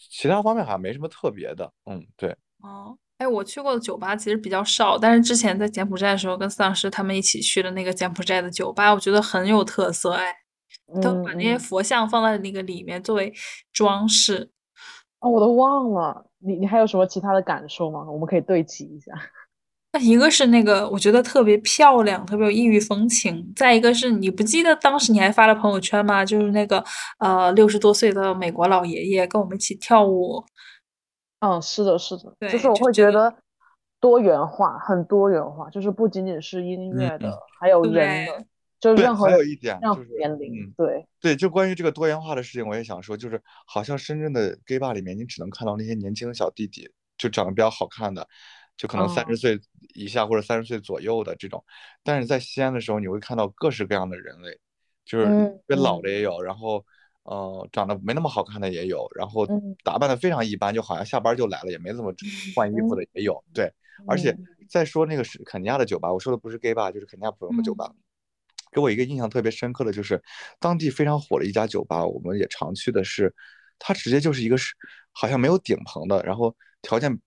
[0.09, 2.33] 其他方面好像没什么特别的，嗯，对，
[2.63, 10.13] 哦，哎，我去过的酒吧其实比较少，但是之前在柬埔寨的时候，跟丧尸他们一起去的那个柬埔寨的酒吧，我觉得很有特色。
[10.13, 10.33] 哎，
[11.01, 13.33] 他会把那些佛像放在那个里面作为
[13.73, 14.49] 装饰。
[15.19, 18.05] 哦，我都忘了，你你还有什么其他的感受吗？
[18.09, 19.11] 我们可以对齐一下。
[19.91, 26.23] 那一个是那个，我觉得特别漂亮，特别有异域风情；再一个是你不记得当时你还发了朋友圈吗？
[26.23, 26.83] 就是那个
[27.17, 30.45] 呃六十多岁的美国老爷爷跟我们一起跳舞。
[31.39, 33.33] 嗯，是的，是的，对就是我会觉得
[33.99, 38.45] 多元化，很多元化，就是不仅仅是音乐嗯的，还有人的，
[38.79, 48.25] 就任何还有一点就是年龄，嗯对，对，就关于这个多元化的事情，我也想说，就是好像深圳的 gay bar 里面，你只能看到那些年轻的小弟弟，就长得比较好看的，
[48.77, 49.59] 就可能三十哦岁
[49.93, 51.63] 以下或者三十岁左右的这种。
[52.03, 54.57] 但是在西安的时候，你会看到各式各样的人类，
[55.03, 55.25] 就是
[55.67, 56.85] 别老嗯的也有，然后
[57.23, 62.13] 呃长得没那么好看的也有，然后嗯打扮的非常一般，就好像下班就来了，也没怎么
[62.55, 63.43] 换衣服的也有。
[63.53, 63.69] 对，
[64.07, 67.93] 而且嗯再说那个是肯尼亚的酒吧，我说的不是 gay 吧，就是肯尼亚普通的酒吧。
[68.71, 70.21] 给我一个印象特别深刻的就是，
[70.59, 73.33] 当地非常火的一家酒吧，我们也常去的是，
[73.77, 74.73] 它直接就是一个是
[75.11, 77.19] 好像没有顶棚的，然后条件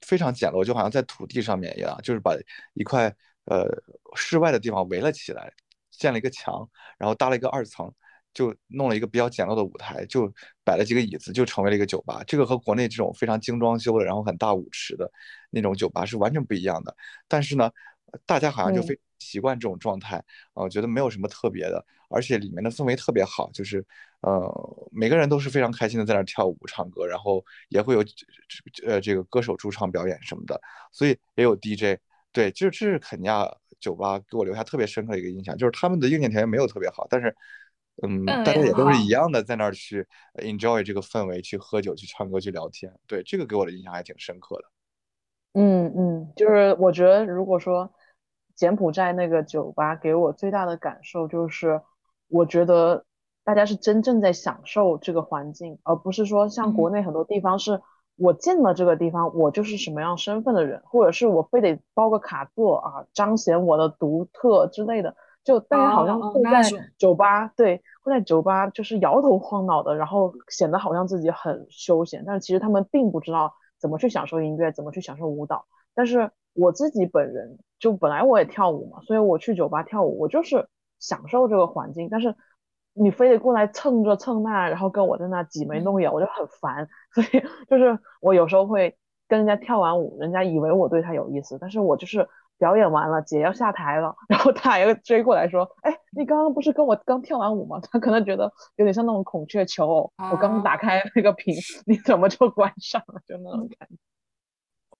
[0.00, 2.36] 非常简陋，就好像在土地上面一样，就是把
[2.74, 3.14] 一块
[3.44, 3.66] 呃
[4.14, 5.52] 室外的地方围了起来，
[5.90, 6.68] 建了一个墙，
[6.98, 7.92] 然后搭了一个二层，
[8.34, 10.32] 就弄了一个比较简陋的舞台，就
[10.64, 12.22] 摆了几个椅子，就成为了一个酒吧。
[12.26, 15.10] 这个和国内这种非常精装修的，然后很大舞池的
[15.50, 16.94] 那种酒吧是完全不一样的。
[17.26, 17.70] 但是呢，
[18.26, 20.22] 大家好像就嗯非习惯这种状态，
[20.54, 23.84] 呃，觉得没有什么特别的，而且里面的氛围特别好，就是
[24.22, 28.04] 呃每个人都是非常开心的在那儿跳舞唱歌，然后也会有
[28.86, 30.60] 呃这个歌手驻唱表演什么的，
[30.92, 31.98] 所以也有 DJ。
[32.30, 33.50] 对，就是这是肯尼亚
[33.80, 37.34] 酒吧给我留下特别深刻的一个印象，就是他们的硬件条件没有特别好，但是，
[38.02, 42.92] 嗯，大家也都是一样的在那儿去 enjoy 这个氛围，去喝酒、去唱歌、去聊天。
[43.06, 44.64] 对，这个给我的印象还挺深刻的。
[45.54, 47.90] 嗯嗯，就是我觉得，如果说
[48.58, 51.80] 柬埔寨那个酒吧给我最大的感受就是，
[52.28, 53.04] 我觉得
[53.44, 57.80] 大家是真正在享受这个环境，而不是说像国嗯内很多地方是
[58.16, 65.14] 我进了这个地方，我就是什么样身份的人，或者是我非得包个卡座啊，彰显我的独特之类的。
[65.44, 66.62] 就大家好像会在
[66.98, 75.64] 酒吧，对，会在酒吧就是摇头晃脑的，然后显得好像自己很休闲，但是其实他们并不知道怎么去享受音乐，怎么去享受舞蹈。
[75.94, 80.68] 但是我自己本人就本来我也跳舞嘛，所以我去酒吧跳舞，我就是
[80.98, 82.08] 享受这个环境。
[82.10, 82.34] 但是
[82.92, 86.88] 你非得过来蹭这蹭那，然后跟我在那挤眉弄眼，我就很烦。
[87.12, 88.96] 所以就是我有时候会
[89.28, 92.28] 跟人家跳完舞，人家以为我对他有意思，但是我就是
[92.58, 101.54] 表演完了，姐要下台了， 然后他又追过来说：“哎，你刚刚不是跟我刚跳完舞吗？” 他可能觉得有点像那种孔雀求偶，我刚打开那个屏，
[101.86, 103.20] 你怎么就关上了？
[103.28, 103.96] 就那种感觉。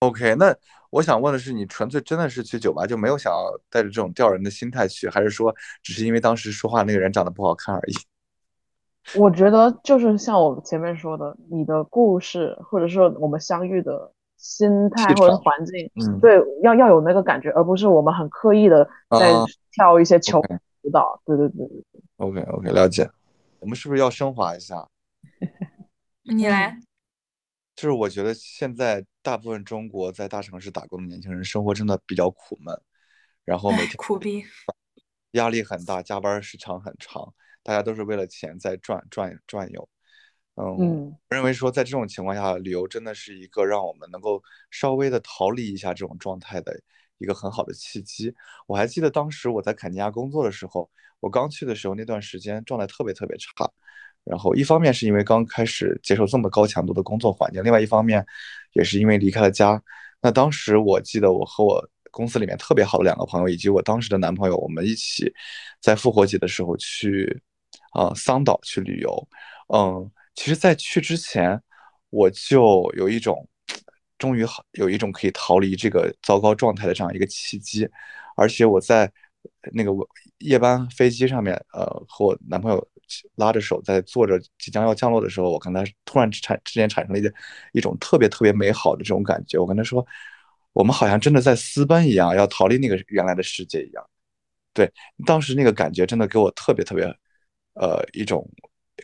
[0.01, 0.55] OK，那
[0.91, 7.95] 我想问的是，你纯粹真的是去酒吧就没有想要带着这种吊人的心态去，还是说只是因为当时说话那个人长得不好看而已？
[9.19, 19.33] 我觉得就是像我前面说的，你的故事，或者说我们相遇的心态或者环境，嗯，对，要要有那个感觉，而不是我们很刻意的在
[19.73, 20.41] 跳一些球
[20.83, 21.21] 舞蹈。
[21.25, 22.03] 对对对对对。
[22.19, 23.11] OK OK，了解。
[23.61, 24.87] 我们是不是要升华一下？
[26.23, 26.79] 你来。
[27.79, 32.77] 就是我觉得现在大部分中国在大城市打工的年轻人生活真的比较苦闷，
[33.45, 34.43] 然后每天苦逼，
[35.31, 37.33] 压力很大，加班时长很长，
[37.63, 39.89] 大家都是为了钱在转转转悠。
[40.57, 44.43] 嗯，我认为说在这种情况下，旅游真的是一个让我们能够
[44.73, 46.77] 稍微的逃离一下这种状态的
[47.19, 48.35] 一个很好的契机。
[48.67, 50.91] 我还记得当时我在肯尼亚工作的时候，
[51.21, 53.71] 我刚去的时候那段时间状态特别特别差。
[54.29, 58.25] 然后一方面是因为刚开始接受这么高强度的工作环境，另外一方面
[58.75, 59.83] 也是因为离开了家。
[60.21, 65.33] 那当时我记得我和我公司里面特别好的两个朋友，以及我当时的男朋友，我们一起
[65.81, 67.41] 在复活节的时候去
[67.93, 69.29] 啊桑岛去旅游。
[69.73, 71.61] 嗯，其实，在去之前
[72.11, 73.49] 我就有一种
[74.19, 77.89] 终于好有一种可以逃离这个糟糕状态的这样一个契机，
[78.37, 79.11] 而且我在
[79.73, 79.93] 那个
[80.39, 82.89] 夜班飞机上面，呃，和我男朋友。
[83.37, 87.33] 拉着手在坐着即将要降落的时候，我跟他突然产之间产生了一
[87.73, 89.59] 一种特别特别美好的这种感觉。
[89.59, 90.07] 我跟他说，
[90.73, 94.05] 我们好像真的在私奔一样，要逃离那个原来的世界一样。
[94.73, 94.91] 对，
[95.27, 97.05] 当时那个感觉真的给我特别特别，
[97.75, 98.49] 呃，一种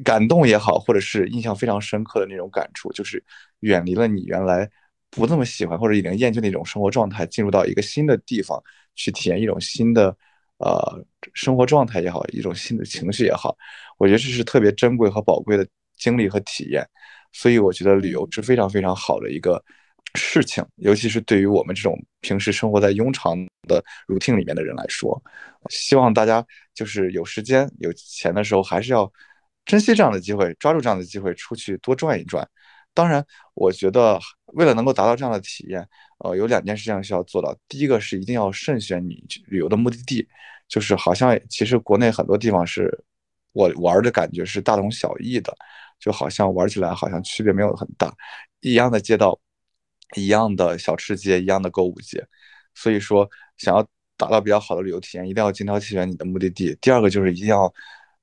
[0.05, 3.23] 感动也好，或者是印象非常深刻的那种感触，就是
[3.61, 4.71] 远离了你原来
[5.11, 8.63] 不那么喜欢或者已经厌倦的一种生活状态，进入到一个新的地方
[8.95, 10.17] 去体验一种新的。
[10.59, 11.05] 呃，
[11.35, 13.55] 生活状态也好，一种新的情绪也好，
[13.99, 15.67] 我觉得这是特别珍贵和宝贵的
[15.97, 16.87] 经历和体验。
[17.33, 19.63] 所以我觉得旅游是非常非常好的一个
[20.15, 25.21] 事情，尤其是对于我们这种平时生活在庸常的 routine 里面的人来说。
[25.69, 26.45] 希望大家
[26.75, 29.11] 就是有时间有钱的时候，还是要
[29.65, 32.49] 珍惜这样的机会，抓住这样的机会出去多转一转。
[32.93, 34.21] 当然，我觉得
[34.53, 35.85] 为了能够达到这样的体验，
[36.19, 37.57] 呃，有两件事情需要做到。
[37.67, 40.29] 第一个是一定要慎选你旅游的目的地，
[40.69, 43.05] 就是好像其实国内很多地方是
[43.55, 45.57] 我玩的感觉是大同小异的，
[45.99, 48.15] 就好像玩起来好像区别没有很大，
[48.61, 49.41] 一样的街道，
[50.15, 52.23] 一样的小吃街，一样的购物街。
[52.75, 53.27] 所以说，
[53.57, 53.83] 想要
[54.19, 56.77] 达到比较好的旅游体验，一定要精挑细选你的目的地。
[56.83, 57.73] 第二个就是一定要。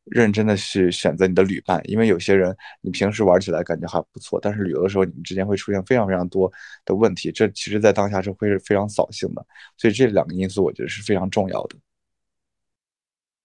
[0.05, 6.51] 认真的去选择你的旅伴，因为有些人你平时玩起来感觉还不错，但是旅游的时候你们之间会出现非常非常多
[6.85, 9.45] 的问题，这其实在当下是会是非常扫兴的。
[9.77, 11.75] 所以这两个因素我觉得是非常重要的。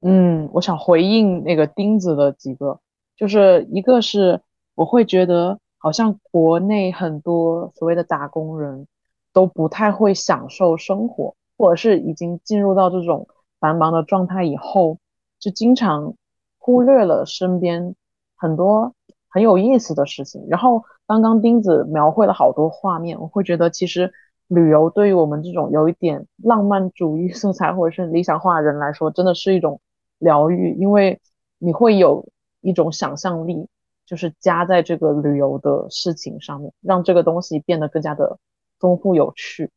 [0.00, 2.80] 嗯，我想回应那个钉子的几个，
[3.16, 4.40] 就是一个是
[4.74, 8.86] 我会觉得好像国内很多所谓的打工人
[9.32, 13.26] 都不太会享受生活，或者是已经进入到这种
[13.58, 14.98] 繁忙的状态以后，
[15.38, 16.14] 就经常。
[16.58, 17.94] 忽略了身边
[18.36, 18.92] 很多
[19.28, 24.12] 很有意思的事情，然后刚刚钉子描绘了好多画面，我会觉得其实
[24.48, 29.80] 旅游对于我们这种有一点浪漫主义 色彩或者是理想化的人来说，真的是一种
[30.18, 31.20] 疗愈，因为
[31.58, 32.26] 你会有
[32.60, 33.68] 一种想象力，
[34.04, 38.38] 就是加在这个旅游的事情上面，让这个东西变得更加的
[38.78, 39.70] 丰富有趣。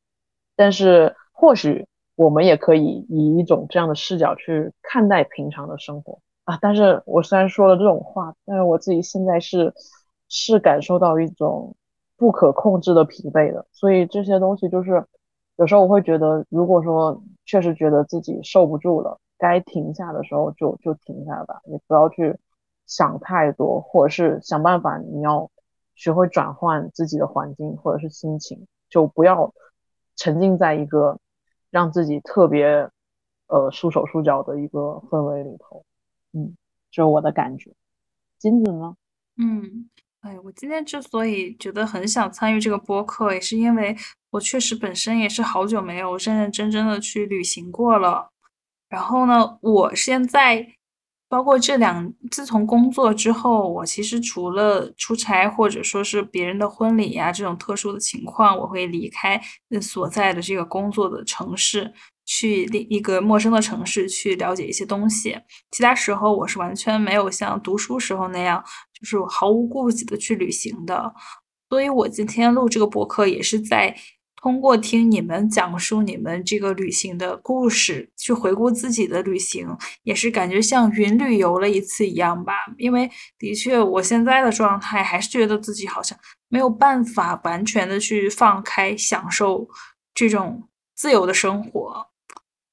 [0.55, 6.19] 但是或许我们也可以以一种这样的视角去看待平常的生活。
[6.45, 6.57] 啊！
[6.59, 9.71] 但是我虽然说了这种话，但是我自己现在是
[10.29, 11.75] 是感受到一种
[12.17, 15.05] 不可控制的疲惫的，所以这些东西就是
[15.57, 22.37] 有时候我会觉得，如果说确实觉得自己受不住了，该停下的时候就就停下吧，你不要去
[22.85, 25.49] 想太多，或者是想办法，你要
[25.95, 29.53] 学会转换自己的环境或者是心情，就不要
[30.15, 31.17] 沉浸在一个
[31.71, 32.89] 让自己特别
[33.47, 35.83] 呃束手束脚的一个氛围里头。
[36.33, 36.55] 嗯，
[36.91, 37.71] 这是我的感觉。
[38.37, 38.95] 金子呢？
[39.37, 39.89] 嗯，
[40.21, 43.95] 哎，我今天之所以觉得很想参与这个播客，也是因为
[44.31, 48.31] 我确实本身也是好久没有认认真真的去旅行过了。
[48.89, 50.67] 然后呢，我现在
[51.29, 59.39] 包括这两，自从工作之后，我其实除了出差或者说是别人的婚礼呀这种特殊的情况，我会离开
[59.79, 61.93] 所在的这个工作的城市，
[62.25, 65.37] 去另一个陌生的城市去了解一些东西。
[65.69, 68.63] 其他时候我是完全没有像读书时候那样，
[68.99, 71.13] 就是毫无顾忌的去旅行的。
[71.69, 73.95] 所以我今天录这个博客也是在。
[74.41, 79.67] 通过听你们讲述你们这个旅行的故事，去回顾自己的旅行，
[80.03, 82.53] 也是感觉像云旅游了一次一样吧。
[82.77, 86.17] 因为的确，我现在的状态还是觉得自己好像
[86.47, 89.67] 没有办法完全的去放开享受
[90.13, 92.07] 这种自由的生活。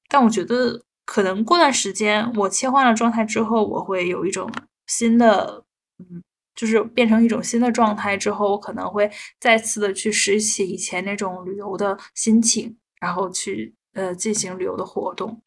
[0.07, 4.49] 但我觉得，可能过段时间我切换了状态之后，我会有一种
[4.85, 5.65] 新的，
[5.99, 6.23] 嗯。
[6.57, 9.09] 就是变成一种新的状态之后，我可能会
[9.39, 15.41] 再次的去拾起以前那种旅游的心情，然后去呃进行旅游的活动。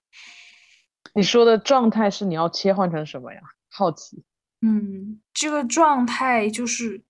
[1.15, 3.41] 你说的状态是你要切换成什么呀？
[3.69, 4.23] 好奇。
[4.63, 7.03] 嗯，这个状态就是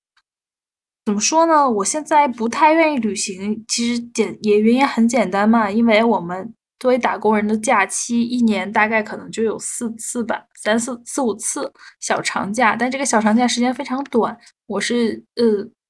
[1.04, 1.70] 怎么说呢？
[1.70, 6.54] 我现在不太愿意旅行，其实简也原因很简单嘛，因为我们。
[6.80, 11.70] 作为打工人的假期，一年大概可能就有四次吧，三四四五次
[12.00, 14.36] 小长假，但这个小长假时间非常短。
[14.66, 15.44] 我是呃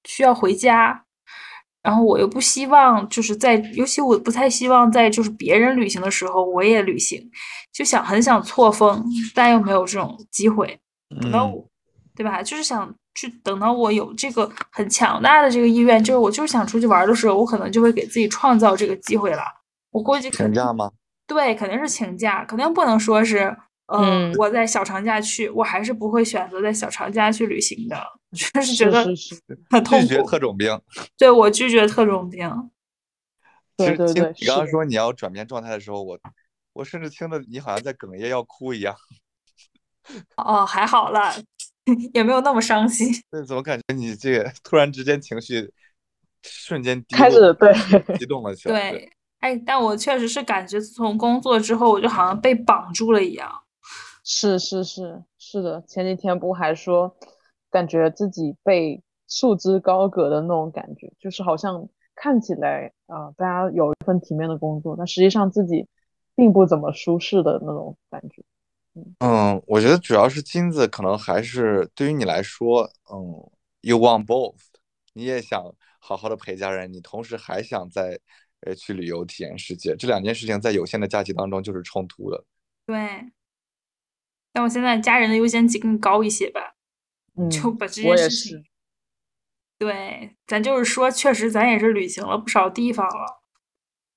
[0.04, 1.04] 需要回家，
[1.80, 7.30] 然后我又不希望就是在，尤其我不太希望在就是别人旅行的时候我也旅行，
[7.72, 10.80] 就想很想错峰，但又没有这种机会。
[11.20, 11.64] 等到我，
[12.16, 12.42] 对吧？
[12.42, 19.42] 就是想去等到我有这个很强大的这个意愿，就是我就是想出去玩的时候，我可能就会给自己创造这个机会了。
[19.90, 20.90] 我估计请假吗？
[21.26, 23.56] 对，肯定是请假，肯定不能说是，
[23.86, 27.96] 嗯，我在小长假去，我还是不会选择在小长假去旅行的，
[28.32, 29.04] 就是觉得
[29.70, 30.06] 很痛苦。
[30.06, 30.80] 拒绝特种兵，
[31.16, 32.70] 对我拒绝特种兵。
[33.76, 36.18] 对对对，你刚刚说你要转变状态的时候，我
[36.72, 38.94] 我甚至听的你好像在哽咽要哭一样。
[40.36, 41.32] 哦，还好了，
[42.12, 43.08] 也没有那么伤心。
[43.30, 45.72] 对，怎么感觉你这个突然之间情绪
[46.42, 47.72] 瞬间开始对
[48.18, 48.90] 激动了起来？
[48.92, 49.12] 对。
[49.40, 53.50] 哎，但我确实是感觉，自从工作之后，我就好像被绑住了一样。
[54.22, 57.16] 是是是是的，前几天不还说，
[57.70, 65.88] 感觉自己被束之高阁的那种感觉，就是好像看起来啊，大家有一份体面的工作，但实际上自己
[66.36, 68.44] 并不怎么舒适的那种感觉。
[69.20, 73.50] 嗯，我觉得主要是金子，可能还是对于你来说，嗯
[73.80, 74.56] ，you want both，
[75.14, 75.64] 你也想
[75.98, 78.20] 好好的陪家人，你同时还想在。
[78.60, 82.44] 呃，去旅游体验世界，这两件事情在有限的假期当中就是冲突的。
[82.86, 83.32] 对，
[84.52, 86.74] 但我现在家人的优先级更高一些吧，
[87.50, 88.64] 就把这件事情。
[89.78, 93.42] 对，咱就是说，确实咱也是旅行了不少地方了。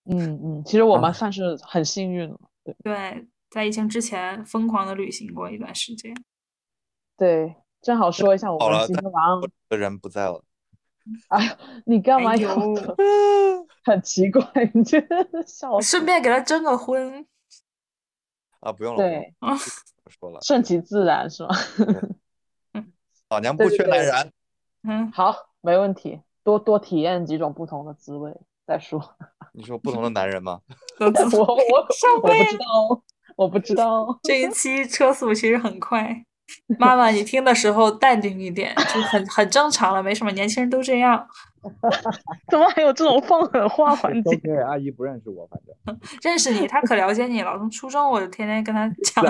[0.06, 2.38] 嗯嗯，其实我们算是很幸运了。
[2.66, 6.14] 对对，在疫情之前疯狂的旅行过一段时间。
[7.16, 10.44] 对，正好说一下我们新郎的人不在了。
[11.30, 12.50] 哎呀，你干嘛有？
[13.84, 14.44] 很奇怪，
[14.74, 15.00] 你这
[15.46, 15.80] 笑。
[15.82, 17.26] 顺便给他征个婚。
[18.60, 18.98] 啊，不用了。
[18.98, 19.34] 对，
[20.04, 20.40] 不说了。
[20.42, 21.56] 顺其自然是吧？
[23.30, 24.32] 老娘不缺男人。
[24.88, 26.22] 嗯，好，没问题。
[26.44, 28.34] 多多体验几种不同的滋味
[28.68, 29.02] 再说。
[29.54, 30.60] 你说不同的男人吗？
[31.00, 33.04] 我我我不知道，
[33.36, 34.20] 我不知道。
[34.24, 36.26] 这一期车速其实很快。
[36.80, 41.28] 妈妈，你听的时候淡定一点，就很很正常了，没什么，年轻人都这样。
[42.52, 44.38] 怎么还有这种放狠话环节？
[44.68, 47.58] 阿姨不认识我，反正 认识你，她可了解你了。
[47.58, 49.24] 从初中我就天天跟她 讲。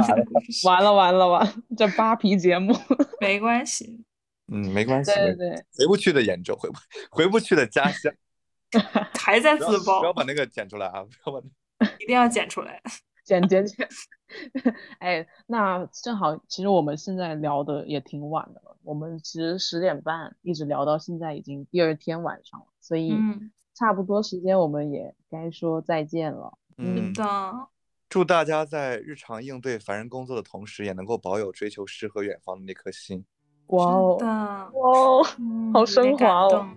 [0.65, 2.75] 完了完了完了，这扒皮节目。
[3.19, 4.03] 没关系。
[4.51, 5.11] 嗯，没关系。
[5.13, 5.55] 对对。
[5.77, 6.75] 回不去的演州，回不
[7.11, 8.13] 回不去的家乡。
[9.19, 9.99] 还在自爆。
[9.99, 11.03] 不要把那个剪出来啊！
[11.23, 11.47] 不要把。
[11.99, 12.81] 一定要剪出来。
[13.41, 13.87] 剪剪剪。
[14.99, 18.75] 哎，那正好，其实我们现在聊的也挺晚的了。
[18.83, 23.15] 我们其实十点半一直聊到现在，已经第二天晚上了，所以
[23.73, 26.57] 差不多时间我们也该说再见了。
[26.77, 27.67] 嗯的，
[28.09, 33.25] 祝大家在日常应对烦人工作的同时，也能够保有追求诗和远方的那颗心。
[33.67, 35.23] 哇哦，哇哦，
[35.73, 36.67] 好升华哦，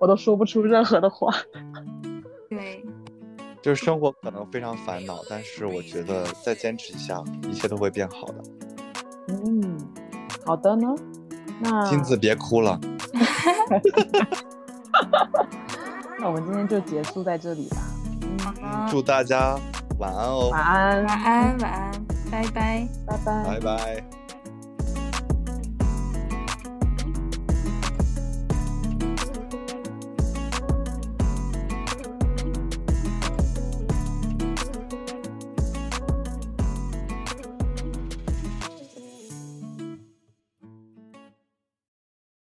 [0.00, 1.32] 我都说不出任何的话。
[2.48, 2.84] 对。
[3.62, 8.42] 就是生活可能非常烦恼，但是我觉得再坚持一下，一切都会变好的。
[9.28, 9.78] 嗯，
[10.44, 10.94] 好的呢。
[11.60, 12.80] 那金子别哭了。
[16.18, 17.76] 那我们今天就结束在这里吧。
[18.62, 19.58] 嗯，祝大家
[19.98, 20.48] 晚安哦。
[20.50, 21.92] 晚安，晚安，晚安，
[22.30, 24.19] 拜拜，拜拜，拜拜。